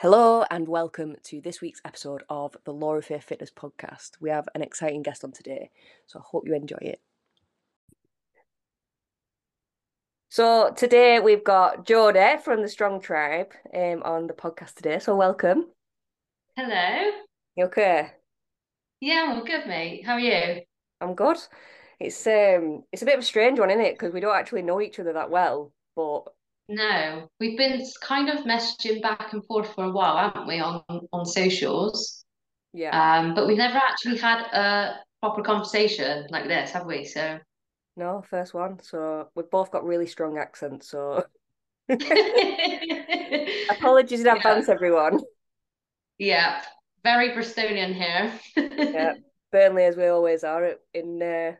Hello 0.00 0.44
and 0.50 0.68
welcome 0.68 1.16
to 1.22 1.40
this 1.40 1.62
week's 1.62 1.80
episode 1.82 2.22
of 2.28 2.54
the 2.66 2.72
Laura 2.74 3.00
Faye 3.00 3.18
Fitness 3.18 3.50
podcast. 3.50 4.10
We 4.20 4.28
have 4.28 4.46
an 4.54 4.60
exciting 4.60 5.00
guest 5.00 5.24
on 5.24 5.32
today, 5.32 5.70
so 6.06 6.18
I 6.18 6.22
hope 6.22 6.46
you 6.46 6.54
enjoy 6.54 6.76
it. 6.82 7.00
So 10.28 10.70
today 10.76 11.18
we've 11.18 11.42
got 11.42 11.86
Jodie 11.86 12.42
from 12.42 12.60
the 12.60 12.68
Strong 12.68 13.00
Tribe 13.00 13.54
um, 13.72 14.02
on 14.02 14.26
the 14.26 14.34
podcast 14.34 14.74
today. 14.74 14.98
So 14.98 15.16
welcome. 15.16 15.68
Hello. 16.58 17.12
You 17.56 17.64
okay? 17.64 18.10
Yeah, 19.00 19.32
I'm 19.34 19.46
good, 19.46 19.66
mate. 19.66 20.04
How 20.04 20.12
are 20.12 20.20
you? 20.20 20.60
I'm 21.00 21.14
good. 21.14 21.38
It's 21.98 22.26
um 22.26 22.82
it's 22.92 23.00
a 23.00 23.06
bit 23.06 23.14
of 23.14 23.20
a 23.20 23.24
strange 23.24 23.58
one, 23.58 23.70
isn't 23.70 23.82
it? 23.82 23.94
Because 23.94 24.12
we 24.12 24.20
don't 24.20 24.36
actually 24.36 24.60
know 24.60 24.82
each 24.82 25.00
other 25.00 25.14
that 25.14 25.30
well, 25.30 25.72
but 25.94 26.24
No, 26.68 27.28
we've 27.38 27.56
been 27.56 27.84
kind 28.02 28.28
of 28.28 28.44
messaging 28.44 29.00
back 29.00 29.32
and 29.32 29.44
forth 29.46 29.72
for 29.74 29.84
a 29.84 29.90
while, 29.92 30.16
haven't 30.16 30.48
we, 30.48 30.58
on 30.58 30.82
on 31.12 31.24
socials? 31.24 32.24
yeah, 32.72 33.20
Um, 33.20 33.34
but 33.34 33.46
we've 33.46 33.56
never 33.58 33.78
actually 33.78 34.18
had 34.18 34.42
a 34.52 35.00
proper 35.20 35.42
conversation 35.42 36.26
like 36.30 36.48
this, 36.48 36.72
have 36.72 36.86
we? 36.86 37.04
So 37.04 37.38
no, 37.96 38.22
first 38.28 38.52
one. 38.54 38.80
So 38.82 39.28
we've 39.34 39.50
both 39.50 39.70
got 39.70 39.84
really 39.84 40.06
strong 40.06 40.38
accents. 40.38 40.90
So 40.90 41.24
apologies 43.68 44.20
in 44.20 44.26
Yeah. 44.26 44.34
advance, 44.36 44.68
everyone. 44.68 45.20
Yeah, 46.18 46.62
very 47.04 47.30
Bristolian 47.30 47.94
here. 47.94 48.32
Yeah, 48.92 49.12
Burnley 49.52 49.84
as 49.84 49.96
we 49.96 50.06
always 50.06 50.44
are 50.44 50.74
in 50.94 51.22
uh, 51.22 51.52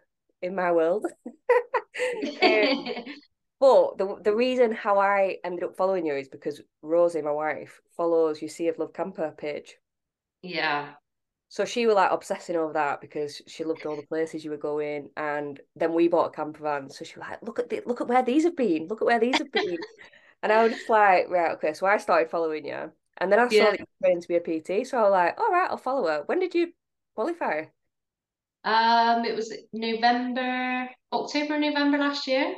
in 0.43 0.55
my 0.55 0.73
world. 0.73 1.07
Um, 2.43 2.91
but 3.61 3.99
the 3.99 4.17
the 4.23 4.35
reason 4.35 4.73
how 4.73 4.99
I 4.99 5.39
ended 5.45 5.65
up 5.65 5.77
following 5.77 6.07
you 6.07 6.15
is 6.17 6.29
because 6.29 6.61
Rosie, 6.83 7.23
my 7.23 7.33
wife, 7.33 7.81
follows 7.97 8.41
your 8.43 8.49
Sea 8.51 8.69
of 8.69 8.79
Love 8.79 8.93
camper 8.95 9.33
page. 9.37 9.77
Yeah. 10.43 10.95
So 11.49 11.65
she 11.65 11.87
was 11.87 11.95
like 11.95 12.11
obsessing 12.11 12.57
over 12.57 12.73
that 12.75 13.01
because 13.01 13.41
she 13.47 13.65
loved 13.65 13.87
all 13.87 13.97
the 13.97 14.03
places 14.03 14.45
you 14.45 14.51
were 14.51 14.57
going, 14.57 15.11
and 15.17 15.61
then 15.77 15.95
we 15.95 16.09
bought 16.09 16.27
a 16.29 16.31
camper 16.31 16.63
van. 16.63 16.91
So 16.91 17.05
she 17.05 17.19
was 17.19 17.29
like, 17.29 17.43
"Look 17.43 17.59
at 17.59 17.69
the, 17.71 17.83
look 17.87 18.01
at 18.01 18.09
where 18.09 18.23
these 18.23 18.45
have 18.45 18.57
been. 18.57 18.89
Look 18.89 19.01
at 19.03 19.07
where 19.07 19.21
these 19.21 19.39
have 19.39 19.53
been." 19.53 19.79
and 20.43 20.53
I 20.53 20.63
was 20.65 20.73
just 20.73 20.89
like, 20.89 21.29
"Right, 21.31 21.53
okay." 21.53 21.73
So 21.75 21.87
I 21.87 21.99
started 21.99 22.31
following 22.31 22.67
you, 22.67 22.93
and 23.19 23.33
then 23.33 23.39
I 23.41 23.49
saw 23.49 23.65
Yeah. 23.65 23.71
that 23.71 23.81
you 23.81 23.87
were 24.01 24.09
going 24.09 24.21
to 24.23 24.29
be 24.29 24.37
a 24.37 24.41
PT. 24.41 24.85
So 24.85 24.99
I 24.99 25.03
was 25.03 25.13
like, 25.13 25.41
"All 25.41 25.51
right, 25.53 25.71
I'll 25.71 25.77
follow 25.79 26.07
her." 26.09 26.23
When 26.27 26.41
did 26.41 26.55
you 26.55 26.73
qualify? 27.15 27.67
Um, 28.65 29.25
it 29.25 29.35
was 29.37 29.53
November, 29.73 30.91
October, 31.13 31.59
November 31.59 31.99
last 31.99 32.27
year. 32.27 32.55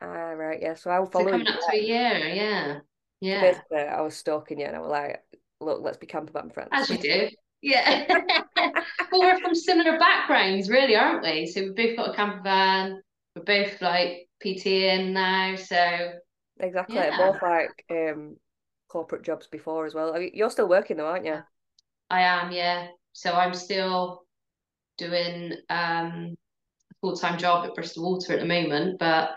Ah, 0.00 0.30
right, 0.32 0.60
yeah. 0.60 0.74
So 0.74 0.90
I 0.90 0.98
was 0.98 1.10
So 1.12 1.24
coming 1.24 1.46
up 1.46 1.60
to 1.60 1.76
a 1.76 1.80
year, 1.80 2.18
yeah. 2.18 2.78
Yeah. 3.20 3.40
basically, 3.40 3.78
I 3.78 4.00
was 4.00 4.16
stalking 4.16 4.60
you, 4.60 4.66
and 4.66 4.76
I 4.76 4.80
was 4.80 4.90
like, 4.90 5.22
"Look, 5.60 5.80
let's 5.82 5.98
be 5.98 6.06
camper 6.06 6.32
van 6.32 6.50
friends." 6.50 6.70
As 6.72 6.88
you 6.90 6.98
do. 6.98 7.28
Yeah. 7.62 8.06
well, 8.56 9.20
we're 9.20 9.40
from 9.40 9.54
similar 9.54 9.98
backgrounds, 9.98 10.70
really, 10.70 10.96
aren't 10.96 11.22
we? 11.22 11.46
So 11.46 11.60
we've 11.62 11.76
both 11.76 11.96
got 11.96 12.10
a 12.10 12.16
camper 12.16 12.42
van. 12.42 13.02
We're 13.36 13.42
both 13.42 13.80
like 13.82 14.28
PTing 14.44 15.12
now. 15.12 15.56
So 15.56 16.12
Exactly. 16.60 16.96
Yeah. 16.96 17.16
Both 17.16 17.42
like 17.42 17.84
um 17.90 18.36
corporate 18.88 19.22
jobs 19.22 19.46
before 19.46 19.86
as 19.86 19.94
well. 19.94 20.14
I 20.14 20.18
mean, 20.18 20.30
you're 20.34 20.50
still 20.50 20.68
working 20.68 20.96
though, 20.96 21.06
aren't 21.06 21.26
you? 21.26 21.38
I 22.10 22.22
am, 22.22 22.52
yeah. 22.52 22.88
So 23.12 23.32
I'm 23.32 23.54
still 23.54 24.22
doing 24.98 25.52
um 25.68 26.36
a 26.90 26.94
full-time 27.00 27.38
job 27.38 27.66
at 27.66 27.74
Bristol 27.74 28.10
Water 28.10 28.34
at 28.34 28.40
the 28.40 28.46
moment, 28.46 28.98
but 28.98 29.30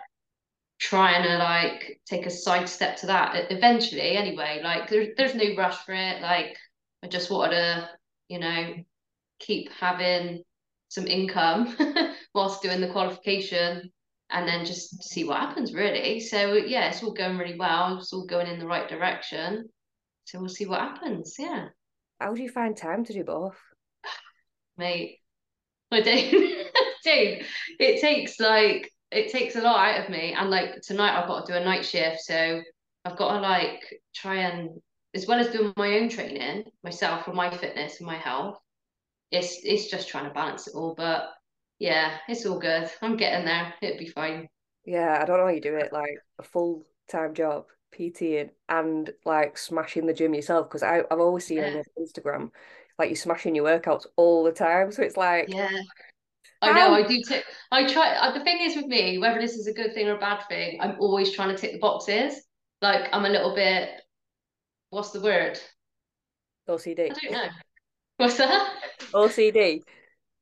trying 0.84 1.24
to 1.24 1.38
like 1.38 2.02
take 2.06 2.26
a 2.26 2.30
side 2.30 2.68
step 2.68 2.98
to 2.98 3.06
that 3.08 3.50
eventually 3.52 4.18
anyway. 4.18 4.60
Like 4.62 4.90
there's 4.90 5.10
there's 5.16 5.34
no 5.34 5.56
rush 5.58 5.78
for 5.86 5.94
it. 5.94 6.22
Like 6.22 6.58
I 7.02 7.08
just 7.08 7.32
wanted 7.32 7.56
to, 7.56 7.90
you 8.28 8.40
know, 8.40 8.74
keep 9.40 9.70
having 9.80 10.44
some 10.90 11.08
income 11.08 11.76
whilst 12.36 12.62
doing 12.62 12.82
the 12.82 12.92
qualification 12.92 13.92
and 14.30 14.48
then 14.48 14.66
just 14.66 15.02
see 15.04 15.24
what 15.24 15.40
happens 15.40 15.74
really. 15.74 16.20
So 16.20 16.56
yeah, 16.56 16.90
it's 16.90 17.02
all 17.02 17.14
going 17.14 17.38
really 17.38 17.58
well. 17.58 17.98
It's 18.00 18.12
all 18.12 18.26
going 18.26 18.48
in 18.48 18.60
the 18.60 18.68
right 18.68 18.90
direction. 18.90 19.70
So 20.26 20.40
we'll 20.40 20.50
see 20.50 20.66
what 20.66 20.82
happens. 20.82 21.36
Yeah, 21.40 21.68
How 22.20 22.34
do 22.34 22.42
you 22.42 22.50
find 22.50 22.76
time 22.76 23.06
to 23.06 23.14
do 23.14 23.24
both? 23.24 23.58
mate. 24.78 25.20
I 25.92 26.02
don't 26.02 26.32
don't. 27.06 27.44
It 27.80 28.02
takes 28.02 28.40
like 28.40 28.92
it 29.16 29.32
takes 29.32 29.56
a 29.56 29.62
lot 29.62 29.80
out 29.96 30.04
of 30.04 30.10
me. 30.10 30.34
And 30.34 30.50
like 30.50 30.82
tonight 30.82 31.18
I've 31.20 31.28
got 31.28 31.46
to 31.46 31.52
do 31.54 31.58
a 31.58 31.64
night 31.64 31.86
shift. 31.86 32.22
So 32.22 32.62
I've 33.06 33.18
got 33.18 33.36
to 33.36 33.42
like 33.42 33.82
try 34.16 34.36
and 34.38 34.70
as 35.16 35.28
well 35.28 35.40
as 35.40 35.50
doing 35.50 35.74
my 35.78 35.98
own 36.00 36.10
training 36.10 36.66
myself 36.84 37.26
for 37.26 37.34
my 37.34 37.56
fitness 37.56 38.00
and 38.00 38.08
my 38.08 38.18
health. 38.18 38.58
It's 39.32 39.60
it's 39.64 39.90
just 39.90 40.08
trying 40.10 40.26
to 40.26 40.34
balance 40.34 40.68
it 40.68 40.76
all. 40.76 40.94
But 40.96 41.30
yeah, 41.80 42.18
it's 42.28 42.46
all 42.46 42.60
good. 42.60 42.90
I'm 43.02 43.18
getting 43.18 43.46
there. 43.46 43.74
It'll 43.82 43.98
be 44.00 44.08
fine. 44.10 44.48
Yeah, 44.86 45.20
I 45.22 45.26
don't 45.26 45.38
know 45.38 45.46
how 45.46 45.50
you 45.50 45.62
do 45.62 45.76
it, 45.78 45.94
like 45.94 46.20
a 46.40 46.44
full 46.44 46.86
time 47.08 47.34
job, 47.34 47.68
PTing 47.92 48.52
and 48.70 49.12
like 49.26 49.58
smashing 49.58 50.06
the 50.08 50.14
gym 50.14 50.34
yourself. 50.34 50.68
Because 50.70 50.84
I've 50.84 51.06
always 51.12 51.46
seen 51.46 51.64
on 51.64 51.74
Yeah. 51.74 51.82
your 51.98 52.08
Instagram, 52.08 52.52
like 53.00 53.10
you're 53.10 53.16
smashing 53.16 53.56
your 53.56 53.66
workouts 53.66 54.06
all 54.16 54.44
the 54.44 54.52
time. 54.52 54.92
So 54.92 55.02
it's 55.04 55.18
like, 55.18 55.48
Yeah. 55.48 55.70
I 56.64 56.72
know, 56.74 56.94
I 56.94 57.04
do 57.04 57.22
tick. 57.28 57.44
I 57.72 57.86
try. 57.92 58.16
Uh, 58.16 58.32
the 58.32 58.44
thing 58.44 58.60
is 58.62 58.76
with 58.76 58.86
me, 58.86 59.18
whether 59.18 59.40
this 59.40 59.54
is 59.54 59.68
a 59.68 59.74
good 59.74 59.94
thing 59.94 60.08
or 60.08 60.16
a 60.16 60.20
bad 60.20 60.44
thing, 60.48 60.80
I'm 60.82 60.96
always 61.00 61.32
trying 61.32 61.50
to 61.50 61.58
tick 61.58 61.74
the 61.74 61.80
boxes. 61.80 62.42
Like 62.82 63.10
I'm 63.14 63.26
a 63.26 63.30
little 63.30 63.56
bit, 63.56 63.90
what's 64.90 65.12
the 65.12 65.22
word? 65.22 65.60
OCD. 66.70 67.12
I 67.12 67.16
don't 67.22 67.32
know. 67.32 67.50
What's 68.18 68.38
that? 68.38 68.74
OCD. 69.14 69.82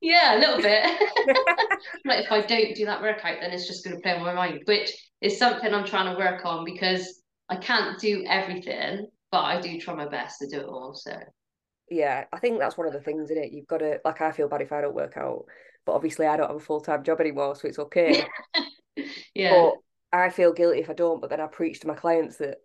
Yeah, 0.00 0.36
a 0.36 0.38
little 0.38 0.60
bit. 0.60 0.84
Like 2.04 2.24
if 2.24 2.32
I 2.32 2.40
don't 2.40 2.74
do 2.74 2.86
that 2.86 3.02
workout, 3.02 3.38
then 3.40 3.52
it's 3.52 3.66
just 3.66 3.84
going 3.84 3.96
to 3.96 4.02
play 4.02 4.12
on 4.12 4.22
my 4.22 4.34
mind, 4.34 4.62
which 4.64 4.92
is 5.20 5.38
something 5.38 5.72
I'm 5.72 5.84
trying 5.84 6.12
to 6.12 6.18
work 6.18 6.44
on 6.44 6.64
because 6.64 7.22
I 7.48 7.56
can't 7.56 7.98
do 8.00 8.24
everything, 8.26 9.06
but 9.30 9.40
I 9.40 9.60
do 9.60 9.80
try 9.80 9.94
my 9.94 10.08
best 10.08 10.38
to 10.40 10.48
do 10.48 10.60
it 10.60 10.66
all. 10.66 10.94
So 10.94 11.12
Yeah, 11.92 12.24
I 12.32 12.38
think 12.38 12.58
that's 12.58 12.76
one 12.78 12.86
of 12.86 12.92
the 12.92 13.00
things, 13.00 13.30
isn't 13.30 13.44
it? 13.44 13.52
You've 13.52 13.66
got 13.66 13.78
to, 13.78 14.00
like, 14.04 14.20
I 14.20 14.32
feel 14.32 14.48
bad 14.48 14.62
if 14.62 14.72
I 14.72 14.80
don't 14.80 14.94
work 14.94 15.16
out, 15.16 15.44
but 15.84 15.92
obviously 15.92 16.26
I 16.26 16.36
don't 16.36 16.48
have 16.48 16.56
a 16.56 16.60
full 16.60 16.80
time 16.80 17.02
job 17.04 17.20
anymore, 17.20 17.54
so 17.56 17.68
it's 17.68 17.78
okay. 17.78 18.24
yeah, 19.34 19.70
But 20.10 20.18
I 20.18 20.30
feel 20.30 20.52
guilty 20.52 20.80
if 20.80 20.90
I 20.90 20.94
don't, 20.94 21.20
but 21.20 21.30
then 21.30 21.40
I 21.40 21.46
preach 21.46 21.80
to 21.80 21.86
my 21.88 21.94
clients 21.94 22.36
that 22.38 22.58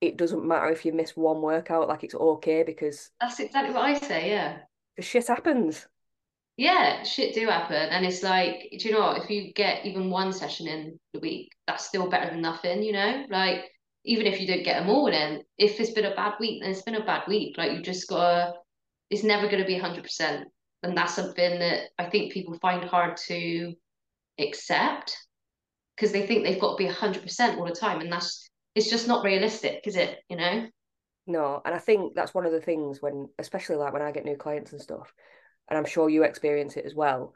it 0.00 0.16
doesn't 0.16 0.46
matter 0.46 0.68
if 0.70 0.84
you 0.84 0.92
miss 0.92 1.16
one 1.16 1.42
workout, 1.42 1.88
like 1.88 2.04
it's 2.04 2.14
okay 2.14 2.62
because 2.64 3.10
that's 3.20 3.40
exactly 3.40 3.72
what 3.74 3.84
I 3.84 3.94
say. 3.94 4.30
Yeah. 4.30 4.58
the 4.96 5.02
shit 5.02 5.28
happens. 5.28 5.86
Yeah, 6.56 7.04
shit 7.04 7.34
do 7.34 7.46
happen. 7.46 7.76
And 7.90 8.04
it's 8.04 8.22
like, 8.22 8.68
do 8.78 8.88
you 8.88 8.92
know 8.94 9.00
what? 9.00 9.22
If 9.22 9.30
you 9.30 9.52
get 9.52 9.84
even 9.86 10.10
one 10.10 10.32
session 10.32 10.66
in 10.66 10.98
the 11.14 11.20
week, 11.20 11.52
that's 11.66 11.84
still 11.86 12.08
better 12.10 12.30
than 12.30 12.40
nothing, 12.42 12.82
you 12.82 12.92
know? 12.92 13.24
Like, 13.30 13.70
even 14.04 14.26
if 14.26 14.40
you 14.40 14.46
don't 14.46 14.64
get 14.64 14.80
them 14.80 14.90
all 14.90 15.08
in, 15.08 15.42
if 15.58 15.80
it's 15.80 15.92
been 15.92 16.04
a 16.04 16.14
bad 16.14 16.34
week, 16.40 16.62
then 16.62 16.70
it's 16.70 16.82
been 16.82 16.94
a 16.94 17.04
bad 17.04 17.24
week. 17.28 17.56
Like, 17.58 17.72
you 17.72 17.82
just 17.82 18.08
gotta, 18.08 18.54
it's 19.10 19.24
never 19.24 19.48
gonna 19.48 19.66
be 19.66 19.78
100%. 19.78 20.44
And 20.82 20.96
that's 20.96 21.14
something 21.14 21.58
that 21.58 21.88
I 21.98 22.04
think 22.04 22.32
people 22.32 22.56
find 22.58 22.84
hard 22.84 23.16
to 23.28 23.74
accept 24.38 25.16
because 25.96 26.12
they 26.12 26.26
think 26.26 26.44
they've 26.44 26.60
got 26.60 26.76
to 26.76 26.84
be 26.84 26.90
100% 26.90 27.56
all 27.56 27.64
the 27.64 27.74
time. 27.74 28.00
And 28.00 28.12
that's, 28.12 28.48
it's 28.74 28.88
just 28.88 29.08
not 29.08 29.24
realistic, 29.24 29.80
is 29.86 29.96
it? 29.96 30.18
You 30.28 30.36
know? 30.36 30.68
No, 31.26 31.60
and 31.64 31.74
I 31.74 31.78
think 31.78 32.14
that's 32.14 32.32
one 32.32 32.46
of 32.46 32.52
the 32.52 32.60
things 32.60 33.02
when, 33.02 33.28
especially 33.38 33.76
like 33.76 33.92
when 33.92 34.02
I 34.02 34.12
get 34.12 34.24
new 34.24 34.36
clients 34.36 34.72
and 34.72 34.80
stuff, 34.80 35.12
and 35.68 35.76
I'm 35.76 35.84
sure 35.84 36.08
you 36.08 36.22
experience 36.22 36.76
it 36.76 36.86
as 36.86 36.94
well, 36.94 37.34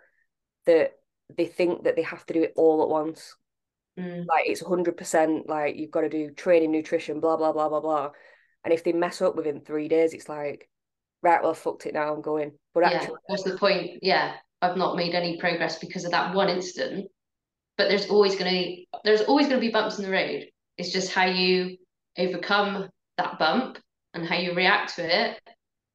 that 0.66 0.92
they 1.36 1.46
think 1.46 1.84
that 1.84 1.96
they 1.96 2.02
have 2.02 2.24
to 2.26 2.34
do 2.34 2.42
it 2.42 2.52
all 2.56 2.82
at 2.82 2.88
once. 2.88 3.34
Mm. 3.98 4.26
Like 4.26 4.44
it's 4.46 4.62
100%, 4.62 5.48
like 5.48 5.76
you've 5.76 5.90
got 5.90 6.02
to 6.02 6.08
do 6.08 6.30
training, 6.30 6.72
nutrition, 6.72 7.20
blah, 7.20 7.36
blah, 7.36 7.52
blah, 7.52 7.68
blah, 7.68 7.80
blah. 7.80 8.10
And 8.64 8.72
if 8.72 8.84
they 8.84 8.92
mess 8.92 9.20
up 9.20 9.36
within 9.36 9.60
three 9.60 9.88
days, 9.88 10.14
it's 10.14 10.28
like, 10.28 10.68
right, 11.22 11.42
well, 11.42 11.52
I 11.52 11.54
fucked 11.54 11.86
it 11.86 11.94
now, 11.94 12.14
I'm 12.14 12.22
going. 12.22 12.52
But 12.74 12.84
yeah, 12.84 12.98
actually, 12.98 13.16
what's 13.26 13.42
the 13.42 13.58
point? 13.58 13.98
Yeah, 14.02 14.34
I've 14.60 14.76
not 14.76 14.96
made 14.96 15.14
any 15.14 15.38
progress 15.38 15.78
because 15.78 16.04
of 16.04 16.12
that 16.12 16.34
one 16.34 16.48
incident. 16.48 17.10
But 17.78 17.88
there's 17.88 18.06
always 18.06 18.36
gonna 18.36 18.64
there's 19.02 19.22
always 19.22 19.48
gonna 19.48 19.60
be 19.60 19.70
bumps 19.70 19.98
in 19.98 20.04
the 20.04 20.10
road. 20.10 20.44
It's 20.76 20.92
just 20.92 21.12
how 21.12 21.24
you 21.24 21.78
overcome 22.18 22.88
that 23.16 23.38
bump 23.38 23.78
and 24.14 24.26
how 24.26 24.36
you 24.36 24.54
react 24.54 24.96
to 24.96 25.04
it 25.04 25.40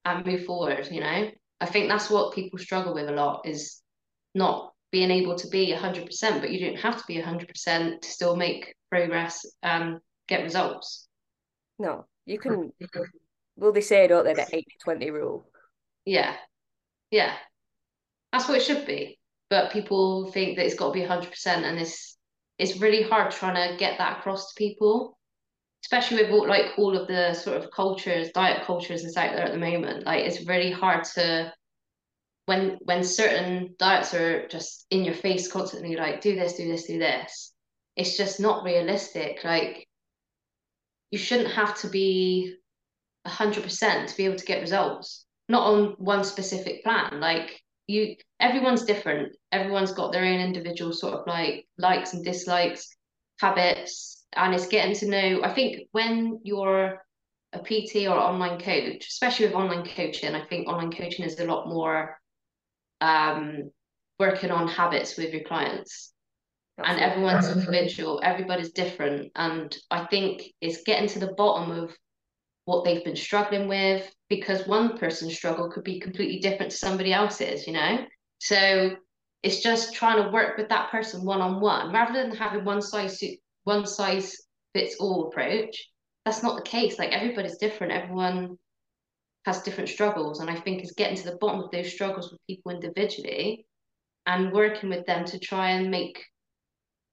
and 0.06 0.26
move 0.26 0.46
forward, 0.46 0.88
you 0.92 1.02
know? 1.02 1.30
I 1.60 1.66
think 1.66 1.90
that's 1.90 2.10
what 2.10 2.34
people 2.34 2.60
struggle 2.60 2.94
with 2.94 3.10
a 3.10 3.14
lot 3.14 3.46
is 3.46 3.82
not 4.36 4.74
being 4.92 5.12
able 5.12 5.36
to 5.36 5.48
be 5.48 5.74
100%, 5.74 6.42
but 6.42 6.52
you 6.52 6.66
don't 6.66 6.80
have 6.80 6.98
to 6.98 7.04
be 7.08 7.22
100% 7.22 8.02
to 8.02 8.08
still 8.10 8.36
make 8.36 8.76
progress 8.90 9.46
and 9.62 10.00
get 10.28 10.44
results. 10.44 11.08
no, 11.80 12.06
you 12.26 12.40
can, 12.40 12.72
well, 13.56 13.72
they 13.72 13.82
say, 13.82 14.08
don't 14.08 14.26
they, 14.26 14.34
the 14.34 14.48
80 14.48 14.66
20 14.84 15.12
rule. 15.12 15.50
Yeah. 16.06 16.36
Yeah. 17.12 17.34
That's 18.32 18.48
what 18.48 18.58
it 18.58 18.64
should 18.64 18.86
be. 18.86 19.20
But 19.50 19.72
people 19.72 20.32
think 20.32 20.58
that 20.58 20.66
it's 20.66 20.76
got 20.76 20.94
to 20.94 21.00
be 21.00 21.06
100% 21.06 21.48
and 21.48 21.80
it's 21.80 22.16
it's 22.58 22.82
really 22.82 23.04
hard 23.04 23.32
trying 23.32 23.56
to 23.56 23.78
get 23.78 24.00
that 24.00 24.18
across 24.18 24.52
to 24.52 24.58
people 24.58 25.18
especially 25.84 26.24
with 26.24 26.32
all, 26.32 26.48
like 26.48 26.78
all 26.78 26.98
of 26.98 27.08
the 27.08 27.34
sort 27.34 27.56
of 27.56 27.72
cultures, 27.72 28.30
diet 28.34 28.66
cultures 28.66 29.04
that's 29.04 29.18
out 29.18 29.34
there 29.34 29.46
at 29.46 29.52
the 29.52 29.58
moment. 29.58 30.06
Like 30.06 30.26
it's 30.26 30.46
really 30.46 30.72
hard 30.72 31.04
to 31.16 31.54
when 32.48 32.78
when 32.86 33.04
certain 33.04 33.76
diets 33.78 34.14
are 34.14 34.48
just 34.48 34.86
in 34.90 35.04
your 35.04 35.14
face 35.14 35.52
constantly, 35.52 35.98
like 35.98 36.22
do 36.22 36.34
this, 36.34 36.54
do 36.54 36.66
this, 36.68 36.88
do 36.88 36.98
this. 36.98 37.54
It's 37.98 38.16
just 38.16 38.40
not 38.40 38.64
realistic. 38.64 39.44
Like 39.44 39.86
you 41.12 41.20
shouldn't 41.20 41.54
have 41.54 41.78
to 41.82 41.90
be 41.90 42.56
hundred 43.26 43.64
percent 43.64 44.08
to 44.08 44.18
be 44.18 44.24
able 44.24 44.38
to 44.38 44.46
get 44.46 44.62
results. 44.62 45.26
Not 45.50 45.68
on 45.68 45.96
one 45.98 46.24
specific 46.24 46.84
plan. 46.86 47.20
Like 47.20 47.62
you, 47.86 48.16
everyone's 48.40 48.86
different. 48.86 49.36
Everyone's 49.52 49.92
got 49.92 50.14
their 50.14 50.24
own 50.24 50.40
individual 50.40 50.94
sort 50.94 51.16
of 51.16 51.28
like 51.28 51.68
likes 51.78 52.14
and 52.14 52.24
dislikes, 52.24 52.88
habits, 53.42 54.24
and 54.38 54.54
it's 54.54 54.68
getting 54.68 54.96
to 54.96 55.10
know. 55.10 55.42
I 55.44 55.54
think 55.54 55.90
when 55.92 56.40
you're 56.44 57.06
a 57.52 57.60
PT 57.60 58.08
or 58.08 58.18
online 58.18 58.62
coach, 58.62 59.06
especially 59.06 59.48
with 59.48 59.56
online 59.56 59.86
coaching, 59.86 60.34
I 60.34 60.46
think 60.46 60.70
online 60.70 60.94
coaching 60.94 61.26
is 61.26 61.38
a 61.42 61.46
lot 61.46 61.68
more 61.68 62.18
um, 63.02 63.72
working 64.20 64.52
on 64.52 64.68
habits 64.68 65.18
with 65.18 65.34
your 65.34 65.44
clients. 65.44 66.14
Absolutely. 66.80 67.04
And 67.04 67.12
everyone's 67.12 67.48
individual, 67.58 68.22
everybody's 68.24 68.72
different. 68.72 69.32
And 69.36 69.76
I 69.92 70.06
think 70.06 70.44
it's 70.62 70.84
getting 70.84 71.10
to 71.10 71.20
the 71.20 71.34
bottom 71.38 71.72
of 71.72 71.96
what 72.66 72.84
they've 72.84 73.04
been 73.04 73.16
struggling 73.16 73.68
with 73.68 74.10
because 74.30 74.68
one 74.68 74.98
person's 74.98 75.36
struggle 75.36 75.70
could 75.72 75.84
be 75.84 76.00
completely 76.00 76.40
different 76.40 76.72
to 76.72 76.78
somebody 76.78 77.14
else's, 77.14 77.66
you 77.66 77.74
know? 77.74 78.06
So 78.40 78.92
it's 79.44 79.62
just 79.62 79.94
trying 79.94 80.22
to 80.22 80.30
work 80.32 80.58
with 80.58 80.70
that 80.70 80.92
person 80.92 81.24
one 81.24 81.42
on 81.42 81.62
one 81.62 81.94
rather 81.94 82.14
than 82.14 82.36
having 82.36 82.66
one 82.66 82.82
size 82.82 83.22
one 83.64 83.86
size 83.86 84.36
fits 84.74 84.98
all 85.00 85.28
approach. 85.28 85.90
That's 86.26 86.44
not 86.44 86.58
the 86.58 86.70
case. 86.70 87.00
Like 87.00 87.12
everybody's 87.12 87.58
different. 87.58 87.94
Everyone 87.94 88.58
has 89.48 89.64
different 89.64 89.90
struggles. 89.90 90.42
And 90.42 90.50
I 90.50 90.56
think 90.56 90.84
is 90.84 90.92
getting 90.92 91.18
to 91.18 91.24
the 91.24 91.38
bottom 91.38 91.62
of 91.62 91.72
those 91.72 91.92
struggles 91.92 92.32
with 92.32 92.46
people 92.48 92.72
individually 92.72 93.66
and 94.26 94.52
working 94.52 94.90
with 94.90 95.06
them 95.06 95.24
to 95.26 95.40
try 95.40 95.72
and 95.72 95.90
make 95.90 96.24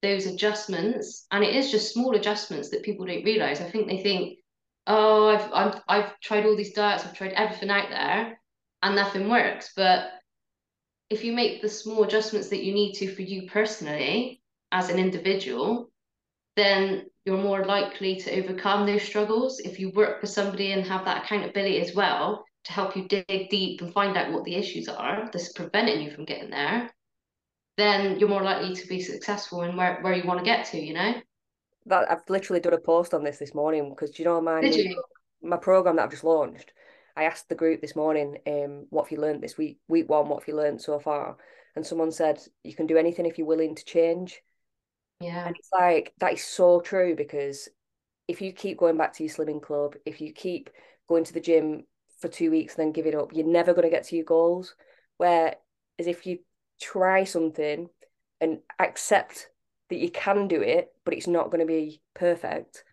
those 0.02 0.26
adjustments. 0.26 1.26
And 1.30 1.44
it 1.44 1.54
is 1.54 1.70
just 1.70 1.94
small 1.94 2.14
adjustments 2.16 2.70
that 2.70 2.82
people 2.82 3.06
don't 3.06 3.24
realize. 3.24 3.60
I 3.60 3.70
think 3.70 3.86
they 3.86 4.02
think, 4.02 4.38
oh, 4.88 5.28
I've, 5.28 5.52
I've, 5.52 5.82
I've 5.88 6.20
tried 6.20 6.44
all 6.44 6.56
these 6.56 6.74
diets, 6.74 7.04
I've 7.04 7.16
tried 7.16 7.32
everything 7.32 7.70
out 7.70 7.88
there 7.88 8.38
and 8.82 8.96
nothing 8.96 9.30
works. 9.30 9.70
But 9.76 10.10
if 11.08 11.22
you 11.22 11.32
make 11.32 11.62
the 11.62 11.68
small 11.68 12.02
adjustments 12.02 12.48
that 12.48 12.64
you 12.64 12.74
need 12.74 12.94
to 12.94 13.14
for 13.14 13.22
you 13.22 13.48
personally 13.48 14.42
as 14.72 14.90
an 14.90 14.98
individual, 14.98 15.88
then 16.56 17.06
you're 17.24 17.38
more 17.38 17.64
likely 17.64 18.16
to 18.16 18.38
overcome 18.38 18.86
those 18.86 19.02
struggles. 19.02 19.60
If 19.60 19.78
you 19.80 19.90
work 19.90 20.20
with 20.20 20.30
somebody 20.30 20.72
and 20.72 20.86
have 20.86 21.04
that 21.04 21.24
accountability 21.24 21.80
as 21.80 21.94
well 21.94 22.44
to 22.64 22.72
help 22.72 22.96
you 22.96 23.08
dig 23.08 23.50
deep 23.50 23.80
and 23.80 23.92
find 23.92 24.16
out 24.16 24.32
what 24.32 24.44
the 24.44 24.54
issues 24.54 24.88
are 24.88 25.28
that's 25.32 25.52
preventing 25.52 26.00
you 26.00 26.10
from 26.10 26.24
getting 26.24 26.50
there 26.50 26.90
then 27.76 28.18
you're 28.18 28.28
more 28.28 28.42
likely 28.42 28.74
to 28.74 28.86
be 28.86 29.00
successful 29.00 29.62
in 29.62 29.76
where, 29.76 29.98
where 30.00 30.14
you 30.14 30.24
want 30.24 30.38
to 30.38 30.44
get 30.44 30.66
to 30.66 30.78
you 30.78 30.94
know? 30.94 31.14
That 31.86 32.10
I've 32.10 32.28
literally 32.28 32.60
done 32.60 32.72
a 32.72 32.78
post 32.78 33.14
on 33.14 33.24
this 33.24 33.38
this 33.38 33.54
morning 33.54 33.90
because 33.90 34.10
do 34.10 34.22
you 34.22 34.28
know 34.28 34.40
my 34.40 34.62
my 35.42 35.56
program 35.56 35.96
that 35.96 36.04
I've 36.04 36.10
just 36.10 36.24
launched? 36.24 36.72
I 37.16 37.24
asked 37.24 37.48
the 37.48 37.54
group 37.54 37.80
this 37.80 37.96
morning 37.96 38.38
um 38.46 38.86
what 38.90 39.04
have 39.04 39.12
you 39.12 39.18
learned 39.18 39.42
this 39.42 39.58
week 39.58 39.78
week 39.88 40.08
one 40.08 40.28
what 40.28 40.40
have 40.40 40.48
you 40.48 40.56
learned 40.56 40.80
so 40.80 40.98
far? 40.98 41.36
And 41.76 41.84
someone 41.84 42.12
said 42.12 42.40
you 42.62 42.74
can 42.74 42.86
do 42.86 42.96
anything 42.96 43.26
if 43.26 43.36
you're 43.36 43.46
willing 43.46 43.74
to 43.74 43.84
change 43.84 44.40
yeah. 45.24 45.46
And 45.46 45.56
it's 45.56 45.70
like, 45.72 46.12
that 46.18 46.34
is 46.34 46.44
so 46.44 46.80
true 46.80 47.16
because 47.16 47.68
if 48.28 48.42
you 48.42 48.52
keep 48.52 48.78
going 48.78 48.98
back 48.98 49.14
to 49.14 49.24
your 49.24 49.32
slimming 49.32 49.62
club, 49.62 49.96
if 50.04 50.20
you 50.20 50.32
keep 50.32 50.70
going 51.08 51.24
to 51.24 51.32
the 51.32 51.40
gym 51.40 51.84
for 52.18 52.28
two 52.28 52.50
weeks 52.50 52.74
and 52.74 52.84
then 52.84 52.92
give 52.92 53.06
it 53.06 53.14
up, 53.14 53.32
you're 53.32 53.46
never 53.46 53.72
going 53.72 53.84
to 53.84 53.90
get 53.90 54.04
to 54.04 54.16
your 54.16 54.24
goals. 54.24 54.74
Whereas 55.16 55.54
if 55.98 56.26
you 56.26 56.40
try 56.80 57.24
something 57.24 57.88
and 58.40 58.58
accept 58.78 59.48
that 59.88 59.98
you 59.98 60.10
can 60.10 60.46
do 60.46 60.60
it, 60.60 60.92
but 61.04 61.14
it's 61.14 61.26
not 61.26 61.46
going 61.46 61.60
to 61.60 61.66
be 61.66 62.02
perfect, 62.14 62.84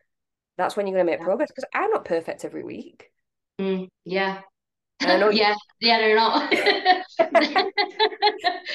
that's 0.57 0.78
when 0.78 0.88
you're 0.88 0.95
going 0.95 1.06
to 1.06 1.12
make 1.12 1.19
yeah. 1.19 1.25
progress. 1.25 1.50
Because 1.50 1.66
I'm 1.74 1.92
not 1.92 2.06
perfect 2.06 2.45
every 2.45 2.63
week. 2.63 3.12
Mm, 3.60 3.89
yeah. 4.06 4.42
yeah, 5.01 5.56
yeah, 5.80 5.98
they're 5.98 6.16
not. 6.16 6.54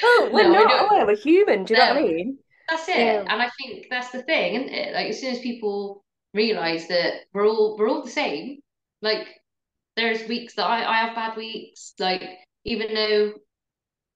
oh, 0.03 0.29
we're 0.31 0.43
no, 0.43 0.63
not. 0.63 0.91
We 0.91 1.03
we're 1.05 1.15
human. 1.15 1.63
Do 1.63 1.73
you 1.73 1.79
no. 1.79 1.85
know 1.87 1.93
what 1.93 2.03
I 2.03 2.07
mean? 2.13 2.37
That's 2.69 2.87
it. 2.89 2.97
Yeah. 2.97 3.23
And 3.27 3.41
I 3.41 3.49
think 3.57 3.87
that's 3.89 4.11
the 4.11 4.23
thing, 4.23 4.55
isn't 4.55 4.73
it? 4.73 4.93
Like 4.93 5.07
as 5.07 5.19
soon 5.19 5.33
as 5.33 5.39
people 5.39 6.03
realize 6.33 6.87
that 6.89 7.21
we're 7.33 7.47
all 7.47 7.77
we're 7.77 7.89
all 7.89 8.03
the 8.03 8.09
same, 8.09 8.59
like 9.01 9.27
there's 9.95 10.27
weeks 10.27 10.55
that 10.55 10.65
I, 10.65 10.85
I 10.85 11.05
have 11.05 11.15
bad 11.15 11.37
weeks, 11.37 11.93
like 11.99 12.23
even 12.65 12.93
though 12.93 13.33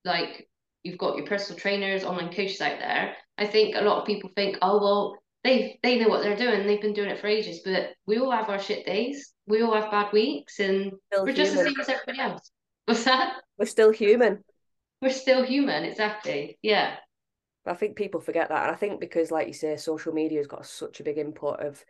like 0.03 0.50
you've 0.83 0.98
got 0.98 1.18
your 1.18 1.25
personal 1.25 1.59
trainers, 1.59 2.03
online 2.03 2.33
coaches 2.33 2.62
out 2.62 2.80
there, 2.80 3.15
I 3.38 3.48
think 3.48 3.75
a 3.75 3.81
lot 3.81 4.00
of 4.00 4.06
people 4.06 4.30
think, 4.36 4.57
oh 4.62 4.80
well, 4.81 5.18
they 5.44 5.80
they 5.81 5.97
know 5.97 6.09
what 6.09 6.21
they're 6.21 6.36
doing, 6.36 6.68
they've 6.68 6.81
been 6.81 6.94
doing 6.94 7.09
it 7.09 7.19
for 7.19 7.27
ages, 7.27 7.62
but 7.63 7.92
we 8.06 8.19
all 8.19 8.31
have 8.31 8.50
our 8.50 8.59
shit 8.59 8.86
days. 8.86 9.33
We 9.47 9.63
all 9.63 9.74
have 9.74 9.92
bad 9.92 10.13
weeks 10.13 10.59
and 10.59 10.92
still 11.12 11.25
we're 11.25 11.33
human. 11.33 11.36
just 11.36 11.54
the 11.54 11.63
same 11.63 11.80
as 11.80 11.89
everybody 11.89 12.19
else. 12.19 12.51
What's 12.86 13.04
that? 13.06 13.42
We're 13.57 13.65
still 13.65 13.92
human. 13.92 14.44
We're 15.01 15.09
still 15.09 15.44
human, 15.44 15.83
exactly. 15.83 16.59
Yeah. 16.62 16.95
I 17.66 17.74
think 17.75 17.96
people 17.96 18.22
forget 18.22 18.50
that. 18.50 18.63
And 18.63 18.72
I 18.72 18.75
think 18.75 19.00
because, 19.00 19.31
like 19.31 19.48
you 19.48 19.54
say, 19.54 19.75
social 19.78 20.13
media 20.13 20.40
has 20.40 20.48
got 20.48 20.66
such 20.66 21.00
a 21.00 21.04
big 21.04 21.18
input 21.18 21.60
of 21.60 21.84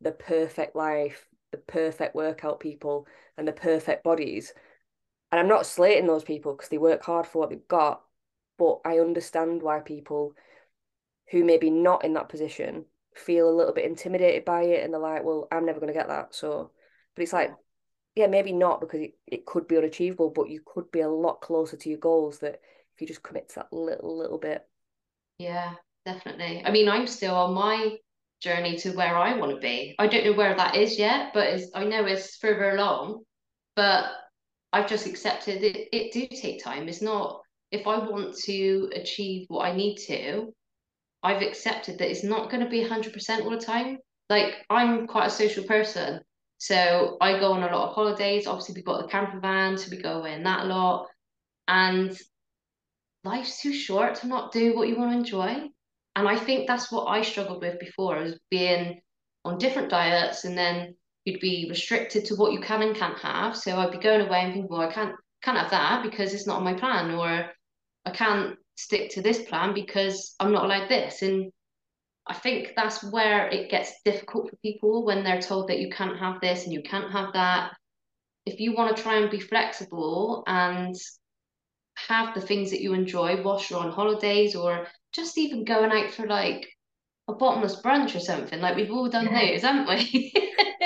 the 0.00 0.12
perfect 0.12 0.74
life, 0.74 1.26
the 1.52 1.58
perfect 1.58 2.14
workout 2.14 2.60
people, 2.60 3.06
and 3.36 3.46
the 3.46 3.52
perfect 3.52 4.02
bodies. 4.02 4.52
And 5.30 5.38
I'm 5.38 5.48
not 5.48 5.66
slating 5.66 6.06
those 6.06 6.24
people 6.24 6.54
because 6.54 6.70
they 6.70 6.78
work 6.78 7.02
hard 7.04 7.26
for 7.26 7.38
what 7.38 7.50
they've 7.50 7.68
got, 7.68 8.02
but 8.58 8.80
I 8.84 8.98
understand 8.98 9.62
why 9.62 9.80
people 9.80 10.34
who 11.30 11.44
maybe 11.44 11.70
not 11.70 12.04
in 12.04 12.14
that 12.14 12.28
position 12.28 12.86
feel 13.14 13.48
a 13.48 13.54
little 13.54 13.72
bit 13.72 13.84
intimidated 13.84 14.44
by 14.44 14.62
it 14.62 14.84
and 14.84 14.92
they're 14.92 15.00
like, 15.00 15.22
well, 15.22 15.46
I'm 15.52 15.66
never 15.66 15.80
going 15.80 15.92
to 15.92 15.98
get 15.98 16.08
that. 16.08 16.34
So, 16.34 16.72
but 17.14 17.22
it's 17.22 17.32
like, 17.32 17.52
yeah, 18.16 18.26
maybe 18.26 18.52
not 18.52 18.80
because 18.80 19.00
it, 19.00 19.12
it 19.26 19.46
could 19.46 19.68
be 19.68 19.76
unachievable, 19.76 20.30
but 20.30 20.48
you 20.48 20.60
could 20.64 20.90
be 20.90 21.00
a 21.00 21.08
lot 21.08 21.40
closer 21.40 21.76
to 21.76 21.88
your 21.88 21.98
goals 21.98 22.40
that 22.40 22.60
if 22.94 23.00
you 23.00 23.06
just 23.06 23.22
commit 23.22 23.48
to 23.50 23.54
that 23.56 23.72
little, 23.72 24.18
little 24.18 24.38
bit. 24.38 24.66
Yeah, 25.40 25.72
definitely. 26.04 26.62
I 26.66 26.70
mean, 26.70 26.86
I'm 26.86 27.06
still 27.06 27.34
on 27.34 27.54
my 27.54 27.96
journey 28.42 28.76
to 28.76 28.92
where 28.92 29.16
I 29.16 29.38
want 29.38 29.52
to 29.52 29.58
be. 29.58 29.94
I 29.98 30.06
don't 30.06 30.26
know 30.26 30.34
where 30.34 30.54
that 30.54 30.74
is 30.74 30.98
yet, 30.98 31.32
but 31.32 31.46
it's, 31.46 31.70
I 31.74 31.84
know 31.84 32.04
it's 32.04 32.36
further 32.36 32.72
along. 32.72 33.22
But 33.74 34.04
I've 34.70 34.86
just 34.86 35.06
accepted 35.06 35.64
it. 35.64 35.88
It 35.92 36.12
do 36.12 36.26
take 36.26 36.62
time. 36.62 36.90
It's 36.90 37.00
not 37.00 37.40
if 37.72 37.86
I 37.86 37.96
want 37.96 38.36
to 38.40 38.90
achieve 38.94 39.46
what 39.48 39.64
I 39.64 39.74
need 39.74 39.96
to. 40.08 40.52
I've 41.22 41.40
accepted 41.40 41.98
that 41.98 42.10
it's 42.10 42.22
not 42.22 42.50
going 42.50 42.62
to 42.62 42.68
be 42.68 42.84
100% 42.84 43.42
all 43.42 43.50
the 43.50 43.56
time. 43.56 43.96
Like 44.28 44.66
I'm 44.68 45.06
quite 45.06 45.28
a 45.28 45.30
social 45.30 45.64
person. 45.64 46.20
So 46.58 47.16
I 47.22 47.40
go 47.40 47.52
on 47.52 47.62
a 47.62 47.74
lot 47.74 47.88
of 47.88 47.94
holidays. 47.94 48.46
Obviously, 48.46 48.74
we've 48.74 48.84
got 48.84 49.00
the 49.00 49.08
camper 49.08 49.40
van, 49.40 49.78
so 49.78 49.90
we 49.90 50.02
go 50.02 50.18
away 50.18 50.34
in 50.34 50.42
that 50.42 50.66
a 50.66 50.68
lot. 50.68 51.06
And 51.66 52.14
life's 53.24 53.60
too 53.60 53.72
short 53.72 54.16
to 54.16 54.26
not 54.26 54.52
do 54.52 54.74
what 54.76 54.88
you 54.88 54.96
want 54.96 55.12
to 55.12 55.18
enjoy. 55.18 55.68
And 56.16 56.28
I 56.28 56.36
think 56.36 56.66
that's 56.66 56.90
what 56.90 57.04
I 57.04 57.22
struggled 57.22 57.62
with 57.62 57.78
before, 57.78 58.22
is 58.22 58.38
being 58.50 59.00
on 59.44 59.58
different 59.58 59.90
diets 59.90 60.44
and 60.44 60.56
then 60.56 60.94
you'd 61.24 61.40
be 61.40 61.66
restricted 61.68 62.24
to 62.26 62.34
what 62.34 62.52
you 62.52 62.60
can 62.60 62.82
and 62.82 62.96
can't 62.96 63.18
have. 63.18 63.56
So 63.56 63.76
I'd 63.76 63.92
be 63.92 63.98
going 63.98 64.26
away 64.26 64.40
and 64.40 64.52
thinking, 64.52 64.68
well, 64.70 64.88
I 64.88 64.92
can't 64.92 65.14
can't 65.42 65.58
have 65.58 65.70
that 65.70 66.02
because 66.02 66.34
it's 66.34 66.46
not 66.46 66.58
on 66.58 66.64
my 66.64 66.74
plan, 66.74 67.10
or 67.12 67.50
I 68.04 68.10
can't 68.10 68.56
stick 68.76 69.10
to 69.12 69.22
this 69.22 69.42
plan 69.42 69.72
because 69.74 70.34
I'm 70.38 70.52
not 70.52 70.64
allowed 70.64 70.88
this. 70.88 71.22
And 71.22 71.50
I 72.26 72.34
think 72.34 72.72
that's 72.76 73.02
where 73.02 73.48
it 73.48 73.70
gets 73.70 73.92
difficult 74.04 74.50
for 74.50 74.56
people 74.56 75.04
when 75.04 75.24
they're 75.24 75.40
told 75.40 75.68
that 75.68 75.78
you 75.78 75.90
can't 75.90 76.18
have 76.18 76.40
this 76.40 76.64
and 76.64 76.72
you 76.72 76.82
can't 76.82 77.10
have 77.10 77.32
that. 77.32 77.72
If 78.46 78.60
you 78.60 78.74
want 78.74 78.94
to 78.96 79.02
try 79.02 79.16
and 79.16 79.30
be 79.30 79.40
flexible 79.40 80.44
and 80.46 80.94
have 82.08 82.34
the 82.34 82.40
things 82.40 82.70
that 82.70 82.80
you 82.80 82.92
enjoy 82.92 83.42
whilst 83.42 83.70
you're 83.70 83.80
on 83.80 83.92
holidays 83.92 84.54
or 84.54 84.86
just 85.12 85.38
even 85.38 85.64
going 85.64 85.90
out 85.90 86.10
for 86.10 86.26
like 86.26 86.68
a 87.28 87.32
bottomless 87.32 87.80
brunch 87.80 88.14
or 88.14 88.20
something. 88.20 88.60
Like 88.60 88.76
we've 88.76 88.90
all 88.90 89.08
done 89.08 89.26
yeah. 89.26 89.52
those, 89.52 89.62
haven't 89.62 89.88
we? 89.88 90.32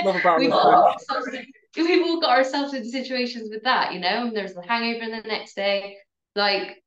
A 0.01 0.03
bottomless 0.05 1.05
brunch. 1.09 1.45
We've 1.77 2.05
all 2.05 2.21
got 2.21 2.39
ourselves 2.39 2.75
in 2.75 2.85
situations 2.89 3.51
with 3.51 3.65
that, 3.65 3.93
you 3.93 4.01
know, 4.01 4.27
and 4.27 4.37
there's 4.37 4.55
the 4.55 4.63
hangover 4.63 5.07
the 5.07 5.29
next 5.29 5.55
day. 5.55 5.97
Like 6.37 6.83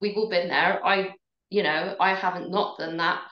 we've 0.00 0.16
all 0.16 0.30
been 0.30 0.48
there. 0.48 0.84
I, 0.84 1.14
you 1.50 1.62
know, 1.62 1.96
I 1.98 2.14
haven't 2.14 2.50
not 2.50 2.78
done 2.78 2.98
that 2.98 3.22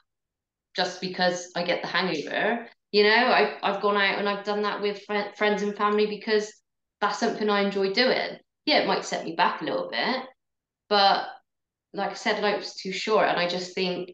just 0.74 1.00
because 1.00 1.50
I 1.54 1.62
get 1.62 1.82
the 1.82 1.88
hangover. 1.88 2.66
You 2.90 3.04
know, 3.04 3.10
I, 3.10 3.58
I've 3.62 3.82
gone 3.82 3.96
out 3.96 4.18
and 4.18 4.28
I've 4.28 4.44
done 4.44 4.62
that 4.62 4.80
with 4.80 5.02
fr- 5.06 5.34
friends 5.36 5.62
and 5.62 5.76
family 5.76 6.06
because 6.06 6.52
that's 7.00 7.20
something 7.20 7.48
I 7.48 7.62
enjoy 7.62 7.92
doing 7.92 8.38
yeah, 8.68 8.80
it 8.80 8.86
might 8.86 9.04
set 9.04 9.24
me 9.24 9.34
back 9.34 9.62
a 9.62 9.64
little 9.64 9.88
bit, 9.90 10.24
but 10.90 11.26
like 11.94 12.10
I 12.10 12.14
said, 12.14 12.42
life's 12.42 12.74
too 12.74 12.92
short, 12.92 13.26
and 13.26 13.38
I 13.38 13.48
just 13.48 13.74
think 13.74 14.10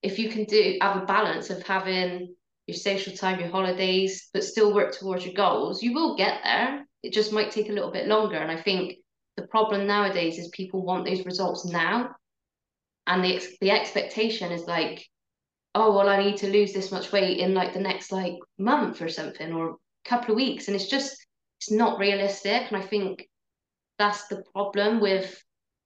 if 0.00 0.16
you 0.16 0.28
can 0.28 0.44
do 0.44 0.78
have 0.80 1.02
a 1.02 1.06
balance 1.06 1.50
of 1.50 1.64
having 1.64 2.34
your 2.68 2.76
social 2.76 3.12
time, 3.12 3.40
your 3.40 3.50
holidays, 3.50 4.28
but 4.32 4.44
still 4.44 4.72
work 4.72 4.92
towards 4.96 5.26
your 5.26 5.34
goals, 5.34 5.82
you 5.82 5.92
will 5.92 6.16
get 6.16 6.40
there. 6.44 6.86
It 7.02 7.12
just 7.12 7.32
might 7.32 7.50
take 7.50 7.68
a 7.68 7.72
little 7.72 7.90
bit 7.90 8.06
longer. 8.06 8.36
And 8.36 8.50
I 8.50 8.62
think 8.62 8.98
the 9.36 9.48
problem 9.48 9.88
nowadays 9.88 10.38
is 10.38 10.48
people 10.48 10.84
want 10.84 11.04
those 11.04 11.26
results 11.26 11.64
now. 11.66 12.10
And 13.08 13.24
the 13.24 13.42
the 13.60 13.72
expectation 13.72 14.52
is 14.52 14.66
like, 14.66 15.04
oh 15.74 15.96
well, 15.96 16.08
I 16.08 16.22
need 16.22 16.36
to 16.38 16.52
lose 16.52 16.72
this 16.72 16.92
much 16.92 17.10
weight 17.10 17.38
in 17.38 17.54
like 17.54 17.72
the 17.74 17.80
next 17.80 18.12
like 18.12 18.36
month 18.56 19.02
or 19.02 19.08
something 19.08 19.52
or 19.52 19.78
couple 20.04 20.30
of 20.30 20.36
weeks. 20.36 20.68
And 20.68 20.76
it's 20.76 20.88
just 20.88 21.26
it's 21.58 21.72
not 21.72 21.98
realistic. 21.98 22.70
And 22.70 22.76
I 22.76 22.86
think 22.86 23.28
that's 24.00 24.26
the 24.28 24.42
problem 24.54 24.98
with 24.98 25.44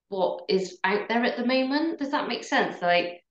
what 0.09 0.45
is 0.49 0.79
out 0.85 1.09
there 1.09 1.25
at 1.25 1.37
the 1.37 1.45
moment. 1.45 1.99
Does 1.99 2.13
that 2.13 2.29
make 2.29 2.45
sense? 2.45 2.81
Like 2.81 3.25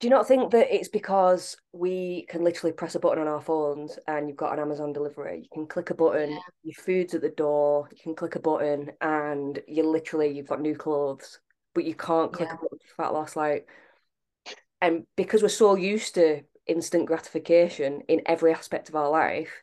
do 0.00 0.08
you 0.08 0.10
not 0.10 0.26
think 0.26 0.50
that 0.50 0.74
it's 0.74 0.88
because 0.88 1.56
we 1.72 2.26
can 2.28 2.42
literally 2.42 2.72
press 2.72 2.96
a 2.96 3.00
button 3.00 3.20
on 3.20 3.28
our 3.28 3.40
phones 3.40 3.96
and 4.08 4.28
you've 4.28 4.36
got 4.36 4.52
an 4.52 4.58
Amazon 4.58 4.92
delivery? 4.92 5.42
You 5.44 5.48
can 5.52 5.66
click 5.68 5.90
a 5.90 5.94
button, 5.94 6.32
yeah. 6.32 6.38
your 6.64 6.74
food's 6.74 7.14
at 7.14 7.22
the 7.22 7.30
door, 7.30 7.88
you 7.92 7.98
can 8.02 8.16
click 8.16 8.34
a 8.34 8.40
button 8.40 8.90
and 9.00 9.62
you 9.68 9.88
literally 9.88 10.28
you've 10.28 10.48
got 10.48 10.60
new 10.60 10.74
clothes, 10.74 11.38
but 11.74 11.84
you 11.84 11.94
can't 11.94 12.32
click 12.32 12.48
yeah. 12.48 12.56
a 12.56 12.58
button 12.58 12.78
for 12.80 13.02
fat 13.02 13.12
loss. 13.12 13.36
Like 13.36 13.68
and 14.82 15.06
because 15.16 15.42
we're 15.42 15.48
so 15.48 15.76
used 15.76 16.16
to 16.16 16.42
instant 16.66 17.06
gratification 17.06 18.02
in 18.08 18.22
every 18.26 18.52
aspect 18.52 18.88
of 18.88 18.96
our 18.96 19.08
life, 19.08 19.62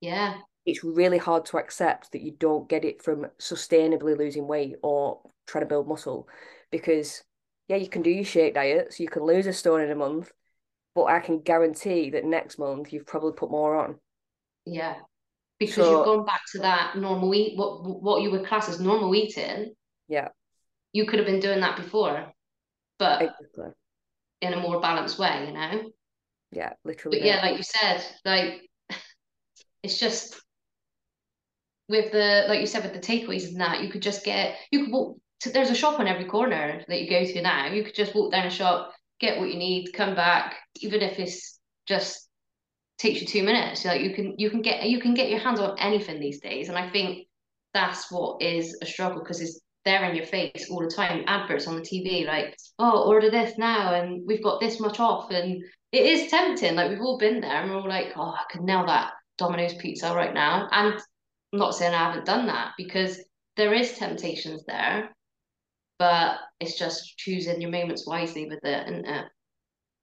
yeah, 0.00 0.34
it's 0.64 0.84
really 0.84 1.18
hard 1.18 1.44
to 1.46 1.58
accept 1.58 2.12
that 2.12 2.22
you 2.22 2.32
don't 2.38 2.68
get 2.68 2.84
it 2.84 3.02
from 3.02 3.26
sustainably 3.38 4.16
losing 4.16 4.46
weight 4.46 4.76
or 4.82 5.20
trying 5.46 5.64
to 5.64 5.68
build 5.68 5.88
muscle 5.88 6.28
because 6.70 7.22
yeah, 7.68 7.76
you 7.76 7.88
can 7.88 8.02
do 8.02 8.10
your 8.10 8.24
shake 8.24 8.54
diets, 8.54 9.00
you 9.00 9.08
can 9.08 9.24
lose 9.24 9.46
a 9.46 9.52
stone 9.52 9.80
in 9.80 9.90
a 9.90 9.94
month, 9.94 10.30
but 10.94 11.04
I 11.04 11.20
can 11.20 11.40
guarantee 11.40 12.10
that 12.10 12.24
next 12.24 12.58
month 12.58 12.92
you've 12.92 13.06
probably 13.06 13.32
put 13.32 13.50
more 13.50 13.76
on. 13.76 13.98
Yeah. 14.66 14.96
Because 15.58 15.76
so, 15.76 15.96
you've 15.96 16.04
gone 16.04 16.26
back 16.26 16.42
to 16.52 16.58
that 16.60 16.96
normal 16.96 17.34
eat 17.34 17.56
what 17.56 18.02
what 18.02 18.22
you 18.22 18.30
would 18.32 18.46
class 18.46 18.68
as 18.68 18.80
normal 18.80 19.14
eating. 19.14 19.74
Yeah. 20.08 20.28
You 20.92 21.06
could 21.06 21.18
have 21.18 21.26
been 21.26 21.40
doing 21.40 21.60
that 21.60 21.76
before. 21.76 22.32
But 22.98 23.22
exactly. 23.22 23.72
in 24.42 24.52
a 24.52 24.60
more 24.60 24.80
balanced 24.80 25.18
way, 25.18 25.46
you 25.46 25.52
know? 25.52 25.90
Yeah, 26.50 26.72
literally. 26.84 27.18
But 27.18 27.26
yeah, 27.26 27.40
like 27.42 27.56
you 27.56 27.62
said, 27.62 28.04
like 28.24 28.68
it's 29.82 29.98
just 29.98 30.40
with 31.88 32.12
the 32.12 32.44
like 32.48 32.60
you 32.60 32.66
said 32.66 32.84
with 32.84 32.92
the 32.92 32.98
takeaways 32.98 33.48
and 33.48 33.60
that 33.60 33.82
you 33.82 33.90
could 33.90 34.02
just 34.02 34.24
get 34.24 34.56
you 34.70 34.84
could 34.84 34.92
walk 34.92 35.16
there's 35.50 35.70
a 35.70 35.74
shop 35.74 35.98
on 35.98 36.06
every 36.06 36.26
corner 36.26 36.84
that 36.86 37.00
you 37.00 37.10
go 37.10 37.24
to 37.24 37.42
now. 37.42 37.66
You 37.66 37.82
could 37.84 37.94
just 37.94 38.14
walk 38.14 38.32
down 38.32 38.46
a 38.46 38.50
shop, 38.50 38.92
get 39.18 39.38
what 39.38 39.50
you 39.50 39.58
need, 39.58 39.92
come 39.92 40.14
back, 40.14 40.56
even 40.76 41.00
if 41.00 41.18
it's 41.18 41.58
just 41.86 42.28
takes 42.98 43.20
you 43.20 43.26
two 43.26 43.42
minutes. 43.42 43.84
Like 43.84 44.02
you 44.02 44.14
can 44.14 44.34
you 44.38 44.50
can 44.50 44.62
get 44.62 44.88
you 44.88 45.00
can 45.00 45.14
get 45.14 45.30
your 45.30 45.40
hands 45.40 45.60
on 45.60 45.78
anything 45.78 46.20
these 46.20 46.40
days, 46.40 46.68
and 46.68 46.78
I 46.78 46.90
think 46.90 47.26
that's 47.74 48.10
what 48.12 48.42
is 48.42 48.78
a 48.82 48.86
struggle 48.86 49.20
because 49.20 49.40
it's 49.40 49.60
there 49.84 50.04
in 50.08 50.14
your 50.14 50.26
face 50.26 50.68
all 50.70 50.80
the 50.80 50.94
time. 50.94 51.24
Adverts 51.26 51.66
on 51.66 51.76
the 51.76 51.82
TV, 51.82 52.26
like 52.26 52.56
oh 52.78 53.04
order 53.08 53.30
this 53.30 53.58
now, 53.58 53.94
and 53.94 54.22
we've 54.26 54.44
got 54.44 54.60
this 54.60 54.80
much 54.80 55.00
off, 55.00 55.30
and 55.30 55.62
it 55.90 56.06
is 56.06 56.30
tempting. 56.30 56.74
Like 56.74 56.90
we've 56.90 57.00
all 57.00 57.18
been 57.18 57.40
there, 57.40 57.62
and 57.62 57.70
we're 57.70 57.80
all 57.80 57.88
like, 57.88 58.12
oh, 58.16 58.30
I 58.30 58.44
could 58.50 58.62
nail 58.62 58.86
that 58.86 59.12
Domino's 59.38 59.74
pizza 59.74 60.14
right 60.14 60.34
now. 60.34 60.68
And 60.70 61.00
I'm 61.52 61.58
not 61.58 61.74
saying 61.74 61.94
I 61.94 61.98
haven't 61.98 62.26
done 62.26 62.46
that 62.46 62.72
because 62.76 63.22
there 63.56 63.72
is 63.72 63.98
temptations 63.98 64.64
there 64.66 65.10
but 66.02 66.38
it's 66.58 66.76
just 66.76 67.16
choosing 67.16 67.60
your 67.60 67.70
moments 67.70 68.08
wisely 68.08 68.46
with 68.46 68.64
it, 68.64 68.88
isn't 68.88 69.06
it? 69.06 69.24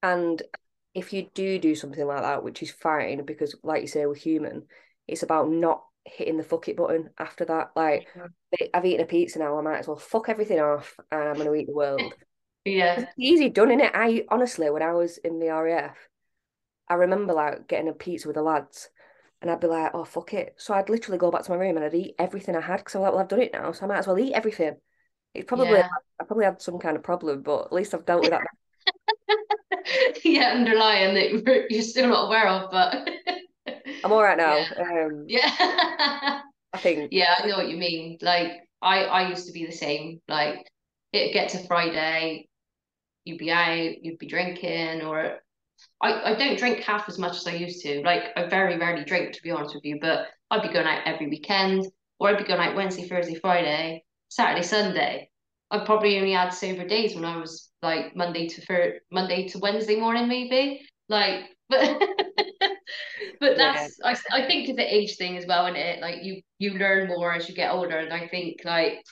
And 0.02 0.42
if 0.94 1.12
you 1.12 1.28
do 1.34 1.60
do 1.60 1.76
something 1.76 2.08
like 2.08 2.22
that, 2.22 2.42
which 2.42 2.64
is 2.64 2.72
fine 2.72 3.26
because, 3.26 3.54
like 3.64 3.82
you 3.82 3.88
say, 3.90 4.06
we're 4.06 4.16
human, 4.16 4.64
it's 5.10 5.24
about 5.24 5.52
not 5.52 5.84
hitting 6.06 6.38
the 6.38 6.44
fuck 6.44 6.70
it 6.70 6.78
button 6.78 7.10
after 7.20 7.44
that. 7.44 7.72
Like, 7.76 8.08
I've 8.74 8.86
eaten 8.86 9.04
a 9.04 9.08
pizza 9.08 9.40
now, 9.40 9.60
I 9.60 9.62
might 9.62 9.80
as 9.80 9.90
well 9.90 9.98
fuck 9.98 10.30
everything 10.30 10.62
off 10.62 10.96
and 11.12 11.22
I'm 11.22 11.36
going 11.36 11.48
to 11.48 11.56
eat 11.56 11.68
the 11.68 11.74
world. 11.74 12.14
yeah. 12.64 13.02
It's 13.02 13.12
easy 13.18 13.50
done, 13.50 13.68
innit? 13.68 13.92
I 13.94 14.24
honestly, 14.30 14.70
when 14.70 14.82
I 14.82 14.94
was 14.94 15.18
in 15.18 15.40
the 15.40 15.48
RAF, 15.48 15.98
I 16.88 16.94
remember 16.94 17.34
like 17.34 17.68
getting 17.68 17.90
a 17.90 17.94
pizza 17.94 18.30
with 18.30 18.36
the 18.36 18.42
lads 18.42 18.90
and 19.42 19.50
I'd 19.50 19.60
be 19.60 19.68
like, 19.68 19.92
oh, 19.94 20.04
fuck 20.04 20.34
it. 20.34 20.56
So 20.58 20.74
I'd 20.74 20.90
literally 20.90 21.18
go 21.18 21.32
back 21.32 21.44
to 21.44 21.52
my 21.52 21.58
room 21.58 21.78
and 21.78 21.86
I'd 21.86 21.94
eat 21.94 22.16
everything 22.20 22.56
I 22.56 22.62
had 22.62 22.78
because 22.78 22.96
I'm 22.96 23.02
like, 23.02 23.12
well, 23.12 23.22
I've 23.22 23.28
done 23.28 23.42
it 23.42 23.54
now, 23.54 23.72
so 23.72 23.86
I 23.86 23.88
might 23.88 24.00
as 24.00 24.08
well 24.08 24.20
eat 24.20 24.34
everything. 24.34 24.76
It's 25.34 25.48
probably 25.48 25.78
yeah. 25.78 25.88
I 26.20 26.24
probably 26.26 26.46
had 26.46 26.62
some 26.62 26.80
kind 26.80 26.98
of 26.98 27.04
problem, 27.04 27.42
but 27.42 27.66
at 27.66 27.74
least 27.74 27.94
I've 27.94 28.06
dealt 28.06 28.22
with 28.22 28.32
that. 28.32 28.42
yeah, 30.24 30.54
underlying 30.56 31.14
that 31.16 31.68
you're 31.70 31.82
still 31.82 32.10
not 32.10 32.26
aware 32.26 32.48
of, 32.48 32.72
but 32.72 33.10
I'm 34.04 34.12
all 34.12 34.24
right 34.24 34.38
now. 34.38 34.58
Yeah. 34.58 35.06
Um, 35.06 35.26
yeah. 35.28 36.42
I 36.74 36.78
think. 36.78 37.10
Yeah, 37.12 37.36
I 37.38 37.48
know 37.48 37.58
what 37.58 37.70
you 37.70 37.78
mean. 37.78 38.18
Like 38.22 38.52
I, 38.82 39.04
I 39.06 39.30
used 39.30 39.48
to 39.48 39.54
be 39.54 39.66
the 39.66 39.72
same. 39.72 40.22
Like 40.28 40.68
it 41.14 41.34
get 41.34 41.50
to 41.50 41.66
Friday, 41.68 42.48
you'd 43.24 43.40
be 43.40 43.52
out, 43.52 44.04
you'd 44.04 44.20
be 44.20 44.28
drinking, 44.28 45.04
or 45.04 45.40
I, 46.02 46.32
I 46.32 46.36
don't 46.36 46.58
drink 46.58 46.80
half 46.80 47.10
as 47.10 47.18
much 47.18 47.38
as 47.38 47.48
I 47.48 47.54
used 47.54 47.84
to. 47.84 48.02
Like 48.02 48.24
I 48.36 48.48
very 48.48 48.78
rarely 48.78 49.04
drink, 49.04 49.34
to 49.34 49.42
be 49.42 49.52
honest 49.52 49.76
with 49.76 49.86
you. 49.86 50.00
But 50.02 50.28
I'd 50.52 50.62
be 50.62 50.74
going 50.74 50.88
out 50.88 51.06
every 51.06 51.28
weekend, 51.28 51.88
or 52.20 52.30
I'd 52.30 52.38
be 52.38 52.44
going 52.44 52.60
out 52.60 52.76
Wednesday, 52.76 53.08
Thursday, 53.08 53.36
Friday, 53.36 54.04
Saturday, 54.30 54.64
Sunday. 54.64 55.30
I 55.72 55.86
probably 55.86 56.18
only 56.18 56.32
had 56.32 56.50
sober 56.50 56.88
days 56.88 57.16
when 57.16 57.26
I 57.26 57.38
was 57.38 57.70
like 57.82 58.16
Monday 58.16 58.48
to 58.48 58.62
for 58.66 58.94
Monday 59.12 59.48
to 59.50 59.60
Wednesday 59.60 60.00
morning, 60.00 60.28
maybe. 60.28 60.82
Like, 61.10 61.42
but 61.70 62.02
but 63.40 63.58
that's 63.58 64.00
yeah. 64.04 64.16
I, 64.32 64.42
I 64.42 64.48
think 64.48 64.70
it's 64.70 64.80
an 64.80 64.86
age 64.86 65.16
thing 65.18 65.38
as 65.38 65.46
well, 65.46 65.68
and 65.68 65.78
it 65.78 66.02
like 66.02 66.24
you 66.24 66.42
you 66.58 66.74
learn 66.74 67.08
more 67.08 67.34
as 67.34 67.48
you 67.48 67.56
get 67.56 67.72
older, 67.72 67.98
and 67.98 68.14
I 68.14 68.28
think 68.28 68.62
like 68.66 69.04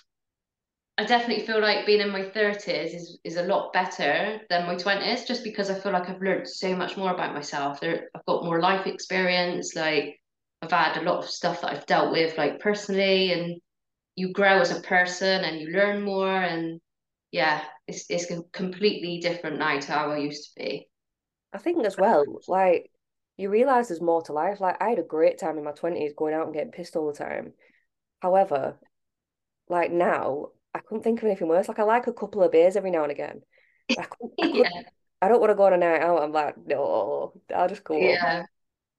I 0.98 1.06
definitely 1.06 1.46
feel 1.46 1.62
like 1.62 1.86
being 1.86 2.01
in 2.01 2.10
my 2.10 2.30
thirties 2.30 2.94
is 2.94 3.20
is 3.24 3.38
a 3.38 3.44
lot 3.44 3.72
better 3.72 4.39
than 4.50 4.66
my 4.66 4.75
twenties, 4.75 5.25
just 5.25 5.44
because 5.44 5.70
I 5.70 5.80
feel 5.80 5.92
like 5.92 6.10
I've 6.10 6.22
learned 6.22 6.48
so 6.48 6.75
much 6.75 6.98
more 6.98 7.12
about 7.12 7.36
myself. 7.36 7.80
There, 7.80 8.10
I've 8.16 8.25
got 8.25 8.44
more 8.44 8.60
life 8.60 8.88
experience. 8.88 9.75
Like 9.75 10.20
I've 10.62 10.72
had 10.72 10.98
a 10.98 11.04
lot 11.04 11.20
of 11.20 11.30
stuff 11.30 11.62
that 11.62 11.72
I've 11.72 11.86
dealt 11.86 12.12
with, 12.12 12.38
like 12.38 12.60
personally, 12.60 13.32
and 13.32 13.62
you 14.18 14.34
grow 14.34 14.60
as 14.60 14.72
a 14.72 14.82
person 14.82 15.46
and 15.46 15.62
you 15.62 15.70
learn 15.70 16.01
more 16.01 16.42
and 16.44 16.82
yeah 17.32 17.63
it's 17.88 18.06
it's 18.10 18.30
a 18.32 18.42
completely 18.51 19.20
different 19.20 19.60
now 19.60 19.80
to 19.80 19.92
how 19.92 20.12
I 20.12 20.18
used 20.18 20.44
to 20.44 20.50
be 20.60 20.89
I 21.54 21.60
think 21.60 21.86
as 21.86 21.98
well 21.98 22.25
like 22.48 22.89
you 23.38 23.50
realize 23.50 23.88
there's 23.88 24.01
more 24.01 24.24
to 24.24 24.34
life 24.34 24.60
like 24.60 24.82
I 24.82 24.89
had 24.89 25.00
a 25.00 25.04
great 25.04 25.38
time 25.38 25.58
in 25.58 25.63
my 25.63 25.72
20s 25.72 26.13
going 26.18 26.34
out 26.34 26.46
and 26.46 26.54
getting 26.54 26.72
pissed 26.72 26.96
all 26.96 27.08
the 27.08 27.18
time 27.18 27.54
however 28.20 28.80
like 29.70 29.92
now 29.92 30.48
I 30.77 30.81
couldn't 30.81 31.03
think 31.03 31.19
of 31.19 31.25
anything 31.25 31.48
worse 31.48 31.67
like 31.67 31.79
I 31.79 31.84
like 31.84 32.07
a 32.07 32.13
couple 32.13 32.43
of 32.43 32.51
beers 32.51 32.75
every 32.75 32.91
now 32.91 33.03
and 33.03 33.12
again 33.12 33.41
I, 33.91 34.05
I, 34.41 34.46
yeah. 34.48 34.69
I 35.22 35.27
don't 35.27 35.39
want 35.39 35.51
to 35.51 35.55
go 35.55 35.65
on 35.65 35.74
a 35.74 35.77
night 35.77 36.01
out 36.01 36.22
I'm 36.22 36.31
like 36.31 36.55
no 36.65 37.34
I'll 37.55 37.69
just 37.69 37.84
go 37.84 37.98
yeah 37.98 38.43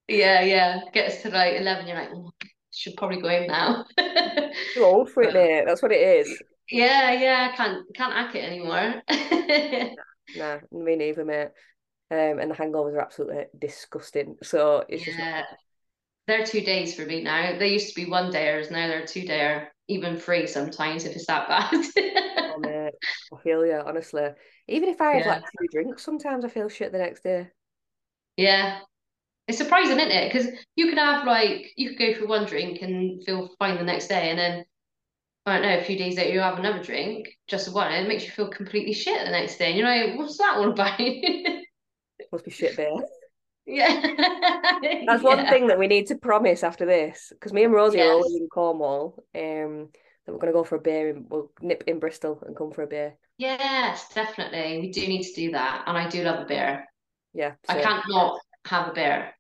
yeah 0.09 0.41
yeah 0.41 0.81
gets 0.93 1.23
to 1.23 1.31
like 1.31 1.61
11 1.61 1.87
you're 1.87 1.97
like 1.97 2.11
oh, 2.15 2.33
should 2.79 2.97
probably 2.97 3.21
go 3.21 3.29
home 3.29 3.47
now. 3.47 3.85
Too 4.75 4.85
old 4.85 5.11
for 5.11 5.23
it, 5.23 5.35
mate. 5.35 5.65
That's 5.67 5.83
what 5.83 5.93
it 5.93 6.01
is. 6.01 6.43
Yeah, 6.71 7.13
yeah. 7.13 7.51
I 7.53 7.57
can't 7.57 7.85
can't 7.95 8.13
hack 8.13 8.35
it 8.35 8.45
anymore. 8.45 9.03
nah, 10.37 10.59
me 10.71 10.97
neither, 10.97 11.25
mate. 11.25 11.49
Um, 12.11 12.39
and 12.39 12.51
the 12.51 12.55
hangovers 12.55 12.95
are 12.95 13.01
absolutely 13.01 13.45
disgusting. 13.59 14.37
So 14.43 14.85
it's 14.89 15.07
yeah. 15.07 15.41
just 15.41 15.55
they're 16.27 16.47
two 16.47 16.61
days 16.61 16.95
for 16.95 17.05
me 17.05 17.23
now. 17.23 17.59
They 17.59 17.73
used 17.73 17.89
to 17.89 17.95
be 17.95 18.11
one 18.11 18.33
dayers, 18.33 18.71
now 18.71 18.87
they're 18.87 19.07
two 19.07 19.23
dayer, 19.23 19.69
even 19.89 20.17
free 20.19 20.47
sometimes 20.47 21.05
if 21.05 21.17
it's 21.17 21.27
that 21.27 21.49
bad. 21.49 21.73
oh 22.55 22.59
mate, 22.61 22.93
I 23.33 23.37
feel 23.43 23.67
you, 23.67 23.83
honestly. 23.85 24.29
Even 24.69 24.89
if 24.89 25.01
I 25.01 25.13
have 25.13 25.27
yeah. 25.27 25.29
like 25.29 25.43
two 25.43 25.69
drinks, 25.73 26.05
sometimes 26.05 26.45
I 26.45 26.49
feel 26.49 26.69
shit 26.69 26.93
the 26.93 26.99
next 26.99 27.23
day. 27.23 27.49
Yeah, 28.37 28.81
it's 29.49 29.59
surprising, 29.59 29.99
isn't 29.99 30.11
it? 30.11 30.33
Because 30.33 30.49
you 30.77 30.89
could 30.89 30.99
have 30.99 31.27
like 31.27 31.73
you 31.77 31.91
could 31.91 31.99
go 31.99 32.15
for 32.15 32.27
one 32.27 32.45
drink 32.45 32.83
and 32.83 33.25
feel 33.25 33.51
fine 33.59 33.79
the 33.79 33.85
next 33.85 34.09
day, 34.09 34.31
and 34.31 34.39
then 34.39 34.65
I 35.47 35.59
don't 35.59 35.63
know, 35.63 35.79
a 35.79 35.85
few 35.85 35.97
days 35.97 36.17
later 36.17 36.35
you 36.35 36.41
have 36.41 36.59
another 36.59 36.83
drink, 36.83 37.29
just 37.47 37.73
one, 37.73 37.91
and 37.91 38.05
it 38.05 38.09
makes 38.09 38.25
you 38.25 38.31
feel 38.31 38.51
completely 38.51 38.93
shit 38.93 39.25
the 39.25 39.31
next 39.31 39.57
day. 39.57 39.71
And 39.71 39.79
you're 39.79 39.89
like, 39.89 40.19
what's 40.19 40.37
that 40.39 40.57
all 40.57 40.71
about? 40.71 41.01
Must 42.33 42.45
be 42.45 42.51
shit 42.51 42.77
beer. 42.77 42.93
Yeah. 43.69 44.01
That's 45.07 45.23
one 45.23 45.39
yeah. 45.39 45.51
thing 45.51 45.67
that 45.69 45.79
we 45.79 45.87
need 45.87 46.07
to 46.09 46.17
promise 46.17 46.65
after 46.65 46.87
this. 46.87 47.29
Because 47.31 47.53
me 47.53 47.65
and 47.65 47.73
Rosie 47.73 47.99
yes. 47.99 48.09
are 48.09 48.13
always 48.13 48.35
in 48.35 48.49
Cornwall. 48.49 49.23
Um 49.35 49.91
that 50.25 50.33
we're 50.33 50.39
gonna 50.39 50.53
go 50.53 50.65
for 50.65 50.77
a 50.77 50.81
beer 50.81 51.11
and 51.11 51.27
we'll 51.29 51.53
nip 51.61 51.85
in 51.87 51.99
Bristol 52.01 52.43
and 52.47 52.57
come 52.57 52.73
for 52.73 52.83
a 52.83 52.87
beer. 52.87 53.17
Yes, 53.37 54.09
definitely. 54.15 54.81
We 54.81 54.91
do 54.91 55.07
need 55.07 55.23
to 55.23 55.35
do 55.35 55.53
that. 55.53 55.85
And 55.87 55.97
I 55.97 56.09
do 56.09 56.23
love 56.23 56.41
a 56.41 56.47
beer. 56.47 56.87
Yeah. 57.35 57.53
So. 57.71 57.79
I 57.79 57.83
can't 57.83 58.05
not 58.09 58.41
have 58.65 58.89
a 58.89 58.93
beer 58.93 59.33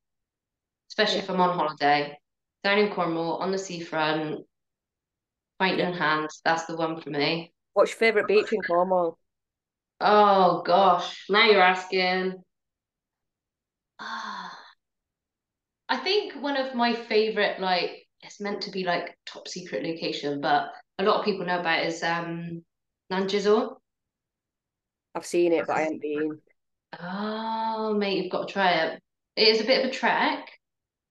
especially 0.99 1.19
yeah. 1.19 1.25
if 1.25 1.31
I'm 1.31 1.41
on 1.41 1.57
holiday. 1.57 2.19
Down 2.65 2.79
in 2.79 2.93
Cornwall, 2.93 3.37
on 3.37 3.53
the 3.53 3.59
seafront, 3.59 4.45
pint 5.59 5.81
in 5.81 5.93
hand, 5.93 6.29
that's 6.45 6.65
the 6.65 6.77
one 6.77 7.01
for 7.01 7.11
me. 7.11 7.53
What's 7.75 7.93
your 7.93 7.99
favourite 7.99 8.27
beach 8.27 8.53
in 8.53 8.61
Cornwall? 8.63 9.17
Oh 10.01 10.63
gosh, 10.65 11.27
now 11.29 11.47
you're 11.47 11.63
asking. 11.63 12.43
Ah, 14.01 14.59
I 15.89 15.97
think 15.97 16.35
one 16.35 16.57
of 16.57 16.75
my 16.75 16.95
favorite, 16.95 17.61
like, 17.61 18.07
it's 18.23 18.41
meant 18.41 18.63
to 18.63 18.71
be 18.71 18.85
like 18.85 19.17
top 19.27 19.49
secret 19.49 19.85
location, 19.85 20.41
but 20.41 20.71
a 20.99 21.05
lot 21.05 21.19
of 21.19 21.25
people 21.25 21.47
know 21.47 21.61
about 21.61 21.87
is 21.87 22.03
um 22.03 22.65
Nanjizal. 23.13 23.77
I've 25.15 25.27
seen 25.27 25.53
it, 25.53 25.67
but 25.67 25.77
I 25.77 25.81
haven't 25.83 26.03
been. 26.03 26.41
Oh, 27.01 27.95
mate, 27.95 28.23
you've 28.23 28.33
got 28.33 28.49
to 28.49 28.53
try 28.53 28.73
it. 28.73 29.03
It 29.37 29.49
is 29.49 29.61
a 29.61 29.65
bit 29.65 29.85
of 29.85 29.91
a 29.91 29.95
trek. 29.95 30.49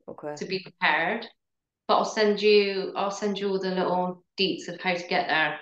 Okay. 0.09 0.35
To 0.35 0.45
be 0.45 0.59
prepared, 0.59 1.25
but 1.87 1.97
I'll 1.97 2.05
send 2.05 2.41
you. 2.41 2.93
I'll 2.95 3.11
send 3.11 3.39
you 3.39 3.49
all 3.49 3.59
the 3.59 3.69
little 3.69 4.23
deets 4.39 4.67
of 4.67 4.79
how 4.79 4.93
to 4.93 5.07
get 5.07 5.27
there. 5.27 5.59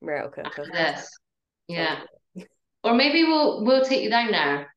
Right. 0.00 0.24
Okay. 0.24 0.42
After 0.42 0.66
this, 0.72 1.08
yeah. 1.68 2.00
Or 2.84 2.94
maybe 2.94 3.24
we'll 3.24 3.64
we'll 3.64 3.84
take 3.84 4.02
you 4.02 4.10
down 4.10 4.30
there. 4.30 4.74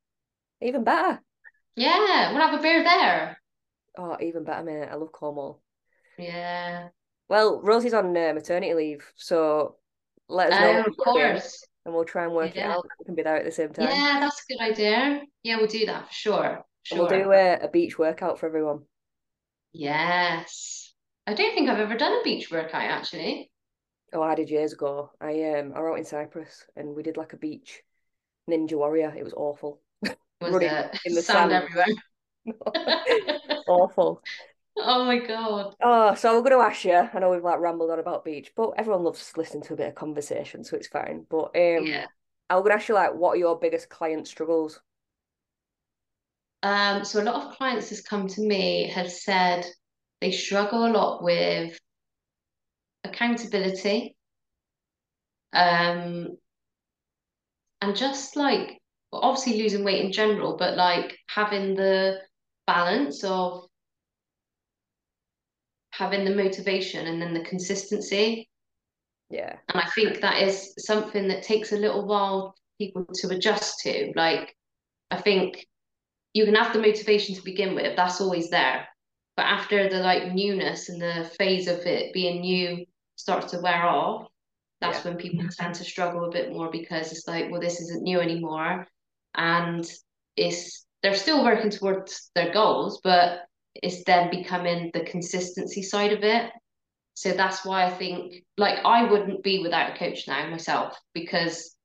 Even 0.62 0.84
better. 0.84 1.22
Yeah, 1.76 2.32
we'll 2.32 2.42
have 2.42 2.60
a 2.60 2.62
beer 2.62 2.84
there. 2.84 3.38
Oh, 3.98 4.18
even 4.22 4.44
better, 4.44 4.64
mate. 4.64 4.88
I 4.90 4.96
love 4.96 5.12
Cornwall. 5.12 5.62
Yeah. 6.18 6.90
Well, 7.28 7.62
Rosie's 7.62 7.94
on 7.94 8.16
uh, 8.16 8.34
maternity 8.34 8.74
leave, 8.74 9.06
so 9.16 9.78
let 10.30 10.52
us 10.52 10.60
know. 10.60 10.84
Oh, 10.86 10.92
of 10.92 10.98
course. 10.98 11.66
And 11.86 11.94
we'll 11.94 12.06
try 12.06 12.24
and 12.24 12.34
work 12.34 12.56
yeah. 12.56 12.72
it 12.72 12.78
out. 12.78 12.88
We 13.00 13.06
can 13.06 13.16
be 13.16 13.24
there 13.24 13.38
at 13.38 13.46
the 13.46 13.52
same 13.52 13.74
time. 13.74 13.90
Yeah, 13.90 14.20
that's 14.20 14.42
a 14.42 14.54
good 14.54 14.62
idea. 14.62 15.22
Yeah, 15.44 15.58
we'll 15.58 15.68
do 15.68 15.86
that 15.86 16.08
for 16.08 16.14
sure. 16.14 16.66
Sure. 16.84 17.00
we'll 17.00 17.08
do 17.08 17.32
a, 17.32 17.60
a 17.62 17.68
beach 17.68 17.98
workout 17.98 18.40
for 18.40 18.46
everyone. 18.46 18.82
Yes. 19.74 20.94
I 21.28 21.34
don't 21.34 21.54
think 21.56 21.70
I've 21.70 21.80
ever 21.80 21.98
done 21.98 22.14
a 22.14 22.24
beach 22.24 22.52
workout 22.52 22.84
actually. 22.84 23.52
Oh, 24.14 24.22
I 24.22 24.36
did 24.36 24.50
years 24.50 24.74
ago. 24.74 25.12
I 25.20 25.56
um 25.56 25.74
I 25.76 25.80
wrote 25.80 25.98
in 25.98 26.06
Cyprus 26.06 26.64
and 26.76 26.96
we 26.96 27.04
did 27.04 27.18
like 27.18 27.34
a 27.34 27.38
beach 27.38 27.82
ninja 28.50 28.74
warrior. 28.74 29.14
It 29.18 29.24
was 29.24 29.34
awful. 29.34 29.82
Was 30.46 30.54
Running 30.54 30.70
it? 30.70 31.00
in 31.06 31.16
the 31.16 31.22
sand, 31.22 31.52
sand. 31.52 31.64
everywhere. 31.64 31.86
awful. 33.68 34.22
Oh 34.78 35.06
my 35.06 35.20
god. 35.20 35.76
Oh, 35.82 36.16
so 36.16 36.34
we're 36.36 36.50
going 36.50 36.62
to 36.62 36.68
ask 36.70 36.84
you. 36.84 36.94
I 36.96 37.20
know 37.20 37.32
we've 37.32 37.44
like 37.44 37.60
rambled 37.60 37.92
on 37.92 38.00
about 38.00 38.26
beach, 38.26 38.52
but 38.56 38.72
everyone 38.78 39.04
loves 39.04 39.32
listening 39.38 39.64
to 39.64 39.74
a 39.74 39.78
bit 39.78 39.88
of 39.90 39.96
conversation, 39.96 40.64
so 40.64 40.76
it's 40.76 40.88
fine. 40.88 41.26
But 41.30 41.56
um, 41.56 41.86
yeah, 41.86 42.08
I'm 42.50 42.60
going 42.60 42.70
to 42.70 42.76
ask 42.76 42.90
you 42.90 42.96
like, 42.96 43.14
what 43.14 43.32
are 43.32 43.38
your 43.38 43.58
biggest 43.60 43.90
client 43.90 44.28
struggles? 44.28 44.82
Um, 46.64 47.06
so 47.06 47.22
a 47.22 47.24
lot 47.24 47.46
of 47.46 47.58
clients 47.58 47.90
has 47.90 48.02
come 48.02 48.28
to 48.28 48.42
me 48.42 48.90
have 48.90 49.12
said 49.12 49.66
they 50.20 50.32
struggle 50.32 50.86
a 50.86 50.90
lot 50.90 51.24
with 51.24 51.78
accountability, 53.04 54.16
um, 55.54 56.38
and 57.82 57.96
just 57.96 58.36
like 58.36 58.82
obviously 59.22 59.62
losing 59.62 59.84
weight 59.84 60.04
in 60.04 60.12
general, 60.12 60.58
but 60.58 60.76
like 60.76 61.18
having 61.28 61.76
the 61.76 62.20
balance 62.68 63.24
of 63.24 63.66
having 65.92 66.26
the 66.26 66.36
motivation 66.36 67.08
and 67.08 67.22
then 67.22 67.34
the 67.34 67.44
consistency. 67.44 68.50
Yeah. 69.30 69.56
And 69.70 69.82
I 69.82 69.88
think 69.96 70.22
that 70.22 70.42
is 70.42 70.74
something 70.78 71.28
that 71.30 71.44
takes 71.44 71.72
a 71.72 71.78
little 71.78 72.06
while 72.06 72.52
for 72.52 72.54
people 72.80 73.06
to 73.14 73.30
adjust 73.30 73.80
to. 73.80 74.12
Like, 74.16 74.56
I 75.12 75.18
think 75.18 75.66
you 76.34 76.46
can 76.46 76.56
have 76.56 76.74
the 76.74 76.82
motivation 76.82 77.36
to 77.36 77.44
begin 77.44 77.76
with, 77.76 77.96
that's 77.96 78.20
always 78.20 78.50
there. 78.50 78.88
But 79.38 79.46
after 79.46 79.90
the 79.90 80.00
like 80.00 80.34
newness 80.34 80.90
and 80.90 81.02
the 81.02 81.30
phase 81.38 81.68
of 81.68 81.80
it 81.80 82.14
being 82.14 82.42
new 82.42 82.86
starts 83.16 83.52
to 83.52 83.62
wear 83.62 83.84
off, 83.84 84.28
that's 84.82 85.04
yeah. 85.04 85.12
when 85.12 85.18
people 85.18 85.46
tend 85.50 85.76
to 85.76 85.84
struggle 85.84 86.26
a 86.26 86.32
bit 86.32 86.52
more 86.52 86.70
because 86.70 87.12
it's 87.12 87.28
like, 87.28 87.50
well, 87.50 87.62
this 87.62 87.80
isn't 87.82 88.04
new 88.04 88.20
anymore. 88.20 88.88
And 89.38 89.86
it's 90.36 90.86
they're 91.04 91.16
still 91.16 91.44
working 91.44 91.70
towards 91.70 92.32
their 92.36 92.52
goals, 92.52 93.00
but 93.04 93.42
it's 93.76 94.04
then 94.06 94.30
becoming 94.30 94.92
the 94.94 95.02
consistency 95.02 95.84
side 95.84 96.14
of 96.14 96.24
it. 96.24 96.52
So 97.14 97.32
that's 97.32 97.66
why 97.66 97.86
I 97.86 97.92
think 97.92 98.44
like 98.58 98.80
I 98.84 99.10
wouldn't 99.10 99.44
be 99.44 99.60
without 99.60 99.96
a 99.96 99.98
coach 99.98 100.28
now 100.28 100.50
myself 100.50 100.98
because 101.14 101.76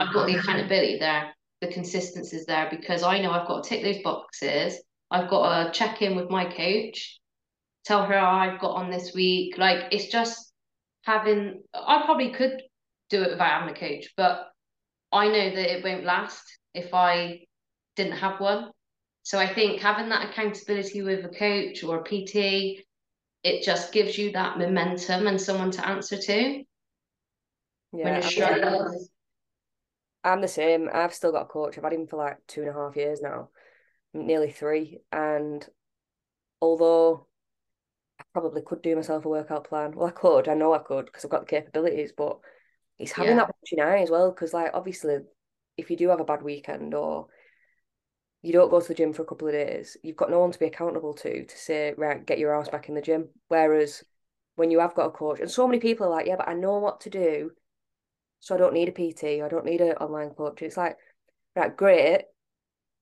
I've 0.00 0.14
got 0.14 0.26
the 0.26 0.36
accountability 0.36 0.98
there, 0.98 1.34
the 1.60 1.68
consistency 1.68 2.36
is 2.36 2.46
there 2.46 2.68
because 2.70 3.02
I 3.02 3.20
know 3.20 3.30
I've 3.30 3.46
got 3.46 3.62
to 3.62 3.68
tick 3.68 3.82
those 3.82 4.02
boxes. 4.02 4.80
I've 5.10 5.28
got 5.28 5.64
to 5.64 5.78
check 5.78 6.00
in 6.00 6.16
with 6.16 6.30
my 6.30 6.46
coach, 6.46 7.20
tell 7.84 8.06
her 8.06 8.18
I've 8.18 8.60
got 8.60 8.76
on 8.76 8.90
this 8.90 9.12
week. 9.14 9.58
Like 9.58 9.92
it's 9.92 10.06
just 10.06 10.52
having 11.02 11.62
I 11.74 12.02
probably 12.04 12.32
could 12.32 12.62
do 13.10 13.22
it 13.22 13.30
without 13.32 13.60
having 13.60 13.74
a 13.74 13.78
coach, 13.78 14.12
but 14.16 14.50
I 15.12 15.28
know 15.28 15.50
that 15.54 15.76
it 15.76 15.84
won't 15.84 16.04
last 16.04 16.42
if 16.74 16.92
I 16.92 17.46
didn't 17.96 18.18
have 18.18 18.40
one. 18.40 18.70
So 19.22 19.38
I 19.38 19.46
think 19.46 19.80
having 19.80 20.10
that 20.10 20.28
accountability 20.28 21.02
with 21.02 21.24
a 21.24 21.28
coach 21.28 21.82
or 21.82 21.98
a 21.98 22.02
PT, 22.04 22.84
it 23.42 23.62
just 23.62 23.92
gives 23.92 24.18
you 24.18 24.32
that 24.32 24.58
momentum 24.58 25.26
and 25.26 25.40
someone 25.40 25.70
to 25.72 25.86
answer 25.86 26.18
to. 26.18 26.62
Yeah, 27.92 28.20
struggling. 28.20 29.06
I'm 30.24 30.40
the 30.40 30.48
same. 30.48 30.88
I've 30.92 31.14
still 31.14 31.32
got 31.32 31.42
a 31.42 31.46
coach. 31.46 31.76
I've 31.76 31.84
had 31.84 31.92
him 31.92 32.06
for 32.06 32.16
like 32.16 32.38
two 32.48 32.62
and 32.62 32.70
a 32.70 32.72
half 32.72 32.96
years 32.96 33.20
now, 33.20 33.50
nearly 34.14 34.50
three. 34.50 34.98
And 35.12 35.66
although 36.60 37.26
I 38.18 38.24
probably 38.32 38.62
could 38.62 38.82
do 38.82 38.96
myself 38.96 39.26
a 39.26 39.28
workout 39.28 39.68
plan, 39.68 39.92
well, 39.94 40.08
I 40.08 40.10
could. 40.10 40.48
I 40.48 40.54
know 40.54 40.72
I 40.72 40.78
could 40.78 41.06
because 41.06 41.24
I've 41.24 41.30
got 41.30 41.40
the 41.40 41.46
capabilities. 41.46 42.12
But 42.16 42.38
it's 42.98 43.12
having 43.12 43.32
yeah. 43.32 43.44
that 43.44 43.54
watching 43.54 43.80
eye 43.80 44.02
as 44.02 44.10
well. 44.10 44.30
Because 44.30 44.54
like 44.54 44.70
obviously, 44.72 45.18
if 45.76 45.90
you 45.90 45.96
do 45.96 46.08
have 46.08 46.20
a 46.20 46.24
bad 46.24 46.42
weekend 46.42 46.94
or 46.94 47.26
you 48.42 48.52
don't 48.52 48.70
go 48.70 48.80
to 48.80 48.88
the 48.88 48.94
gym 48.94 49.12
for 49.12 49.22
a 49.22 49.26
couple 49.26 49.48
of 49.48 49.54
days, 49.54 49.96
you've 50.02 50.16
got 50.16 50.30
no 50.30 50.40
one 50.40 50.52
to 50.52 50.58
be 50.58 50.66
accountable 50.66 51.14
to 51.14 51.44
to 51.44 51.56
say, 51.56 51.94
right, 51.96 52.24
get 52.26 52.38
your 52.38 52.54
ass 52.54 52.68
back 52.68 52.88
in 52.88 52.94
the 52.94 53.00
gym. 53.00 53.28
Whereas 53.48 54.04
when 54.56 54.70
you 54.70 54.80
have 54.80 54.94
got 54.94 55.06
a 55.06 55.10
coach, 55.10 55.40
and 55.40 55.50
so 55.50 55.66
many 55.66 55.80
people 55.80 56.06
are 56.06 56.10
like, 56.10 56.26
yeah, 56.26 56.36
but 56.36 56.48
I 56.48 56.54
know 56.54 56.78
what 56.78 57.00
to 57.02 57.10
do, 57.10 57.52
so 58.40 58.54
I 58.54 58.58
don't 58.58 58.74
need 58.74 58.88
a 58.88 58.92
PT, 58.92 59.42
I 59.42 59.48
don't 59.48 59.64
need 59.64 59.80
an 59.80 59.96
online 59.96 60.30
coach. 60.30 60.62
It's 60.62 60.76
like, 60.76 60.96
right, 61.56 61.74
great. 61.74 62.22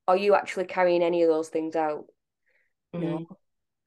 Are 0.09 0.17
you 0.17 0.35
actually 0.35 0.65
carrying 0.65 1.03
any 1.03 1.23
of 1.23 1.29
those 1.29 1.49
things 1.49 1.77
out? 1.77 2.07
Mm-hmm. 2.95 3.05
No, 3.05 3.27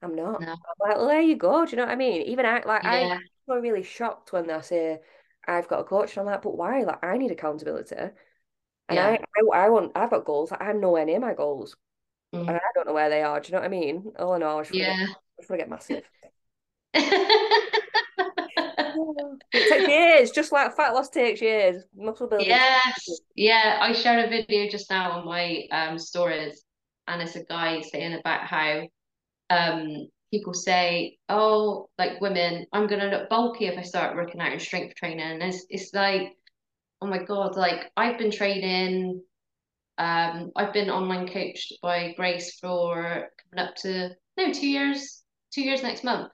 I'm 0.02 0.14
not. 0.14 0.40
No. 0.40 0.52
I'm 0.52 0.58
like, 0.80 0.96
well, 0.96 1.08
there 1.08 1.20
you 1.20 1.36
go. 1.36 1.64
Do 1.64 1.70
you 1.70 1.76
know 1.78 1.84
what 1.84 1.92
I 1.92 1.96
mean? 1.96 2.22
Even 2.22 2.46
I, 2.46 2.62
like, 2.64 2.82
yeah. 2.84 3.18
I'm 3.48 3.60
really 3.60 3.82
shocked 3.82 4.32
when 4.32 4.50
I 4.50 4.60
say 4.60 4.98
I've 5.46 5.68
got 5.68 5.80
a 5.80 5.84
coach, 5.84 6.16
and 6.16 6.20
I'm 6.20 6.32
like, 6.32 6.42
but 6.42 6.56
why? 6.56 6.82
Like, 6.82 7.04
I 7.04 7.16
need 7.16 7.30
accountability. 7.30 7.96
And 8.88 8.96
yeah. 8.96 9.06
I, 9.06 9.58
I, 9.58 9.64
I 9.64 9.68
want, 9.68 9.92
I've 9.94 10.10
got 10.10 10.24
goals. 10.24 10.52
I'm 10.58 10.80
nowhere 10.80 11.04
near 11.04 11.18
my 11.18 11.34
goals, 11.34 11.76
mm. 12.34 12.40
and 12.40 12.50
I 12.50 12.60
don't 12.74 12.86
know 12.86 12.94
where 12.94 13.10
they 13.10 13.22
are. 13.22 13.40
Do 13.40 13.48
you 13.48 13.52
know 13.52 13.60
what 13.60 13.66
I 13.66 13.68
mean? 13.68 14.12
All 14.18 14.34
in 14.34 14.42
all, 14.42 14.60
I 14.60 14.62
just 14.62 14.74
yeah, 14.74 15.06
get, 15.40 15.50
I 15.50 15.56
get 15.56 15.70
massive. 15.70 16.04
it 19.52 19.68
takes 19.68 19.88
years, 19.88 20.30
just 20.30 20.52
like 20.52 20.76
fat 20.76 20.94
loss 20.94 21.08
takes 21.08 21.42
years. 21.42 21.82
Muscle 21.96 22.28
building. 22.28 22.46
Yes, 22.48 23.20
yeah. 23.34 23.78
I 23.80 23.92
shared 23.92 24.24
a 24.24 24.28
video 24.28 24.70
just 24.70 24.88
now 24.90 25.12
on 25.12 25.26
my 25.26 25.64
um 25.72 25.98
stories, 25.98 26.62
and 27.08 27.20
it's 27.20 27.36
a 27.36 27.44
guy 27.44 27.80
saying 27.80 28.14
about 28.14 28.42
how 28.46 28.86
um 29.50 30.08
people 30.30 30.54
say, 30.54 31.18
oh, 31.28 31.88
like 31.98 32.20
women, 32.20 32.66
I'm 32.72 32.86
gonna 32.86 33.06
look 33.06 33.28
bulky 33.28 33.66
if 33.66 33.78
I 33.78 33.82
start 33.82 34.16
working 34.16 34.40
out 34.40 34.52
in 34.52 34.60
strength 34.60 34.94
training. 34.94 35.20
And 35.20 35.42
it's 35.42 35.66
it's 35.68 35.92
like 35.94 36.36
oh 37.00 37.06
my 37.06 37.22
god, 37.22 37.56
like 37.56 37.90
I've 37.96 38.18
been 38.18 38.30
training, 38.30 39.22
um, 39.98 40.50
I've 40.56 40.72
been 40.72 40.90
online 40.90 41.28
coached 41.28 41.74
by 41.82 42.14
Grace 42.16 42.58
for 42.58 43.28
coming 43.50 43.66
up 43.66 43.74
to 43.76 44.10
no 44.36 44.52
two 44.52 44.68
years, 44.68 45.22
two 45.52 45.62
years 45.62 45.82
next 45.82 46.04
month. 46.04 46.30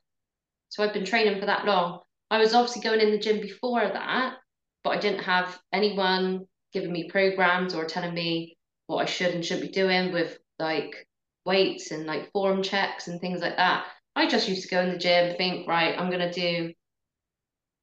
So 0.68 0.82
I've 0.82 0.94
been 0.94 1.04
training 1.04 1.38
for 1.38 1.46
that 1.46 1.66
long. 1.66 2.00
I 2.30 2.38
was 2.38 2.54
obviously 2.54 2.82
going 2.82 3.00
in 3.00 3.10
the 3.10 3.18
gym 3.18 3.40
before 3.40 3.82
that, 3.86 4.36
but 4.82 4.90
I 4.90 5.00
didn't 5.00 5.24
have 5.24 5.58
anyone 5.72 6.46
giving 6.72 6.92
me 6.92 7.10
programs 7.10 7.74
or 7.74 7.84
telling 7.84 8.14
me 8.14 8.56
what 8.86 9.02
I 9.02 9.04
should 9.04 9.34
and 9.34 9.44
shouldn't 9.44 9.66
be 9.66 9.72
doing 9.72 10.12
with 10.12 10.38
like 10.58 11.06
weights 11.44 11.90
and 11.90 12.06
like 12.06 12.32
form 12.32 12.62
checks 12.62 13.08
and 13.08 13.20
things 13.20 13.40
like 13.40 13.56
that. 13.56 13.84
I 14.16 14.28
just 14.28 14.48
used 14.48 14.62
to 14.62 14.68
go 14.68 14.80
in 14.80 14.90
the 14.92 14.98
gym, 14.98 15.36
think, 15.36 15.68
right, 15.68 15.98
I'm 15.98 16.10
gonna 16.10 16.32
do 16.32 16.72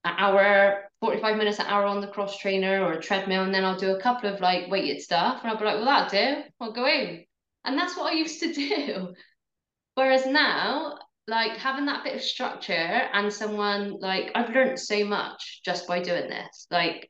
an 0.03 0.13
hour 0.17 0.88
45 1.01 1.37
minutes 1.37 1.59
an 1.59 1.67
hour 1.67 1.85
on 1.85 2.01
the 2.01 2.07
cross 2.07 2.37
trainer 2.37 2.83
or 2.83 2.93
a 2.93 3.01
treadmill 3.01 3.43
and 3.43 3.53
then 3.53 3.63
I'll 3.63 3.77
do 3.77 3.95
a 3.95 4.01
couple 4.01 4.33
of 4.33 4.41
like 4.41 4.69
weighted 4.69 5.01
stuff 5.01 5.39
and 5.41 5.51
I'll 5.51 5.57
be 5.57 5.65
like, 5.65 5.75
well 5.75 5.85
that'll 5.85 6.09
do, 6.09 6.43
I'll 6.59 6.73
go 6.73 6.87
in. 6.87 7.23
And 7.63 7.77
that's 7.77 7.95
what 7.95 8.11
I 8.11 8.17
used 8.17 8.39
to 8.41 8.53
do. 8.53 9.13
Whereas 9.95 10.25
now, 10.25 10.97
like 11.27 11.57
having 11.57 11.85
that 11.85 12.03
bit 12.03 12.15
of 12.15 12.21
structure 12.21 12.73
and 12.73 13.31
someone 13.31 13.99
like 13.99 14.31
I've 14.35 14.53
learned 14.53 14.79
so 14.79 15.05
much 15.05 15.61
just 15.63 15.87
by 15.87 16.01
doing 16.01 16.29
this. 16.29 16.67
Like 16.71 17.09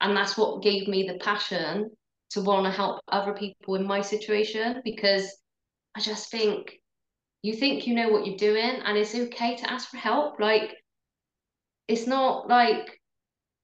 and 0.00 0.16
that's 0.16 0.36
what 0.36 0.62
gave 0.62 0.88
me 0.88 1.04
the 1.04 1.18
passion 1.18 1.90
to 2.30 2.40
want 2.40 2.66
to 2.66 2.70
help 2.70 3.00
other 3.08 3.34
people 3.34 3.74
in 3.74 3.86
my 3.86 4.00
situation 4.00 4.80
because 4.84 5.36
I 5.94 6.00
just 6.00 6.30
think 6.30 6.80
you 7.42 7.54
think 7.54 7.86
you 7.86 7.94
know 7.94 8.08
what 8.08 8.26
you're 8.26 8.36
doing 8.36 8.80
and 8.84 8.96
it's 8.96 9.14
okay 9.14 9.56
to 9.56 9.70
ask 9.70 9.88
for 9.88 9.96
help. 9.96 10.40
Like 10.40 10.74
it's 11.86 12.06
not 12.06 12.48
like 12.48 12.97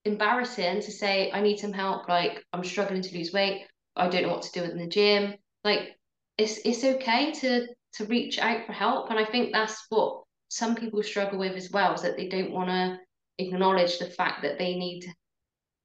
embarrassing 0.05 0.81
to 0.83 0.93
say 0.93 1.31
I 1.33 1.41
need 1.41 1.59
some 1.59 1.73
help. 1.73 2.09
Like 2.09 2.45
I'm 2.53 2.65
struggling 2.65 3.03
to 3.03 3.17
lose 3.17 3.33
weight. 3.33 3.67
I 3.97 4.09
don't 4.09 4.23
know 4.23 4.33
what 4.33 4.43
to 4.43 4.61
do 4.61 4.65
in 4.71 4.79
the 4.79 4.87
gym. 4.87 5.35
Like 5.65 5.97
it's 6.39 6.59
it's 6.65 6.85
okay 6.85 7.33
to 7.33 7.67
to 7.95 8.05
reach 8.07 8.39
out 8.39 8.67
for 8.67 8.73
help. 8.73 9.11
And 9.11 9.19
I 9.19 9.25
think 9.25 9.53
that's 9.53 9.87
what 9.89 10.23
some 10.49 10.75
people 10.75 11.03
struggle 11.03 11.39
with 11.39 11.57
as 11.57 11.71
well, 11.71 11.95
is 11.95 12.03
that 12.03 12.17
they 12.17 12.29
don't 12.29 12.53
want 12.53 12.69
to 12.69 12.99
acknowledge 13.39 13.99
the 13.99 14.11
fact 14.11 14.43
that 14.43 14.59
they 14.59 14.77
need 14.77 15.05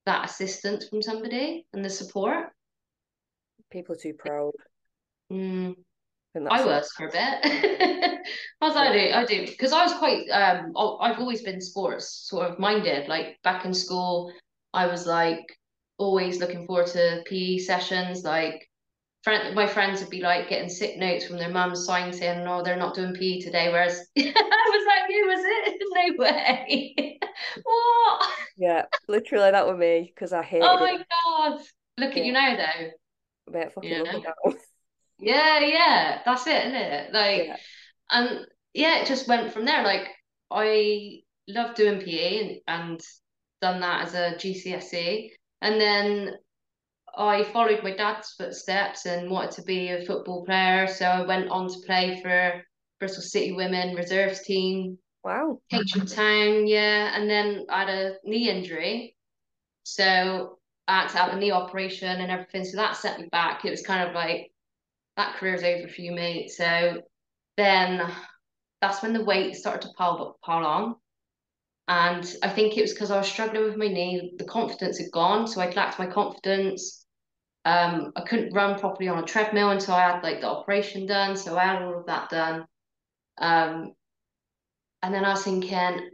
that 0.05 0.25
assistance 0.25 0.87
from 0.87 1.01
somebody 1.01 1.65
and 1.73 1.83
the 1.83 1.89
support. 1.89 2.47
People 3.71 3.95
are 3.95 3.99
too 3.99 4.13
proud. 4.13 4.51
Mm. 5.31 5.75
I 6.35 6.63
was 6.63 6.91
for 6.91 7.07
a 7.07 7.11
bit. 7.11 8.23
I 8.61 8.67
was 8.67 8.75
I 8.75 8.93
do 8.93 9.13
I 9.13 9.25
do 9.25 9.47
because 9.47 9.73
I 9.73 9.83
was 9.83 9.93
quite 9.93 10.27
um 10.29 10.73
I've 11.01 11.19
always 11.19 11.41
been 11.41 11.61
sports 11.61 12.27
sort 12.29 12.49
of 12.49 12.59
minded. 12.59 13.07
Like 13.07 13.37
back 13.43 13.65
in 13.65 13.73
school, 13.73 14.31
I 14.73 14.85
was 14.85 15.07
like 15.07 15.43
always 15.97 16.39
looking 16.39 16.65
forward 16.67 16.87
to 16.87 17.23
PE 17.25 17.57
sessions. 17.57 18.23
Like 18.23 18.69
friend, 19.23 19.55
my 19.55 19.65
friends 19.65 20.01
would 20.01 20.09
be 20.09 20.21
like 20.21 20.49
getting 20.49 20.69
sick 20.69 20.97
notes 20.97 21.25
from 21.25 21.37
their 21.37 21.49
mums 21.49 21.85
signing 21.85 22.13
saying, 22.13 22.43
"No, 22.43 22.61
they're 22.63 22.77
not 22.77 22.95
doing 22.95 23.13
PE 23.13 23.41
today." 23.41 23.71
Whereas 23.71 23.99
I 24.17 24.23
was 24.23 24.85
like, 24.87 25.07
"Who 25.07 25.27
was 25.27 25.41
it? 25.43 25.75
No 25.91 26.23
way! 26.23 27.19
what?" 27.63 28.29
Yeah, 28.55 28.85
literally 29.07 29.51
that 29.51 29.67
was 29.67 29.77
me 29.77 30.11
because 30.13 30.31
I 30.31 30.43
hate. 30.43 30.61
Oh 30.63 30.79
my 30.79 30.97
god! 30.97 31.59
Look 31.97 32.15
yeah. 32.15 32.19
at 32.19 32.25
you 32.25 32.33
now, 32.33 32.55
though. 32.55 32.89
But 33.51 33.73
fucking 33.73 33.89
you 33.89 34.03
now. 34.03 34.21
Yeah, 35.19 35.59
yeah, 35.59 36.21
that's 36.25 36.47
it, 36.47 36.67
isn't 36.67 36.75
it? 36.75 37.13
Like, 37.13 37.45
yeah. 37.47 37.57
and 38.11 38.45
yeah, 38.73 38.99
it 38.99 39.07
just 39.07 39.27
went 39.27 39.53
from 39.53 39.65
there. 39.65 39.83
Like, 39.83 40.07
I 40.51 41.21
love 41.47 41.75
doing 41.75 42.01
PE 42.01 42.39
and, 42.39 42.61
and 42.67 43.01
done 43.61 43.81
that 43.81 44.07
as 44.07 44.13
a 44.13 44.35
GCSE, 44.37 45.29
and 45.61 45.79
then 45.79 46.35
I 47.17 47.43
followed 47.43 47.83
my 47.83 47.95
dad's 47.95 48.33
footsteps 48.37 49.05
and 49.05 49.29
wanted 49.29 49.51
to 49.51 49.63
be 49.63 49.89
a 49.89 50.05
football 50.05 50.45
player. 50.45 50.87
So 50.87 51.05
I 51.05 51.25
went 51.25 51.49
on 51.49 51.67
to 51.67 51.79
play 51.85 52.21
for 52.21 52.63
Bristol 52.99 53.23
City 53.23 53.53
Women 53.53 53.95
reserves 53.95 54.43
team. 54.43 54.97
Wow. 55.23 55.59
Keynsham 55.71 56.13
Town, 56.13 56.67
yeah. 56.67 57.11
And 57.15 57.29
then 57.29 57.65
I 57.69 57.79
had 57.81 57.89
a 57.89 58.13
knee 58.23 58.49
injury. 58.49 59.15
So 59.83 60.59
I 60.87 61.01
had 61.01 61.09
to 61.09 61.17
have 61.17 61.33
a 61.33 61.37
knee 61.37 61.51
operation 61.51 62.21
and 62.21 62.31
everything. 62.31 62.63
So 62.63 62.77
that 62.77 62.95
set 62.95 63.19
me 63.19 63.27
back. 63.31 63.65
It 63.65 63.71
was 63.71 63.81
kind 63.81 64.07
of 64.07 64.15
like 64.15 64.51
that 65.19 65.35
career's 65.35 65.63
over 65.63 65.87
for 65.87 66.01
you, 66.01 66.13
mate. 66.13 66.49
So 66.49 67.01
then 67.57 68.01
that's 68.81 69.03
when 69.03 69.13
the 69.13 69.23
weight 69.23 69.55
started 69.55 69.81
to 69.81 69.93
pile, 69.97 70.21
up, 70.21 70.41
pile 70.41 70.65
on. 70.65 70.95
And 71.87 72.35
I 72.41 72.49
think 72.49 72.77
it 72.77 72.81
was 72.81 72.93
because 72.93 73.11
I 73.11 73.17
was 73.17 73.27
struggling 73.27 73.63
with 73.63 73.75
my 73.75 73.87
knee. 73.87 74.33
The 74.37 74.45
confidence 74.45 74.97
had 74.97 75.11
gone. 75.11 75.47
So 75.47 75.59
I'd 75.59 75.75
lacked 75.75 75.99
my 75.99 76.07
confidence. 76.07 77.05
Um, 77.65 78.13
I 78.15 78.21
couldn't 78.21 78.53
run 78.53 78.79
properly 78.79 79.09
on 79.09 79.21
a 79.21 79.25
treadmill 79.25 79.71
until 79.71 79.95
I 79.95 80.11
had 80.11 80.23
like 80.23 80.39
the 80.39 80.47
operation 80.47 81.05
done. 81.05 81.35
So 81.35 81.57
I 81.57 81.65
had 81.65 81.81
all 81.81 81.99
of 81.99 82.05
that 82.05 82.29
done. 82.29 82.65
Um, 83.39 83.91
and 85.01 85.13
then 85.13 85.25
I 85.25 85.31
was 85.31 85.43
thinking, 85.43 86.09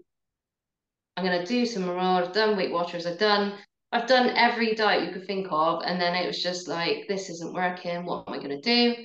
I'm 1.18 1.24
gonna 1.24 1.46
do 1.46 1.66
some 1.66 1.86
more. 1.86 1.98
I've 1.98 2.34
done 2.34 2.58
Weight 2.58 2.72
Watchers. 2.72 3.06
I've 3.06 3.20
done 3.20 3.54
I've 3.92 4.08
done 4.08 4.30
every 4.36 4.74
diet 4.76 5.04
you 5.04 5.12
could 5.12 5.28
think 5.28 5.48
of, 5.52 5.84
and 5.86 6.00
then 6.02 6.16
it 6.16 6.28
was 6.28 6.42
just 6.42 6.68
like 6.68 7.06
this 7.08 7.30
isn't 7.30 7.54
working. 7.54 8.06
What 8.06 8.28
am 8.28 8.34
I 8.34 8.40
gonna 8.40 8.62
do? 8.62 8.96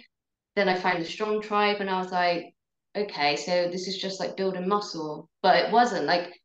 Then 0.56 0.68
I 0.68 0.74
found 0.74 1.00
the 1.00 1.06
Strong 1.06 1.42
Tribe, 1.42 1.80
and 1.80 1.88
I 1.88 1.98
was 1.98 2.10
like, 2.10 2.54
okay, 2.96 3.36
so 3.36 3.68
this 3.70 3.86
is 3.86 3.98
just 3.98 4.20
like 4.20 4.36
building 4.36 4.68
muscle, 4.68 5.28
but 5.42 5.56
it 5.56 5.72
wasn't 5.72 6.06
like 6.06 6.40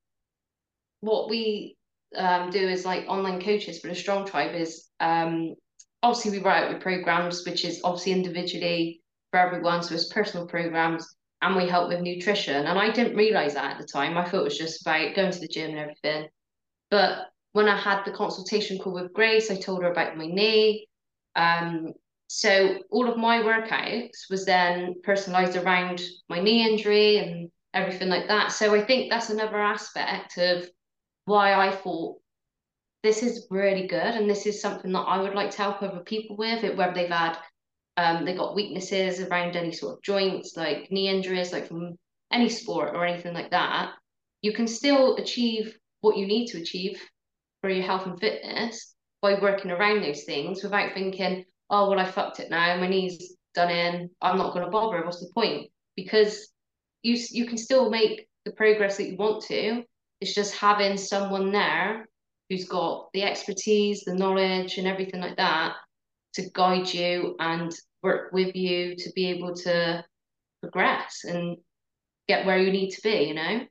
what 1.02 1.30
we 1.30 1.76
um, 2.16 2.50
do 2.50 2.60
is 2.60 2.86
like 2.86 3.06
online 3.08 3.42
coaches 3.42 3.80
for 3.80 3.88
the 3.88 3.96
Strong 3.96 4.28
Tribe 4.28 4.56
is 4.56 4.88
um, 5.00 5.56
obviously 6.04 6.38
we 6.38 6.44
write 6.44 6.64
out 6.64 6.82
programs, 6.82 7.46
which 7.46 7.66
is 7.66 7.82
obviously 7.84 8.14
individually 8.14 9.02
for 9.32 9.40
everyone. 9.40 9.84
So 9.84 9.96
it's 9.96 10.14
personal 10.14 10.48
programs 10.48 11.08
and 11.42 11.56
we 11.56 11.68
help 11.68 11.90
with 11.90 12.02
nutrition. 12.02 12.66
And 12.66 12.80
I 12.80 12.92
didn't 12.92 13.18
realize 13.18 13.56
that 13.56 13.72
at 13.74 13.78
the 13.80 13.88
time. 13.88 14.18
I 14.18 14.26
thought 14.26 14.42
it 14.42 14.46
was 14.46 14.58
just 14.58 14.82
about 14.82 15.16
going 15.16 15.32
to 15.32 15.40
the 15.40 15.48
gym 15.48 15.72
and 15.72 15.80
everything. 15.80 16.28
But 16.90 17.28
when 17.56 17.70
I 17.70 17.80
had 17.80 18.04
the 18.04 18.12
consultation 18.12 18.78
call 18.78 18.92
with 18.92 19.14
Grace, 19.14 19.50
I 19.50 19.56
told 19.56 19.82
her 19.82 19.90
about 19.90 20.18
my 20.18 20.26
knee. 20.26 20.90
Um, 21.38 21.94
so 22.28 22.80
all 22.92 23.10
of 23.10 23.18
my 23.18 23.38
workouts 23.44 24.30
was 24.30 24.44
then 24.46 24.96
personalized 25.04 25.56
around 25.56 26.02
my 26.28 26.42
knee 26.42 26.70
injury 26.70 27.20
and 27.20 27.50
everything 27.74 28.10
like 28.10 28.28
that. 28.28 28.52
So 28.52 28.76
I 28.76 28.84
think 28.84 29.10
that's 29.10 29.30
another 29.30 29.58
aspect 29.58 30.38
of 30.38 30.70
why 31.24 31.54
I 31.54 31.72
thought 31.72 32.18
this 33.04 33.24
is 33.24 33.48
really 33.50 33.88
good 33.88 34.16
and 34.16 34.30
this 34.30 34.46
is 34.46 34.62
something 34.62 34.92
that 34.92 35.08
I 35.08 35.22
would 35.22 35.34
like 35.34 35.52
to 35.52 35.58
help 35.58 35.82
other 35.82 36.02
people 36.02 36.36
with 36.36 36.66
it 36.66 36.76
whether 36.76 36.94
they've 36.94 37.10
had 37.10 37.38
um, 37.96 38.26
they 38.26 38.36
got 38.36 38.56
weaknesses 38.56 39.22
around 39.22 39.56
any 39.56 39.72
sort 39.72 39.94
of 39.94 40.04
joints 40.04 40.58
like 40.58 40.92
knee 40.92 41.08
injuries 41.08 41.54
like 41.54 41.70
from 41.70 41.98
any 42.34 42.50
sport 42.50 42.96
or 42.96 43.06
anything 43.06 43.34
like 43.34 43.52
that 43.52 43.94
you 44.42 44.52
can 44.52 44.68
still 44.68 45.16
achieve 45.18 45.78
what 46.02 46.18
you 46.18 46.28
need 46.28 46.48
to 46.48 46.58
achieve 46.58 47.00
for 47.66 47.72
your 47.72 47.84
health 47.84 48.06
and 48.06 48.20
fitness 48.20 48.94
by 49.24 49.40
working 49.42 49.72
around 49.72 50.04
those 50.04 50.24
things 50.24 50.62
without 50.62 50.94
thinking 50.94 51.44
oh 51.72 51.90
well 51.90 52.00
I 52.00 52.06
fucked 52.06 52.40
it 52.40 52.52
now 52.52 52.78
my 52.78 52.88
knee's 52.88 53.34
done 53.56 53.72
in 53.72 54.12
I'm 54.22 54.38
not 54.38 54.54
going 54.54 54.64
to 54.64 54.70
bother 54.70 55.04
what's 55.04 55.20
the 55.20 55.32
point 55.34 55.72
because 55.96 56.52
you 57.02 57.18
you 57.32 57.48
can 57.48 57.58
still 57.58 57.90
make 57.90 58.28
the 58.46 58.52
progress 58.52 58.98
that 58.98 59.10
you 59.10 59.18
want 59.18 59.44
to 59.46 59.84
it's 60.22 60.36
just 60.36 60.56
having 60.56 60.96
someone 60.96 61.52
there 61.52 62.08
who's 62.52 62.68
got 62.68 63.12
the 63.14 63.24
expertise, 63.24 64.04
the 64.04 64.14
knowledge, 64.14 64.78
and 64.78 64.86
everything 64.86 65.22
like 65.22 65.38
that 65.38 65.74
to 66.36 66.48
guide 66.54 66.94
you 66.94 67.36
and 67.40 67.72
work 68.04 68.32
with 68.32 68.56
you 68.56 68.96
to 68.96 69.12
be 69.16 69.26
able 69.32 69.56
to 69.56 70.06
progress 70.62 71.24
and 71.24 71.58
get 72.28 72.46
where 72.46 72.60
you 72.60 72.72
need 72.72 72.92
to 72.92 73.02
be, 73.02 73.24
you 73.24 73.34
know? 73.34 73.62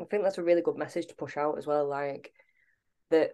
I 0.00 0.04
think 0.10 0.22
that's 0.22 0.38
a 0.38 0.42
really 0.42 0.62
good 0.62 0.78
message 0.78 1.08
to 1.08 1.14
push 1.16 1.36
out 1.36 1.58
as 1.58 1.66
well. 1.66 1.86
Like 1.86 2.32
that, 3.10 3.32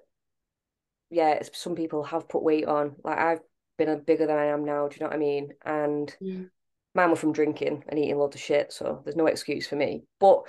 yeah, 1.11 1.43
some 1.53 1.75
people 1.75 2.05
have 2.05 2.29
put 2.29 2.43
weight 2.43 2.67
on. 2.67 2.97
Like 3.05 3.19
I've 3.19 3.41
been 3.79 3.89
a 3.89 3.97
bigger 3.97 4.27
than 4.27 4.39
I 4.39 4.47
am 4.47 4.65
now. 4.65 4.89
Do 4.89 4.97
you 4.97 5.01
know 5.01 5.09
what 5.09 5.17
I 5.17 5.19
mean? 5.19 5.53
And 5.65 6.17
mm. 6.23 6.51
mine 6.95 7.11
were 7.11 7.17
from 7.17 7.33
drinking 7.33 7.85
and 7.89 7.99
eating 7.99 8.19
loads 8.19 8.37
of 8.37 8.43
shit, 8.43 8.73
so 8.73 9.03
there's 9.05 9.17
no 9.17 9.27
excuse 9.27 9.67
for 9.67 9.77
me. 9.77 10.05
But 10.21 10.45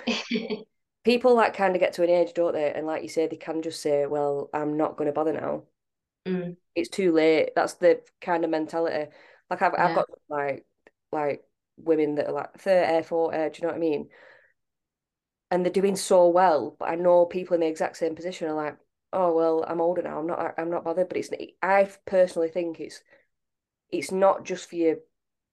people 1.04 1.34
like 1.34 1.56
kind 1.56 1.74
of 1.74 1.80
get 1.80 1.94
to 1.94 2.02
an 2.02 2.10
age, 2.10 2.32
don't 2.34 2.54
they? 2.54 2.72
And 2.72 2.86
like 2.86 3.02
you 3.02 3.08
say, 3.08 3.26
they 3.26 3.36
can 3.36 3.62
just 3.62 3.82
say, 3.82 4.06
"Well, 4.06 4.50
I'm 4.54 4.76
not 4.76 4.96
going 4.96 5.06
to 5.06 5.12
bother 5.12 5.32
now. 5.32 5.62
Mm. 6.26 6.56
It's 6.74 6.88
too 6.88 7.12
late." 7.12 7.50
That's 7.54 7.74
the 7.74 8.00
kind 8.20 8.44
of 8.44 8.50
mentality. 8.50 9.10
Like 9.50 9.62
I've 9.62 9.72
yeah. 9.74 9.86
I've 9.86 9.94
got 9.94 10.06
like 10.28 10.64
like 11.12 11.42
women 11.76 12.16
that 12.16 12.28
are 12.28 12.32
like 12.32 12.58
30, 12.58 13.02
40, 13.04 13.36
do 13.36 13.42
you 13.42 13.48
know 13.62 13.68
what 13.68 13.76
I 13.76 13.78
mean? 13.78 14.08
And 15.50 15.64
they're 15.64 15.72
doing 15.72 15.96
so 15.96 16.28
well, 16.28 16.76
but 16.78 16.88
I 16.88 16.94
know 16.94 17.26
people 17.26 17.54
in 17.54 17.60
the 17.60 17.66
exact 17.66 17.96
same 17.96 18.14
position 18.14 18.48
are 18.48 18.54
like, 18.54 18.76
"Oh 19.14 19.34
well, 19.34 19.64
I'm 19.66 19.80
older 19.80 20.02
now. 20.02 20.18
I'm 20.18 20.26
not. 20.26 20.54
I'm 20.58 20.70
not 20.70 20.84
bothered." 20.84 21.08
But 21.08 21.18
it's. 21.18 21.30
I 21.62 21.88
personally 22.06 22.48
think 22.48 22.80
it's. 22.80 23.02
It's 23.90 24.10
not 24.10 24.44
just 24.44 24.68
for 24.68 24.76
your, 24.76 24.96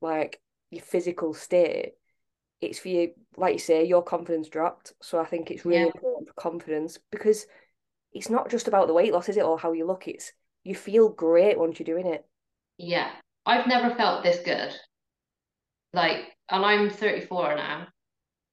like 0.02 0.42
your 0.72 0.82
physical 0.82 1.34
state 1.34 1.94
it's 2.62 2.80
for 2.80 2.90
you, 2.90 3.12
like 3.36 3.54
you 3.54 3.60
say, 3.60 3.84
your 3.84 4.04
confidence 4.04 4.48
dropped. 4.48 4.94
So 5.02 5.20
I 5.20 5.26
think 5.26 5.50
it's 5.50 5.66
really 5.66 5.82
yeah. 5.82 5.86
important 5.88 6.28
for 6.28 6.34
confidence 6.36 7.00
because 7.12 7.48
it's 8.14 8.30
not 8.30 8.50
just 8.50 8.68
about 8.68 8.88
the 8.88 8.94
weight 8.94 9.12
loss, 9.12 9.30
is 9.30 9.38
it, 9.38 9.44
or 9.44 9.58
how 9.58 9.74
you 9.74 9.86
look? 9.86 10.08
It's 10.08 10.32
you 10.64 10.76
feel 10.76 11.10
great 11.10 11.58
once 11.58 11.80
you're 11.80 11.86
doing 11.86 12.06
it. 12.06 12.24
Yeah, 12.78 13.10
I've 13.46 13.68
never 13.68 13.96
felt 13.96 14.24
this 14.24 14.40
good. 14.46 14.76
Like, 15.94 16.20
and 16.50 16.64
I'm 16.64 16.90
34 16.90 17.56
now, 17.56 17.88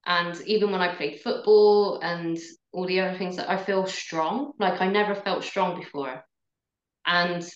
and 0.09 0.41
even 0.47 0.73
when 0.73 0.81
I 0.81 0.97
played 0.97 1.21
football 1.21 2.01
and 2.01 2.37
all 2.73 2.87
the 2.87 3.01
other 3.01 3.17
things, 3.17 3.37
that 3.37 3.51
I 3.51 3.63
feel 3.63 3.87
strong. 3.87 4.53
Like 4.59 4.81
I 4.81 4.89
never 4.91 5.15
felt 5.15 5.45
strong 5.45 5.79
before, 5.79 6.25
and 7.07 7.49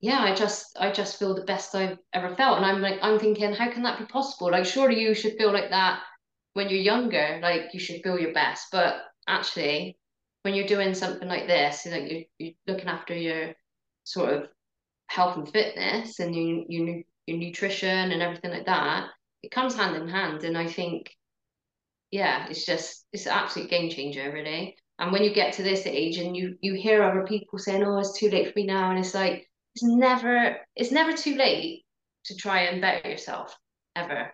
yeah, 0.00 0.20
I 0.20 0.34
just 0.34 0.76
I 0.78 0.92
just 0.92 1.18
feel 1.18 1.34
the 1.34 1.44
best 1.44 1.74
I've 1.74 1.98
ever 2.12 2.36
felt. 2.36 2.58
And 2.58 2.66
I'm 2.66 2.80
like, 2.82 2.98
I'm 3.02 3.18
thinking, 3.18 3.52
how 3.54 3.70
can 3.72 3.82
that 3.82 3.98
be 3.98 4.04
possible? 4.06 4.50
Like, 4.50 4.66
surely 4.66 5.00
you 5.00 5.14
should 5.14 5.36
feel 5.38 5.52
like 5.52 5.70
that 5.70 6.00
when 6.54 6.68
you're 6.68 6.80
younger, 6.80 7.38
like 7.42 7.72
you 7.72 7.80
should 7.80 8.02
feel 8.02 8.18
your 8.18 8.32
best. 8.34 8.66
But 8.72 8.96
actually, 9.28 9.98
when 10.42 10.54
you're 10.54 10.66
doing 10.66 10.94
something 10.94 11.28
like 11.28 11.46
this, 11.46 11.86
like 11.86 12.10
you're, 12.10 12.22
you're 12.38 12.54
looking 12.66 12.88
after 12.88 13.14
your 13.14 13.54
sort 14.04 14.32
of 14.34 14.48
health 15.08 15.36
and 15.36 15.48
fitness 15.48 16.18
and 16.20 16.34
your, 16.34 16.64
your 16.68 17.02
your 17.26 17.38
nutrition 17.38 18.12
and 18.12 18.22
everything 18.22 18.50
like 18.50 18.66
that, 18.66 19.08
it 19.42 19.50
comes 19.50 19.74
hand 19.74 19.96
in 19.96 20.08
hand. 20.08 20.44
And 20.44 20.58
I 20.58 20.66
think, 20.66 21.10
yeah, 22.10 22.46
it's 22.48 22.66
just 22.66 23.06
it's 23.12 23.26
an 23.26 23.32
absolute 23.32 23.70
game 23.70 23.90
changer, 23.90 24.30
really. 24.32 24.76
And 24.98 25.12
when 25.12 25.22
you 25.22 25.32
get 25.32 25.54
to 25.54 25.62
this 25.62 25.86
age 25.86 26.18
and 26.18 26.36
you 26.36 26.56
you 26.60 26.74
hear 26.74 27.02
other 27.02 27.24
people 27.26 27.58
saying, 27.58 27.82
"Oh, 27.82 27.98
it's 27.98 28.18
too 28.18 28.30
late 28.30 28.52
for 28.52 28.58
me 28.58 28.66
now," 28.66 28.90
and 28.90 28.98
it's 28.98 29.14
like 29.14 29.48
it's 29.74 29.84
never 29.84 30.56
it's 30.74 30.92
never 30.92 31.12
too 31.12 31.36
late 31.36 31.84
to 32.24 32.36
try 32.36 32.62
and 32.62 32.80
better 32.80 33.08
yourself 33.08 33.56
ever. 33.94 34.32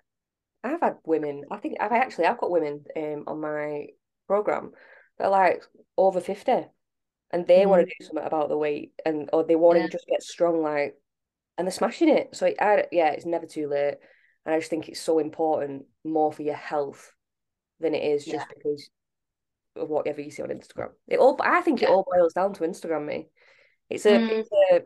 I've 0.64 0.80
had 0.80 0.96
women. 1.04 1.44
I 1.50 1.58
think 1.58 1.76
I've 1.80 1.92
actually 1.92 2.26
I've 2.26 2.40
got 2.40 2.50
women 2.50 2.84
um 2.96 3.24
on 3.26 3.40
my 3.40 3.86
program 4.26 4.72
that 5.18 5.26
are 5.26 5.30
like 5.30 5.62
over 5.96 6.20
fifty, 6.20 6.66
and 7.30 7.46
they 7.46 7.60
mm. 7.60 7.66
want 7.66 7.86
to 7.86 7.94
do 7.98 8.04
something 8.04 8.26
about 8.26 8.48
the 8.48 8.56
weight, 8.56 8.92
and 9.04 9.28
or 9.32 9.44
they 9.44 9.56
want 9.56 9.78
yeah. 9.78 9.86
to 9.86 9.92
just 9.92 10.06
get 10.06 10.22
strong, 10.22 10.62
like, 10.62 10.96
and 11.58 11.66
they're 11.66 11.72
smashing 11.72 12.08
it. 12.08 12.34
So 12.34 12.46
I 12.58 12.86
yeah, 12.90 13.10
it's 13.10 13.26
never 13.26 13.46
too 13.46 13.68
late. 13.68 13.96
And 14.46 14.54
I 14.54 14.58
just 14.58 14.70
think 14.70 14.88
it's 14.88 15.00
so 15.00 15.18
important 15.18 15.86
more 16.04 16.32
for 16.32 16.42
your 16.42 16.54
health 16.54 17.12
than 17.80 17.94
it 17.94 18.02
is 18.04 18.24
just 18.24 18.46
Yeah. 18.48 18.54
because 18.54 18.90
of 19.76 19.88
whatever 19.88 20.20
you 20.20 20.30
see 20.30 20.42
on 20.42 20.48
Instagram. 20.48 20.90
It 21.06 21.18
all 21.18 21.36
I 21.42 21.60
think 21.60 21.82
it 21.82 21.88
all 21.88 22.06
boils 22.10 22.32
down 22.32 22.54
to 22.54 22.64
Instagram, 22.64 23.04
me. 23.06 23.28
It's 23.90 24.06
a 24.06 24.10
Mm. 24.12 24.30
it's 24.30 24.50
a 24.52 24.82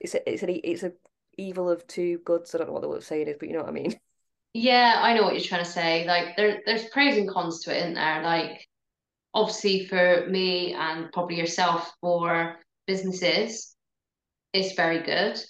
it's 0.00 0.14
a 0.14 0.30
it's 0.32 0.42
an 0.42 0.60
it's 0.62 0.82
a 0.82 0.92
evil 1.38 1.70
of 1.70 1.86
two 1.86 2.18
goods. 2.18 2.54
I 2.54 2.58
don't 2.58 2.68
know 2.68 2.74
what 2.74 2.82
the 2.82 2.88
word 2.88 3.02
saying 3.02 3.28
is, 3.28 3.36
but 3.38 3.48
you 3.48 3.54
know 3.54 3.60
what 3.62 3.68
I 3.68 3.72
mean. 3.72 3.98
Yeah, 4.56 5.00
I 5.02 5.14
know 5.14 5.24
what 5.24 5.32
you're 5.34 5.42
trying 5.42 5.64
to 5.64 5.70
say. 5.70 6.06
Like 6.06 6.36
there 6.36 6.62
there's 6.64 6.88
pros 6.90 7.16
and 7.16 7.28
cons 7.28 7.64
to 7.64 7.74
it, 7.74 7.78
isn't 7.78 7.94
there? 7.94 8.22
Like 8.22 8.68
obviously 9.32 9.84
for 9.86 10.26
me 10.28 10.74
and 10.74 11.10
probably 11.10 11.34
yourself 11.38 11.92
for 12.00 12.54
businesses, 12.86 13.74
it's 14.52 14.74
very 14.76 15.02
good. 15.02 15.40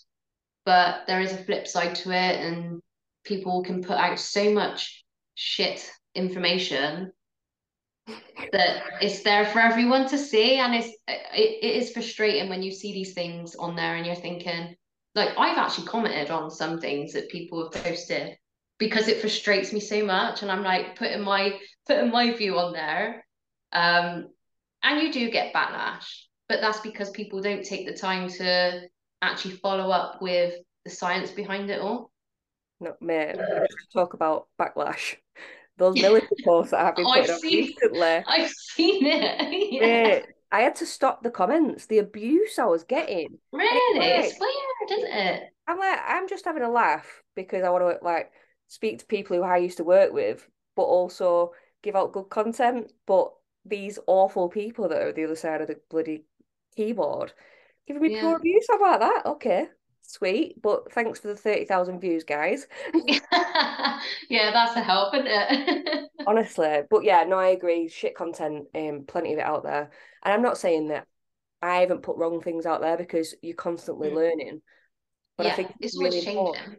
But 0.65 1.07
there 1.07 1.21
is 1.21 1.33
a 1.35 1.45
flip 1.45 1.67
side 1.69 1.97
to 1.97 2.13
it 2.13 2.41
and 2.41 2.81
people 3.25 3.63
can 3.63 3.83
put 3.83 3.99
out 3.99 4.19
so 4.19 4.51
much 4.55 5.05
shit 5.35 5.87
information 6.15 7.13
that 8.53 8.83
it's 9.01 9.23
there 9.23 9.47
for 9.47 9.61
everyone 9.61 10.09
to 10.09 10.19
see. 10.19 10.57
And 10.57 10.75
it's 10.75 10.89
it, 11.09 11.65
it 11.65 11.75
is 11.77 11.93
frustrating 11.93 12.49
when 12.49 12.63
you 12.63 12.73
see 12.73 12.93
these 12.93 13.15
things 13.15 13.55
on 13.55 13.77
there 13.77 13.97
and 13.97 14.07
you're 14.07 14.15
thinking 14.15 14.75
like 15.15 15.31
I've 15.39 15.59
actually 15.59 15.87
commented 15.87 16.31
on 16.31 16.51
some 16.51 16.81
things 16.81 17.13
that 17.13 17.31
people 17.31 17.63
have 17.63 17.85
posted 17.85 18.37
because 18.79 19.09
it 19.09 19.21
frustrates 19.21 19.73
me 19.73 19.81
so 19.81 20.05
much. 20.05 20.43
And 20.43 20.51
I'm 20.51 20.63
like 20.63 20.97
putting 20.97 21.23
my 21.23 21.59
putting 21.87 22.11
my 22.11 22.33
view 22.33 22.59
on 22.59 22.73
there. 22.73 23.25
Um 23.73 24.29
and 24.83 25.01
you 25.01 25.13
do 25.13 25.31
get 25.31 25.55
backlash 25.55 26.25
but 26.49 26.61
that's 26.61 26.81
because 26.81 27.11
people 27.11 27.41
don't 27.41 27.65
take 27.65 27.87
the 27.87 27.97
time 27.97 28.29
to 28.29 28.83
actually 29.23 29.55
follow 29.57 29.91
up 29.91 30.21
with 30.21 30.55
the 30.85 30.91
science 30.91 31.31
behind 31.31 31.71
it 31.71 31.81
all. 31.81 32.11
No, 32.81 32.95
let's 33.61 33.87
talk 33.93 34.15
about 34.15 34.49
backlash. 34.61 35.17
Those 35.77 35.95
military 36.01 36.29
posts 36.45 36.71
that 36.71 36.81
I've 36.85 36.97
been 36.97 37.07
Oh, 37.07 37.11
I've 37.11 37.27
putting 37.27 37.39
seen- 37.41 37.65
recently. 37.67 38.25
I've 38.27 38.51
seen 38.51 39.07
it 39.07 39.73
yeah 39.73 40.21
I 40.53 40.61
had 40.61 40.77
to 40.77 40.87
stop 40.87 41.23
the 41.25 41.31
comments, 41.31 41.87
the 41.87 41.99
abuse 41.99 42.59
I 42.61 42.67
was 42.67 42.85
getting. 42.85 43.39
really 43.53 43.99
like- 43.99 44.25
it's 44.25 44.39
weird 44.39 45.01
isn't 45.01 45.13
it 45.13 45.43
I'm 45.67 45.79
like, 45.79 45.99
I'm 46.07 46.29
just 46.29 46.45
having 46.45 46.63
a 46.63 46.71
laugh 46.71 47.23
because 47.35 47.65
I 47.65 47.71
want 47.71 47.99
to 47.99 48.05
like 48.05 48.31
speak 48.69 48.99
to 48.99 49.07
people 49.07 49.37
who 49.37 49.43
I 49.43 49.57
used 49.57 49.79
to 49.79 49.85
work 49.85 50.13
with, 50.13 50.47
but 50.77 50.83
also 50.83 51.53
give 51.83 51.97
out 51.97 52.13
good 52.13 52.29
content. 52.29 52.93
But 53.07 53.33
these 53.65 53.99
awful 54.07 54.51
people 54.51 54.89
that 54.91 55.01
are 55.03 55.13
the 55.13 55.25
other 55.25 55.37
side 55.37 55.63
of 55.63 55.69
the 55.69 55.81
bloody 55.91 56.25
keyboard 56.77 57.33
giving 57.87 58.03
me 58.03 58.15
Yeah. 58.15 58.37
abuse. 58.37 58.67
I'm 58.71 59.01
that, 59.01 59.23
okay, 59.27 59.69
sweet. 60.07 60.61
But 60.61 60.93
thanks 60.93 61.21
for 61.21 61.29
the 61.29 61.37
30,000 61.37 62.01
views, 62.01 62.25
guys. 62.25 62.67
yeah, 64.29 64.51
that's 64.53 64.77
a 64.77 64.83
help, 64.83 65.15
isn't 65.15 65.27
it? 65.29 66.09
Honestly. 66.27 66.83
But 66.89 67.05
yeah, 67.05 67.25
no, 67.25 67.39
I 67.39 67.49
agree. 67.49 67.89
Shit 67.89 68.15
content, 68.15 68.69
um, 68.75 69.05
plenty 69.07 69.33
of 69.33 69.39
it 69.39 69.45
out 69.45 69.63
there. 69.65 69.91
And 70.23 70.33
I'm 70.33 70.43
not 70.43 70.59
saying 70.59 70.89
that 70.89 71.07
I 71.61 71.77
haven't 71.77 72.03
put 72.03 72.17
wrong 72.17 72.41
things 72.41 72.67
out 72.67 72.81
there 72.81 72.97
because 72.97 73.35
you're 73.43 73.55
constantly 73.57 74.11
Mm. 74.11 74.15
learning. 74.15 74.63
But 75.37 75.47
I 75.47 75.49
yeah, 75.49 75.57
think 75.57 75.75
it's 75.81 75.97
really 75.97 76.19
always 76.19 76.27
important. 76.27 76.79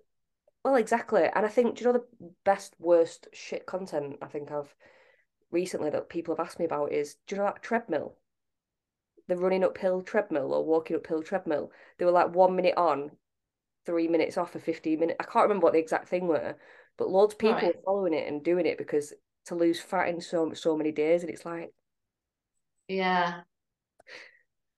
Well, 0.63 0.75
exactly. 0.75 1.23
And 1.23 1.45
I 1.45 1.49
think, 1.49 1.75
do 1.75 1.83
you 1.83 1.91
know 1.91 1.99
the 1.99 2.31
best, 2.43 2.75
worst 2.79 3.27
shit 3.33 3.65
content 3.65 4.17
I 4.21 4.27
think 4.27 4.51
I've 4.51 4.73
recently 5.51 5.89
that 5.91 6.09
people 6.09 6.35
have 6.35 6.45
asked 6.45 6.59
me 6.59 6.65
about 6.65 6.91
is, 6.91 7.15
do 7.27 7.35
you 7.35 7.39
know 7.41 7.47
that 7.47 7.61
treadmill? 7.61 8.15
The 9.27 9.37
running 9.37 9.63
uphill 9.63 10.01
treadmill 10.03 10.53
or 10.53 10.65
walking 10.65 10.95
uphill 10.97 11.23
treadmill. 11.23 11.71
They 11.97 12.05
were 12.05 12.11
like 12.11 12.33
one 12.35 12.55
minute 12.55 12.75
on, 12.77 13.17
three 13.85 14.07
minutes 14.07 14.37
off 14.37 14.51
for 14.53 14.59
15 14.59 14.99
minutes. 14.99 15.17
I 15.19 15.25
can't 15.25 15.43
remember 15.43 15.65
what 15.65 15.73
the 15.73 15.79
exact 15.79 16.07
thing 16.09 16.27
were, 16.27 16.57
but 16.97 17.09
loads 17.09 17.33
of 17.35 17.39
people 17.39 17.55
Right. 17.57 17.69
were 17.69 17.81
following 17.85 18.13
it 18.13 18.27
and 18.27 18.43
doing 18.43 18.65
it 18.65 18.77
because 18.77 19.13
to 19.45 19.55
lose 19.55 19.81
fat 19.81 20.09
in 20.09 20.21
so 20.21 20.53
so 20.53 20.77
many 20.77 20.91
days. 20.91 21.23
And 21.23 21.31
it's 21.31 21.45
like, 21.45 21.73
Yeah. 22.87 23.43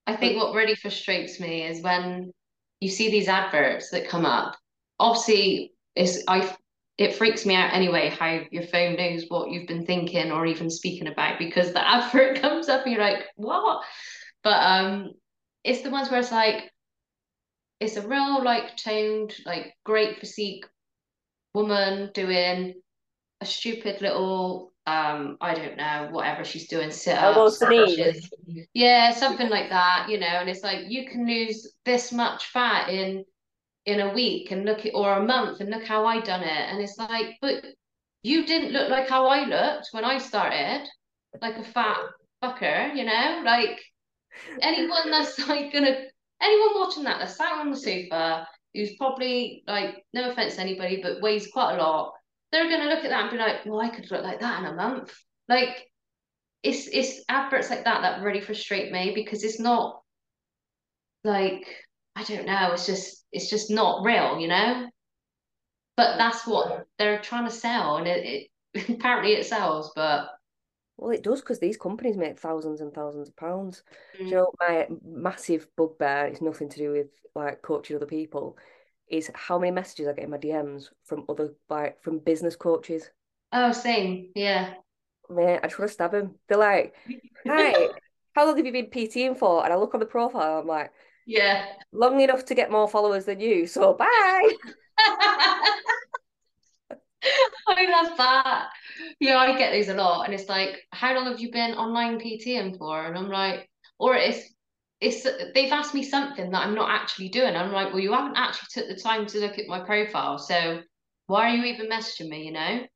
I 0.06 0.16
think 0.16 0.36
what 0.36 0.54
really 0.54 0.74
frustrates 0.74 1.38
me 1.38 1.64
is 1.64 1.82
when 1.82 2.32
you 2.80 2.88
see 2.88 3.10
these 3.10 3.28
adverts 3.28 3.90
that 3.90 4.08
come 4.08 4.24
up. 4.24 4.56
Obviously, 4.98 5.72
it's 5.94 6.22
I 6.26 6.54
it 6.96 7.14
freaks 7.14 7.46
me 7.46 7.54
out 7.54 7.72
anyway 7.72 8.08
how 8.08 8.40
your 8.50 8.64
phone 8.64 8.96
knows 8.96 9.26
what 9.28 9.50
you've 9.50 9.68
been 9.68 9.86
thinking 9.86 10.32
or 10.32 10.46
even 10.46 10.70
speaking 10.70 11.06
about 11.06 11.38
because 11.38 11.72
the 11.72 11.86
advert 11.88 12.40
comes 12.40 12.68
up 12.68 12.84
and 12.84 12.92
you're 12.94 13.02
like, 13.04 13.24
what? 13.36 13.82
But 14.42 14.62
um 14.62 15.12
it's 15.64 15.82
the 15.82 15.90
ones 15.90 16.10
where 16.10 16.20
it's 16.20 16.32
like 16.32 16.70
it's 17.80 17.96
a 17.96 18.06
real 18.06 18.42
like 18.42 18.76
toned, 18.76 19.34
like 19.46 19.74
great 19.84 20.18
physique 20.18 20.64
woman 21.54 22.10
doing 22.12 22.74
a 23.40 23.46
stupid 23.46 24.00
little 24.00 24.72
um 24.86 25.36
I 25.40 25.54
don't 25.54 25.76
know 25.76 26.08
whatever 26.10 26.44
she's 26.44 26.68
doing 26.68 26.90
Elbow 27.06 27.48
sit-ups 27.48 27.58
to 27.58 27.68
knees. 27.68 27.96
crunches. 27.96 28.30
yeah 28.74 29.12
something 29.12 29.48
like 29.48 29.68
that 29.70 30.06
you 30.08 30.18
know 30.18 30.26
and 30.26 30.48
it's 30.48 30.62
like 30.62 30.86
you 30.88 31.08
can 31.08 31.26
lose 31.26 31.74
this 31.84 32.12
much 32.12 32.46
fat 32.46 32.88
in 32.88 33.24
in 33.86 34.00
a 34.00 34.12
week 34.12 34.50
and 34.50 34.64
look 34.64 34.84
at 34.86 34.94
or 34.94 35.14
a 35.14 35.24
month 35.24 35.60
and 35.60 35.70
look 35.70 35.84
how 35.84 36.04
I 36.04 36.20
done 36.20 36.42
it 36.42 36.48
and 36.70 36.80
it's 36.80 36.98
like 36.98 37.36
but 37.40 37.64
you 38.22 38.44
didn't 38.44 38.72
look 38.72 38.88
like 38.90 39.08
how 39.08 39.26
I 39.26 39.44
looked 39.44 39.88
when 39.92 40.04
I 40.04 40.18
started 40.18 40.86
like 41.40 41.56
a 41.56 41.64
fat 41.64 41.98
fucker 42.42 42.94
you 42.96 43.04
know 43.04 43.42
like 43.44 43.78
anyone 44.60 45.10
that's 45.10 45.38
like 45.48 45.72
gonna 45.72 45.96
anyone 46.40 46.68
watching 46.74 47.04
that 47.04 47.18
that's 47.18 47.36
sat 47.36 47.52
on 47.52 47.70
the 47.70 47.76
sofa 47.76 48.46
who's 48.74 48.96
probably 48.96 49.62
like 49.66 50.04
no 50.12 50.30
offense 50.30 50.54
to 50.54 50.60
anybody 50.60 51.00
but 51.02 51.20
weighs 51.22 51.48
quite 51.52 51.74
a 51.74 51.82
lot 51.82 52.12
they're 52.50 52.70
gonna 52.70 52.88
look 52.88 53.04
at 53.04 53.10
that 53.10 53.22
and 53.22 53.30
be 53.30 53.36
like 53.36 53.64
well 53.66 53.80
I 53.80 53.88
could 53.88 54.10
look 54.10 54.22
like 54.22 54.40
that 54.40 54.60
in 54.60 54.66
a 54.66 54.74
month. 54.74 55.14
Like 55.48 55.86
it's 56.62 56.88
it's 56.88 57.22
adverts 57.28 57.70
like 57.70 57.84
that 57.84 58.02
that 58.02 58.22
really 58.22 58.40
frustrate 58.40 58.92
me 58.92 59.12
because 59.14 59.44
it's 59.44 59.60
not 59.60 60.02
like 61.24 61.66
I 62.16 62.24
don't 62.24 62.46
know 62.46 62.72
it's 62.72 62.86
just 62.86 63.24
it's 63.32 63.50
just 63.50 63.70
not 63.70 64.04
real 64.04 64.38
you 64.38 64.48
know? 64.48 64.88
But 65.96 66.16
that's 66.16 66.46
what 66.46 66.86
they're 66.98 67.20
trying 67.20 67.44
to 67.44 67.50
sell 67.50 67.96
and 67.96 68.06
it, 68.06 68.48
it 68.74 68.88
apparently 68.88 69.32
it 69.32 69.46
sells 69.46 69.92
but 69.94 70.28
well, 70.98 71.12
it 71.12 71.22
does 71.22 71.40
because 71.40 71.60
these 71.60 71.76
companies 71.76 72.16
make 72.16 72.38
thousands 72.38 72.80
and 72.80 72.92
thousands 72.92 73.28
of 73.28 73.36
pounds. 73.36 73.84
Mm. 74.20 74.26
you 74.26 74.30
know, 74.32 74.52
my 74.60 74.88
massive 75.04 75.68
bugbear, 75.76 76.26
it's 76.26 76.42
nothing 76.42 76.68
to 76.68 76.78
do 76.78 76.90
with 76.90 77.06
like 77.34 77.62
coaching 77.62 77.96
other 77.96 78.06
people, 78.06 78.58
is 79.08 79.30
how 79.34 79.58
many 79.58 79.70
messages 79.70 80.08
I 80.08 80.12
get 80.12 80.24
in 80.24 80.30
my 80.30 80.38
DMs 80.38 80.88
from 81.04 81.24
other, 81.28 81.54
like, 81.70 82.02
from 82.02 82.18
business 82.18 82.56
coaches. 82.56 83.10
oh 83.52 83.72
same 83.72 84.30
yeah 84.34 84.74
Man, 85.30 85.60
I 85.62 85.66
just 85.66 85.78
want 85.78 85.90
to 85.90 85.92
stab 85.92 86.10
them. 86.12 86.36
They're 86.48 86.58
like, 86.58 86.94
hi, 87.46 87.88
how 88.34 88.46
long 88.46 88.56
have 88.56 88.64
you 88.66 88.72
been 88.72 88.86
PTing 88.86 89.38
for? 89.38 89.62
And 89.62 89.72
I 89.72 89.76
look 89.76 89.94
on 89.94 90.00
the 90.00 90.06
profile, 90.06 90.58
I'm 90.58 90.66
like, 90.66 90.90
yeah 91.26 91.66
long 91.92 92.20
enough 92.20 92.46
to 92.46 92.54
get 92.54 92.70
more 92.70 92.88
followers 92.88 93.26
than 93.26 93.38
you, 93.38 93.66
so 93.66 93.94
bye. 93.94 94.50
I 97.68 97.84
love 97.90 98.16
that. 98.18 98.68
Yeah, 99.20 99.38
I 99.38 99.56
get 99.58 99.72
these 99.72 99.88
a 99.88 99.94
lot, 99.94 100.24
and 100.24 100.34
it's 100.34 100.48
like, 100.48 100.80
how 100.92 101.14
long 101.14 101.26
have 101.26 101.40
you 101.40 101.50
been 101.50 101.72
online 101.74 102.18
PTing 102.20 102.76
for? 102.78 103.04
And 103.06 103.16
I'm 103.16 103.28
like, 103.28 103.68
or 103.98 104.14
it's 104.16 104.54
it's 105.00 105.24
they've 105.54 105.72
asked 105.72 105.94
me 105.94 106.02
something 106.02 106.50
that 106.50 106.66
I'm 106.66 106.74
not 106.74 106.90
actually 106.90 107.28
doing. 107.28 107.54
I'm 107.56 107.72
like, 107.72 107.88
well, 107.92 108.00
you 108.00 108.12
haven't 108.12 108.36
actually 108.36 108.68
took 108.72 108.88
the 108.88 109.00
time 109.00 109.26
to 109.26 109.40
look 109.40 109.58
at 109.58 109.66
my 109.68 109.80
profile, 109.84 110.38
so 110.38 110.80
why 111.26 111.50
are 111.50 111.54
you 111.56 111.64
even 111.64 111.88
messaging 111.88 112.28
me? 112.28 112.44
You 112.44 112.52
know? 112.52 112.86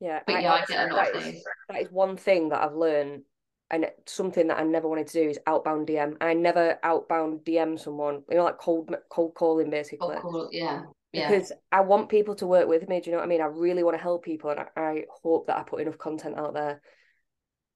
Yeah, 0.00 0.22
But 0.26 0.34
I, 0.36 0.40
yeah, 0.42 0.52
I 0.52 0.64
get 0.66 0.90
a 0.90 0.94
lot 0.94 1.06
that 1.06 1.14
of 1.16 1.22
is- 1.26 1.44
that 1.68 1.80
is 1.82 1.90
one 1.90 2.16
thing 2.16 2.50
that 2.50 2.62
I've 2.62 2.74
learned, 2.74 3.22
and 3.70 3.90
something 4.06 4.46
that 4.48 4.58
I 4.58 4.62
never 4.62 4.88
wanted 4.88 5.06
to 5.08 5.12
do 5.24 5.28
is 5.30 5.38
outbound 5.46 5.86
DM. 5.86 6.16
I 6.20 6.34
never 6.34 6.78
outbound 6.82 7.44
DM 7.44 7.78
someone, 7.78 8.22
you 8.30 8.36
know, 8.36 8.44
like 8.44 8.58
cold 8.58 8.94
cold 9.08 9.34
calling 9.34 9.70
basically. 9.70 10.16
Oh, 10.16 10.20
cool. 10.20 10.48
Yeah, 10.52 10.82
yeah, 11.12 11.28
because 11.28 11.52
I 11.72 11.80
want 11.80 12.08
people 12.08 12.34
to 12.36 12.46
work 12.46 12.68
with 12.68 12.88
me. 12.88 13.00
Do 13.00 13.10
you 13.10 13.12
know 13.12 13.18
what 13.18 13.24
I 13.26 13.28
mean? 13.28 13.40
I 13.40 13.46
really 13.46 13.82
want 13.82 13.96
to 13.96 14.02
help 14.02 14.24
people, 14.24 14.50
and 14.50 14.60
I, 14.60 14.66
I 14.76 15.04
hope 15.22 15.46
that 15.46 15.56
I 15.58 15.62
put 15.62 15.80
enough 15.80 15.98
content 15.98 16.38
out 16.38 16.54
there 16.54 16.80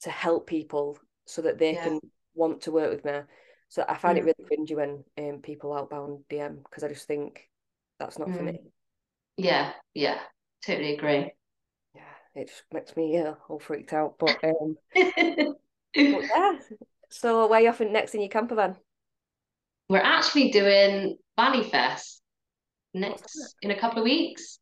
to 0.03 0.11
help 0.11 0.47
people 0.47 0.99
so 1.27 1.43
that 1.43 1.59
they 1.59 1.75
Yeah. 1.75 1.85
can 1.85 2.01
want 2.35 2.63
to 2.63 2.73
work 2.73 2.91
with 2.91 3.05
me. 3.05 3.21
So 3.69 3.85
I 3.89 3.97
find 3.97 4.19
it 4.19 4.23
Mm. 4.23 4.27
really 4.27 4.51
cringy 4.51 4.77
when 4.77 5.05
um, 5.19 5.41
people 5.43 5.73
outbound 5.73 6.25
DM 6.29 6.57
because 6.65 6.83
I 6.83 6.89
just 6.89 7.07
think 7.07 7.49
that's 7.99 8.19
not 8.19 8.31
for 8.31 8.43
Mm. 8.43 8.47
me. 8.47 8.61
yeah, 9.37 9.73
yeah. 9.95 10.19
Totally 10.65 10.95
agree. 10.95 11.33
Yeah, 11.95 12.03
it 12.35 12.49
just 12.49 12.63
makes 12.73 12.97
me 12.97 13.17
uh, 13.19 13.35
all 13.49 13.59
freaked 13.59 13.93
out. 13.93 14.17
But 14.19 14.37
um, 14.45 14.77
but 14.95 15.57
yeah. 15.95 16.53
So 17.11 17.47
where 17.47 17.61
are 17.61 17.63
you 17.63 17.69
off 17.71 17.81
next 17.81 18.15
in 18.15 18.21
your 18.21 18.31
camper 18.31 18.55
van? 18.55 18.77
We're 19.89 19.99
actually 19.99 20.51
doing 20.51 21.19
Valley 21.37 21.65
Fest 21.65 22.20
next 22.95 23.55
in 23.63 23.71
a 23.71 23.79
couple 23.79 23.99
of 23.99 24.05
weeks. 24.05 24.59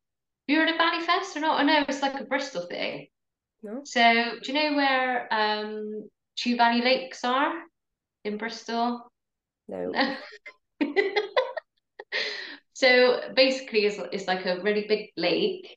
You're 0.46 0.64
at 0.64 0.74
a 0.74 0.78
Valley 0.78 1.04
Fest 1.04 1.36
or 1.36 1.40
not? 1.40 1.60
I 1.60 1.64
know 1.64 1.84
it's 1.88 2.02
like 2.02 2.18
a 2.20 2.24
Bristol 2.24 2.66
thing. 2.66 3.08
No, 3.62 3.82
So 3.84 4.00
do 4.42 4.52
you 4.52 4.54
know 4.54 4.76
where 4.76 5.32
um 5.32 6.08
Chew 6.36 6.56
Valley 6.56 6.82
Lakes 6.82 7.24
are 7.24 7.52
in 8.24 8.36
Bristol? 8.38 9.10
no. 9.68 9.90
No. 9.90 10.16
So 12.74 13.32
basically, 13.34 13.86
it's, 13.86 13.98
it's 14.12 14.28
like 14.28 14.46
a 14.46 14.60
really 14.62 14.86
big 14.86 15.10
lake 15.16 15.76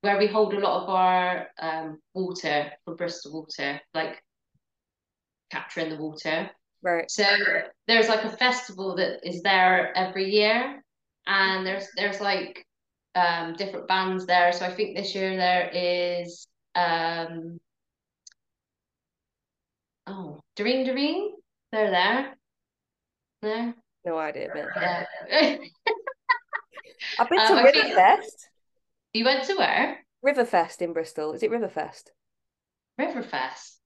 where 0.00 0.18
we 0.18 0.26
hold 0.26 0.54
a 0.54 0.58
lot 0.58 0.82
of 0.84 0.88
our 0.90 1.48
um, 1.58 1.98
water 2.14 2.72
for 2.84 2.94
Bristol 2.94 3.32
Water, 3.32 3.80
like 3.94 4.22
capturing 5.50 5.90
the 5.90 5.96
water. 5.96 6.50
Right. 6.82 7.10
So 7.10 7.24
there's 7.86 8.08
like 8.08 8.24
a 8.24 8.36
festival 8.36 8.96
that 8.96 9.26
is 9.26 9.42
there 9.42 9.96
every 9.96 10.30
year, 10.30 10.83
and 11.26 11.66
there's 11.66 11.86
there's 11.96 12.20
like 12.20 12.66
um, 13.14 13.54
different 13.54 13.88
bands 13.88 14.26
there. 14.26 14.52
So 14.52 14.64
I 14.66 14.74
think 14.74 14.96
this 14.96 15.14
year 15.14 15.36
there 15.36 15.70
is 15.72 16.46
um, 16.74 17.58
oh 20.06 20.40
Doreen 20.56 20.84
Doreen, 20.86 21.32
they're 21.72 21.90
there. 21.90 22.36
There. 23.42 23.74
No 24.04 24.18
idea. 24.18 24.48
Yeah. 24.54 25.04
I've 27.18 27.28
been 27.28 27.38
to 27.38 27.52
Um, 27.54 27.64
Riverfest. 27.64 28.48
you 29.12 29.24
went 29.24 29.44
to 29.44 29.54
where? 29.54 30.04
Riverfest 30.24 30.80
in 30.82 30.92
Bristol. 30.92 31.32
Is 31.32 31.42
it 31.42 31.50
Riverfest? 31.50 32.04
Riverfest. 33.00 33.78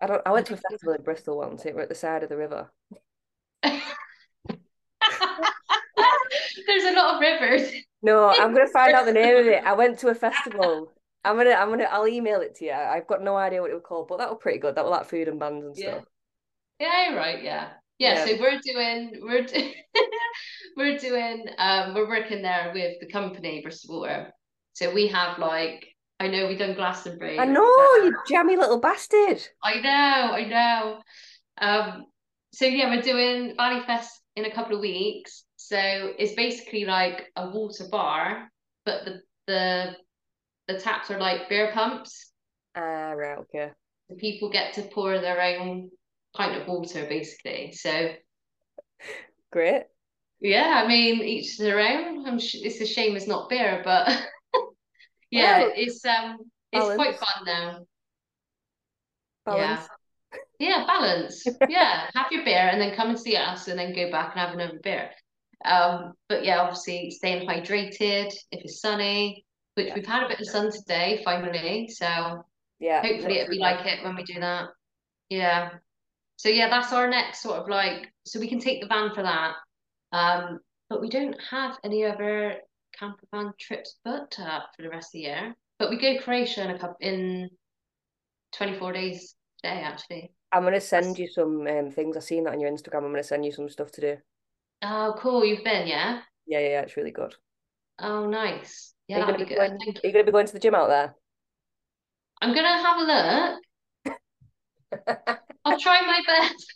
I 0.00 0.06
don't. 0.06 0.22
I 0.26 0.32
went 0.32 0.46
to 0.46 0.54
a 0.54 0.56
festival 0.56 0.94
in 0.94 1.02
Bristol 1.02 1.38
once. 1.38 1.64
It 1.64 1.74
were 1.74 1.82
at 1.82 1.88
the 1.88 1.94
side 1.94 2.22
of 2.22 2.28
the 2.28 2.36
river. 2.36 2.70
There's 6.66 6.84
a 6.84 6.92
lot 6.96 7.14
of 7.14 7.20
rivers. 7.20 7.70
No, 8.02 8.28
I'm 8.28 8.52
gonna 8.52 8.66
find 8.68 8.94
out 8.94 9.06
the 9.06 9.12
name 9.12 9.36
of 9.36 9.46
it. 9.46 9.64
I 9.64 9.72
went 9.74 9.98
to 10.00 10.08
a 10.08 10.14
festival. 10.14 10.92
I'm 11.24 11.36
gonna. 11.36 11.50
I'm 11.50 11.68
gonna. 11.68 11.84
I'll 11.84 12.08
email 12.08 12.40
it 12.40 12.56
to 12.56 12.64
you. 12.64 12.72
I've 12.72 13.06
got 13.06 13.22
no 13.22 13.36
idea 13.36 13.60
what 13.60 13.70
it 13.70 13.74
was 13.74 13.82
called, 13.86 14.08
but 14.08 14.18
that 14.18 14.28
was 14.28 14.38
pretty 14.40 14.58
good. 14.58 14.74
That 14.74 14.84
was 14.84 14.90
like 14.90 15.06
food 15.06 15.28
and 15.28 15.38
bands 15.38 15.64
and 15.64 15.76
stuff. 15.76 16.04
Yeah, 16.80 17.10
you're 17.10 17.16
right. 17.16 17.42
Yeah. 17.42 17.68
Yeah, 17.98 18.14
Yeah. 18.14 18.26
so 18.26 18.40
we're 18.40 18.58
doing 18.58 19.20
we're 19.22 19.44
do- 19.44 19.72
we're 20.76 20.98
doing 20.98 21.44
um 21.58 21.94
we're 21.94 22.08
working 22.08 22.42
there 22.42 22.72
with 22.74 22.98
the 23.00 23.06
company 23.06 23.60
Bristol 23.62 24.00
Water. 24.00 24.32
So 24.72 24.92
we 24.92 25.06
have 25.08 25.38
like 25.38 25.86
I 26.18 26.28
know 26.28 26.48
we've 26.48 26.58
done 26.58 26.74
Glastonbury. 26.74 27.38
I 27.38 27.44
know 27.44 27.62
you 27.62 28.16
jammy 28.28 28.56
little 28.56 28.80
bastard. 28.80 29.46
I 29.62 29.80
know, 29.80 30.32
I 30.34 30.44
know. 30.44 31.00
Um, 31.58 32.06
so 32.52 32.64
yeah, 32.66 32.88
we're 32.90 33.02
doing 33.02 33.54
Valley 33.56 33.82
Fest 33.86 34.20
in 34.36 34.44
a 34.44 34.50
couple 34.54 34.74
of 34.76 34.80
weeks. 34.80 35.44
So 35.72 36.12
it's 36.18 36.34
basically 36.34 36.84
like 36.84 37.32
a 37.34 37.48
water 37.48 37.84
bar, 37.90 38.50
but 38.84 39.06
the 39.06 39.22
the 39.46 39.96
the 40.68 40.78
taps 40.78 41.10
are 41.10 41.18
like 41.18 41.48
beer 41.48 41.70
pumps. 41.72 42.30
Ah, 42.74 43.12
right, 43.12 43.38
okay. 43.38 43.70
The 44.10 44.16
people 44.16 44.50
get 44.50 44.74
to 44.74 44.82
pour 44.82 45.18
their 45.18 45.40
own 45.40 45.90
pint 46.36 46.60
of 46.60 46.68
water, 46.68 47.06
basically. 47.08 47.72
So 47.72 48.10
Great. 49.50 49.84
yeah, 50.42 50.82
I 50.84 50.86
mean, 50.86 51.22
each 51.22 51.56
their 51.56 51.80
own. 51.80 52.26
I'm 52.26 52.38
sh- 52.38 52.56
it's 52.56 52.82
a 52.82 52.86
shame 52.86 53.16
it's 53.16 53.26
not 53.26 53.48
beer, 53.48 53.80
but 53.82 54.08
yeah, 55.30 55.60
Well, 55.60 55.72
it's 55.74 56.04
um 56.04 56.36
it's 56.70 56.94
quite 56.96 57.18
fun 57.18 57.46
now. 57.46 57.86
Balance. 59.46 59.88
Yeah, 60.58 60.84
balance. 60.86 61.46
Yeah, 61.66 62.10
have 62.14 62.30
your 62.30 62.44
beer 62.44 62.68
and 62.68 62.78
then 62.78 62.94
come 62.94 63.08
and 63.08 63.18
see 63.18 63.36
us 63.36 63.68
and 63.68 63.78
then 63.78 63.94
go 63.94 64.10
back 64.10 64.32
and 64.36 64.40
have 64.40 64.52
another 64.52 64.78
beer. 64.82 65.12
Um, 65.64 66.12
but 66.28 66.44
yeah, 66.44 66.60
obviously 66.60 67.10
staying 67.10 67.48
hydrated 67.48 68.32
if 68.50 68.64
it's 68.64 68.80
sunny, 68.80 69.44
which 69.74 69.88
Yeah. 69.88 69.94
we've 69.94 70.06
had 70.06 70.24
a 70.24 70.28
bit 70.28 70.40
of 70.40 70.46
sun 70.48 70.70
today 70.70 71.22
finally. 71.24 71.88
So 71.88 72.44
Yeah. 72.78 73.02
hopefully 73.02 73.38
it'll 73.38 73.50
be 73.50 73.58
like 73.58 73.86
it 73.86 74.02
when 74.04 74.16
we 74.16 74.24
do 74.24 74.40
that. 74.40 74.68
Yeah. 75.28 75.70
So 76.36 76.48
yeah, 76.48 76.68
that's 76.68 76.92
our 76.92 77.08
next 77.08 77.42
sort 77.42 77.60
of 77.60 77.68
like 77.68 78.12
so 78.24 78.40
we 78.40 78.48
can 78.48 78.58
take 78.58 78.80
the 78.80 78.88
van 78.88 79.14
for 79.14 79.22
that. 79.22 79.54
Um, 80.12 80.58
but 80.88 81.00
we 81.00 81.08
don't 81.08 81.40
have 81.50 81.78
any 81.84 82.04
other 82.04 82.60
camper 82.98 83.26
van 83.32 83.52
trips 83.58 83.98
booked 84.04 84.38
up 84.40 84.70
for 84.76 84.82
the 84.82 84.90
rest 84.90 85.08
of 85.08 85.12
the 85.12 85.20
year. 85.20 85.56
But 85.78 85.90
we 85.90 85.96
go 85.98 86.20
Croatia 86.20 86.64
in 86.64 86.70
a 86.70 86.78
couple 86.78 86.96
in 87.00 87.48
24 88.52 88.92
days 88.92 89.34
today 89.62 89.80
actually. 89.82 90.32
I'm 90.52 90.64
gonna 90.64 90.80
send 90.80 91.18
you 91.18 91.28
some 91.28 91.66
um, 91.66 91.90
things. 91.90 92.16
I've 92.16 92.24
seen 92.24 92.44
that 92.44 92.52
on 92.52 92.60
your 92.60 92.70
Instagram. 92.70 93.04
I'm 93.04 93.10
gonna 93.12 93.22
send 93.22 93.44
you 93.44 93.52
some 93.52 93.68
stuff 93.70 93.90
to 93.92 94.00
do. 94.00 94.16
Oh, 94.82 95.14
cool. 95.18 95.44
You've 95.46 95.64
been, 95.64 95.86
yeah? 95.86 96.22
Yeah, 96.46 96.58
yeah, 96.60 96.68
yeah, 96.68 96.80
it's 96.82 96.96
really 96.96 97.10
good. 97.10 97.34
Oh, 97.98 98.26
nice. 98.26 98.92
Yeah, 99.08 99.20
that'd 99.20 99.36
be, 99.38 99.44
be 99.44 99.48
good. 99.48 99.56
Going, 99.56 99.78
Thank 99.78 99.96
are 100.04 100.08
you. 100.08 100.08
you 100.08 100.12
gonna 100.12 100.24
be 100.24 100.32
going 100.32 100.46
to 100.46 100.52
the 100.52 100.58
gym 100.60 100.74
out 100.74 100.88
there? 100.88 101.14
I'm 102.42 102.54
gonna 102.54 102.76
have 102.82 102.98
a 102.98 103.04
look. 103.04 103.62
I'll 105.64 105.78
try 105.78 106.00
my 106.02 106.20
best. 106.26 106.66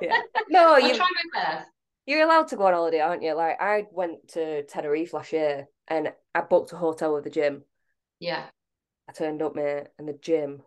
Yeah. 0.00 0.22
No, 0.50 0.78
I'll 0.80 0.80
you 0.80 0.94
try 0.94 1.06
my 1.34 1.40
best. 1.42 1.70
you're 2.06 2.22
allowed 2.22 2.48
to 2.48 2.56
go 2.56 2.66
on 2.66 2.72
holiday, 2.74 3.00
aren't 3.00 3.22
you? 3.22 3.34
Like 3.34 3.60
I 3.60 3.84
went 3.92 4.28
to 4.28 4.64
Tenerife 4.64 5.12
last 5.12 5.32
year 5.32 5.68
and 5.88 6.12
I 6.34 6.40
booked 6.40 6.72
a 6.72 6.76
hotel 6.76 7.14
with 7.14 7.24
the 7.24 7.30
gym. 7.30 7.64
Yeah. 8.20 8.50
I 9.08 9.12
turned 9.12 9.42
up, 9.42 9.54
mate, 9.54 9.88
and 9.98 10.08
the 10.08 10.12
gym, 10.14 10.62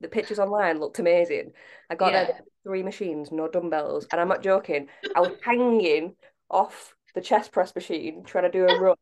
the 0.00 0.08
pictures 0.08 0.38
online 0.38 0.78
looked 0.80 0.98
amazing. 0.98 1.52
I 1.90 1.94
got 1.94 2.12
Yeah. 2.12 2.14
there 2.14 2.40
three 2.64 2.82
machines, 2.82 3.32
no 3.32 3.48
dumbbells, 3.48 4.06
and 4.12 4.20
I'm 4.20 4.28
not 4.28 4.42
joking. 4.42 4.88
I 5.14 5.20
was 5.20 5.32
hanging 5.42 6.16
off 6.50 6.94
the 7.14 7.20
chest 7.20 7.52
press 7.52 7.74
machine 7.74 8.24
trying 8.24 8.44
to 8.44 8.50
do 8.50 8.66
a 8.66 8.74
row, 8.74 8.96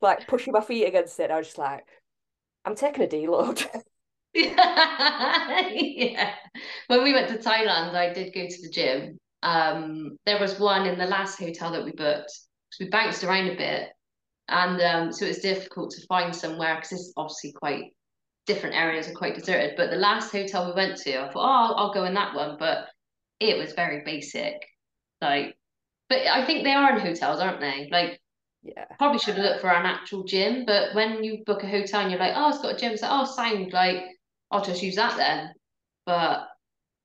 like 0.00 0.26
pushing 0.26 0.52
my 0.52 0.60
feet 0.62 0.84
against 0.86 1.18
it. 1.20 1.30
I 1.30 1.38
was 1.38 1.46
just 1.48 1.58
like, 1.58 1.86
I'm 2.64 2.74
taking 2.76 3.04
a 3.04 3.08
deload. 3.08 3.66
yeah. 4.34 6.34
When 6.88 7.02
we 7.02 7.14
went 7.14 7.28
to 7.28 7.38
Thailand, 7.38 7.94
I 7.94 8.12
did 8.12 8.34
go 8.34 8.46
to 8.46 8.62
the 8.62 8.68
gym. 8.70 9.18
Um, 9.42 10.18
there 10.26 10.38
was 10.40 10.60
one 10.60 10.86
in 10.86 10.98
the 10.98 11.06
last 11.06 11.38
hotel 11.38 11.72
that 11.72 11.84
we 11.84 11.92
booked. 11.92 12.32
We 12.78 12.88
bounced 12.90 13.24
around 13.24 13.48
a 13.48 13.56
bit, 13.56 13.88
and 14.48 14.80
um, 14.82 15.12
so 15.12 15.24
it 15.24 15.28
was 15.28 15.38
difficult 15.38 15.92
to 15.92 16.06
find 16.06 16.36
somewhere 16.36 16.74
because 16.76 16.92
it's 16.92 17.12
obviously 17.16 17.52
quite 17.52 17.94
different 18.46 18.76
areas 18.76 19.08
are 19.08 19.14
quite 19.14 19.34
deserted. 19.34 19.74
But 19.76 19.90
the 19.90 19.96
last 19.96 20.32
hotel 20.32 20.66
we 20.66 20.74
went 20.74 20.98
to, 20.98 21.18
I 21.22 21.28
thought, 21.32 21.36
oh, 21.36 21.74
I'll, 21.74 21.74
I'll 21.76 21.94
go 21.94 22.04
in 22.04 22.14
that 22.14 22.34
one, 22.34 22.56
but 22.58 22.88
it 23.40 23.58
was 23.58 23.72
very 23.74 24.02
basic. 24.04 24.54
Like, 25.20 25.56
but 26.08 26.26
I 26.26 26.44
think 26.46 26.64
they 26.64 26.72
are 26.74 26.92
in 26.94 27.00
hotels, 27.00 27.40
aren't 27.40 27.60
they? 27.60 27.88
Like, 27.90 28.20
Yeah. 28.62 28.84
probably 28.98 29.18
should 29.18 29.36
have 29.36 29.44
looked 29.44 29.60
for 29.60 29.70
an 29.70 29.86
actual 29.86 30.24
gym, 30.24 30.64
but 30.66 30.94
when 30.94 31.24
you 31.24 31.44
book 31.46 31.62
a 31.62 31.68
hotel 31.68 32.00
and 32.02 32.10
you're 32.10 32.20
like, 32.20 32.34
oh, 32.36 32.50
it's 32.50 32.60
got 32.62 32.74
a 32.74 32.78
gym, 32.78 32.92
it's 32.92 33.02
like, 33.02 33.12
oh, 33.12 33.24
sound 33.24 33.72
like 33.72 34.04
I'll 34.50 34.64
just 34.64 34.82
use 34.82 34.96
that 34.96 35.16
then. 35.16 35.52
But 36.06 36.48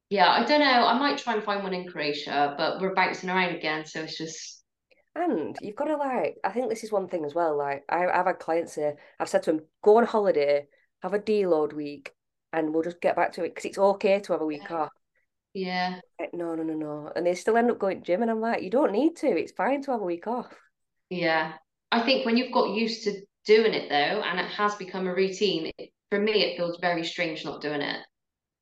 yeah, 0.09 0.29
I 0.31 0.45
don't 0.45 0.59
know. 0.61 0.87
I 0.87 0.97
might 0.99 1.17
try 1.19 1.35
and 1.35 1.43
find 1.43 1.63
one 1.63 1.73
in 1.73 1.87
Croatia, 1.87 2.55
but 2.57 2.81
we're 2.81 2.95
bouncing 2.95 3.29
around 3.29 3.55
again, 3.55 3.85
so 3.85 4.01
it's 4.01 4.17
just 4.17 4.63
And 5.15 5.57
you've 5.59 5.75
got 5.75 5.85
to 5.85 5.97
like, 5.97 6.37
I 6.43 6.51
think 6.51 6.69
this 6.69 6.83
is 6.83 6.91
one 6.91 7.07
thing 7.07 7.25
as 7.25 7.35
well. 7.35 7.57
Like, 7.57 7.83
I, 7.89 8.07
I've 8.07 8.25
had 8.25 8.39
clients 8.39 8.73
say, 8.73 8.93
I've 9.19 9.29
said 9.29 9.43
to 9.43 9.51
them, 9.53 9.61
go 9.83 9.97
on 9.97 10.05
holiday, 10.05 10.67
have 11.01 11.13
a 11.13 11.19
deload 11.19 11.73
week, 11.73 12.13
and 12.53 12.73
we'll 12.73 12.83
just 12.83 13.01
get 13.01 13.15
back 13.15 13.33
to 13.33 13.43
it 13.43 13.49
because 13.49 13.65
it's 13.65 13.77
okay 13.77 14.19
to 14.21 14.33
have 14.33 14.41
a 14.41 14.45
week 14.45 14.71
Yeah. 14.71 14.71
off. 14.71 14.91
yeah, 15.53 16.01
Like, 16.19 16.33
no, 16.33 16.55
no, 16.55 16.63
no, 16.63 16.73
no. 16.73 17.11
And 17.15 17.25
they 17.25 17.35
still 17.35 17.57
end 17.57 17.69
up 17.71 17.79
going 17.79 17.99
to 17.99 18.05
gym, 18.05 18.21
and 18.21 18.31
I'm 18.31 18.39
like, 18.39 18.63
you 18.63 18.69
don't 18.69 18.91
need 18.93 19.15
to. 19.17 19.27
It's 19.27 19.51
fine 19.51 19.81
to 19.83 19.91
have 19.91 20.01
a 20.01 20.05
week 20.05 20.25
off. 20.27 20.55
yeah. 21.09 21.53
I 21.91 22.01
think 22.01 22.25
when 22.25 22.37
you've 22.37 22.53
got 22.53 22.69
used 22.73 23.03
to 23.03 23.21
doing 23.45 23.73
it 23.73 23.89
though, 23.89 24.21
and 24.21 24.39
it 24.39 24.49
has 24.51 24.75
become 24.75 25.07
a 25.07 25.13
routine, 25.15 25.71
it, 25.77 25.89
for 26.09 26.19
me 26.19 26.43
it 26.43 26.57
feels 26.57 26.77
very 26.79 27.03
strange 27.03 27.43
not 27.43 27.61
doing 27.61 27.81
it. 27.81 27.99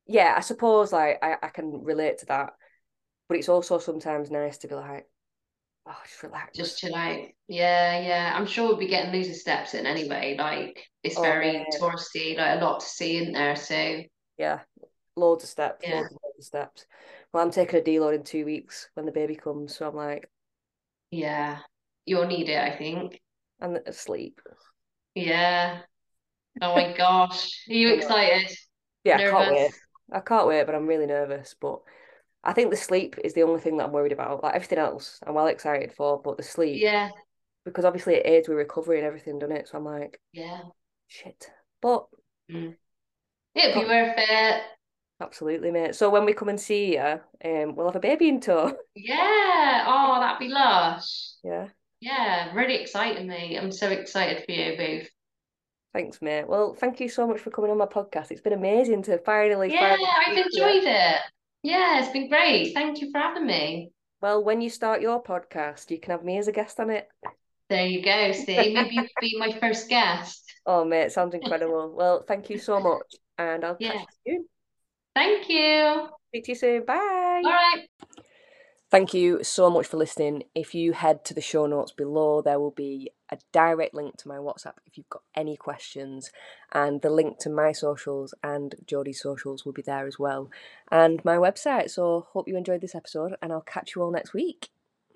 Yeah, 0.07 0.33
I 0.35 0.41
suppose 0.41 0.91
like 0.91 1.19
I, 1.21 1.37
I 1.41 1.49
can 1.49 1.83
relate 1.83 2.19
to 2.19 2.25
that, 2.27 2.53
but 3.29 3.37
it's 3.37 3.49
also 3.49 3.79
sometimes 3.79 4.31
nice 4.31 4.59
to 4.59 4.67
be 4.67 4.75
like, 4.75 5.07
oh, 5.87 5.95
just 6.05 6.23
relax. 6.23 6.57
Just 6.57 6.79
chill 6.79 6.95
out. 6.95 7.19
Yeah, 7.47 7.99
yeah. 8.01 8.33
I'm 8.35 8.45
sure 8.45 8.67
we'll 8.67 8.77
be 8.77 8.87
getting 8.87 9.13
loads 9.13 9.29
of 9.29 9.35
steps 9.35 9.73
in 9.73 9.85
anyway. 9.85 10.35
Like 10.37 10.85
it's 11.03 11.15
Oh, 11.15 11.23
very 11.23 11.51
yeah. 11.53 11.63
touristy, 11.79 12.37
like 12.37 12.59
a 12.59 12.63
lot 12.63 12.79
to 12.81 12.85
see 12.85 13.17
in 13.17 13.33
there. 13.33 13.55
So 13.55 14.01
Yeah, 14.37 14.61
loads 15.15 15.43
of 15.43 15.49
steps, 15.49 15.87
Yeah. 15.87 15.89
loads 15.89 16.11
loads 16.11 16.39
of 16.39 16.45
steps. 16.45 16.85
Well, 17.33 17.43
I'm 17.43 17.51
taking 17.51 17.79
a 17.79 17.83
deload 17.83 18.15
in 18.15 18.23
two 18.23 18.45
weeks 18.45 18.89
when 18.95 19.05
the 19.05 19.11
baby 19.11 19.35
comes, 19.35 19.75
so 19.75 19.87
I'm 19.87 19.95
like, 19.95 20.29
yeah, 21.11 21.59
you'll 22.05 22.27
need 22.27 22.49
it, 22.49 22.59
I 22.61 22.75
think. 22.77 23.21
I'm 23.61 23.77
asleep. 23.85 24.41
Yeah. 25.15 25.81
Oh 26.61 26.75
my 26.75 26.93
gosh. 26.97 27.65
Are 27.69 27.73
you 27.73 27.93
excited? 27.95 28.49
Yeah, 29.03 29.17
I 29.17 29.19
can't 29.21 29.47
wait. 29.47 29.71
I 30.11 30.19
can't 30.21 30.47
wait, 30.47 30.65
but 30.65 30.75
I'm 30.75 30.87
really 30.87 31.05
nervous. 31.05 31.55
But 31.59 31.79
I 32.43 32.53
think 32.53 32.71
the 32.71 32.77
sleep 32.77 33.15
is 33.23 33.33
the 33.33 33.43
only 33.43 33.59
thing 33.59 33.77
that 33.77 33.85
I'm 33.85 33.91
worried 33.91 34.11
about. 34.13 34.43
Like 34.43 34.55
everything 34.55 34.77
else, 34.79 35.19
I'm 35.25 35.33
well 35.33 35.47
excited 35.47 35.91
for, 35.93 36.21
but 36.21 36.37
the 36.37 36.43
sleep, 36.43 36.81
Yeah, 36.81 37.09
because 37.65 37.85
obviously 37.85 38.15
it 38.15 38.25
aids 38.25 38.47
with 38.47 38.57
recovery 38.57 38.97
and 38.97 39.05
everything, 39.07 39.39
doesn't 39.39 39.55
it? 39.55 39.67
So 39.67 39.77
I'm 39.77 39.85
like, 39.85 40.19
yeah. 40.31 40.61
shit. 41.07 41.49
But 41.81 42.05
It'd 42.47 42.75
be 43.55 43.71
Can't- 43.73 43.87
worth 43.87 44.15
it. 44.17 44.63
absolutely, 45.21 45.71
mate. 45.71 45.95
So 45.95 46.09
when 46.09 46.25
we 46.25 46.33
come 46.33 46.49
and 46.49 46.59
see 46.59 46.93
you, 46.95 47.19
um, 47.43 47.75
we'll 47.75 47.87
have 47.87 47.95
a 47.95 47.99
baby 47.99 48.29
in 48.29 48.39
tow. 48.39 48.75
Yeah. 48.95 49.85
Oh, 49.87 50.19
that'd 50.19 50.39
be 50.39 50.47
lush. 50.49 51.31
Yeah. 51.43 51.67
Yeah, 52.01 52.53
really 52.53 52.75
exciting 52.75 53.27
me. 53.27 53.57
I'm 53.57 53.71
so 53.71 53.89
excited 53.89 54.43
for 54.45 54.51
you 54.51 54.77
both. 54.77 55.09
Thanks, 55.93 56.21
mate. 56.21 56.47
Well, 56.47 56.73
thank 56.73 56.99
you 57.01 57.09
so 57.09 57.27
much 57.27 57.39
for 57.41 57.49
coming 57.49 57.71
on 57.71 57.77
my 57.77 57.85
podcast. 57.85 58.31
It's 58.31 58.41
been 58.41 58.53
amazing 58.53 59.03
to 59.03 59.17
finally, 59.19 59.73
Yeah, 59.73 59.95
I've 59.99 60.33
speak 60.33 60.45
to 60.51 60.57
you. 60.57 60.63
enjoyed 60.65 60.83
it. 60.89 61.15
Yeah, 61.63 61.99
it's 61.99 62.11
been 62.11 62.29
great. 62.29 62.73
Thank 62.73 63.01
you 63.01 63.11
for 63.11 63.19
having 63.19 63.45
me. 63.45 63.91
Well, 64.21 64.43
when 64.43 64.61
you 64.61 64.69
start 64.69 65.01
your 65.01 65.21
podcast, 65.21 65.91
you 65.91 65.99
can 65.99 66.11
have 66.11 66.23
me 66.23 66.37
as 66.37 66.47
a 66.47 66.51
guest 66.51 66.79
on 66.79 66.89
it. 66.89 67.07
There 67.69 67.85
you 67.85 68.01
go. 68.01 68.31
See, 68.31 68.73
maybe 68.73 68.95
you 68.95 69.01
could 69.01 69.21
be 69.21 69.37
my 69.37 69.51
first 69.59 69.89
guest. 69.89 70.45
Oh, 70.65 70.85
mate, 70.85 71.11
sounds 71.11 71.33
incredible. 71.33 71.95
well, 71.95 72.23
thank 72.27 72.49
you 72.51 72.59
so 72.59 72.79
much, 72.79 73.15
and 73.39 73.65
I'll 73.65 73.77
yeah. 73.79 73.93
catch 73.93 74.07
you 74.25 74.33
soon. 74.33 74.45
Thank 75.15 75.49
you. 75.49 76.09
Speak 76.27 76.43
to 76.43 76.51
you 76.51 76.55
soon. 76.55 76.85
Bye. 76.85 77.41
All 77.43 77.51
right. 77.51 77.87
Thank 78.91 79.13
you 79.13 79.43
so 79.43 79.69
much 79.69 79.85
for 79.85 79.97
listening. 79.97 80.45
If 80.55 80.73
you 80.73 80.93
head 80.93 81.23
to 81.25 81.35
the 81.35 81.41
show 81.41 81.67
notes 81.67 81.91
below, 81.91 82.41
there 82.41 82.59
will 82.59 82.71
be 82.71 83.11
a 83.29 83.37
direct 83.51 83.93
link 83.93 84.17
to 84.17 84.27
my 84.27 84.37
WhatsApp 84.37 84.77
if 84.87 84.97
you've 84.97 85.09
got 85.09 85.21
any 85.35 85.55
questions, 85.55 86.31
and 86.71 86.99
the 87.03 87.11
link 87.11 87.37
to 87.41 87.51
my 87.51 87.71
socials 87.71 88.33
and 88.43 88.73
Jodie's 88.87 89.21
socials 89.21 89.63
will 89.63 89.73
be 89.73 89.83
there 89.83 90.07
as 90.07 90.17
well, 90.17 90.49
and 90.91 91.23
my 91.23 91.35
website. 91.35 91.91
So, 91.91 92.25
hope 92.33 92.47
you 92.47 92.57
enjoyed 92.57 92.81
this 92.81 92.95
episode, 92.95 93.35
and 93.43 93.53
I'll 93.53 93.61
catch 93.61 93.95
you 93.95 94.01
all 94.01 94.11
next 94.11 94.33
week. 94.33 94.69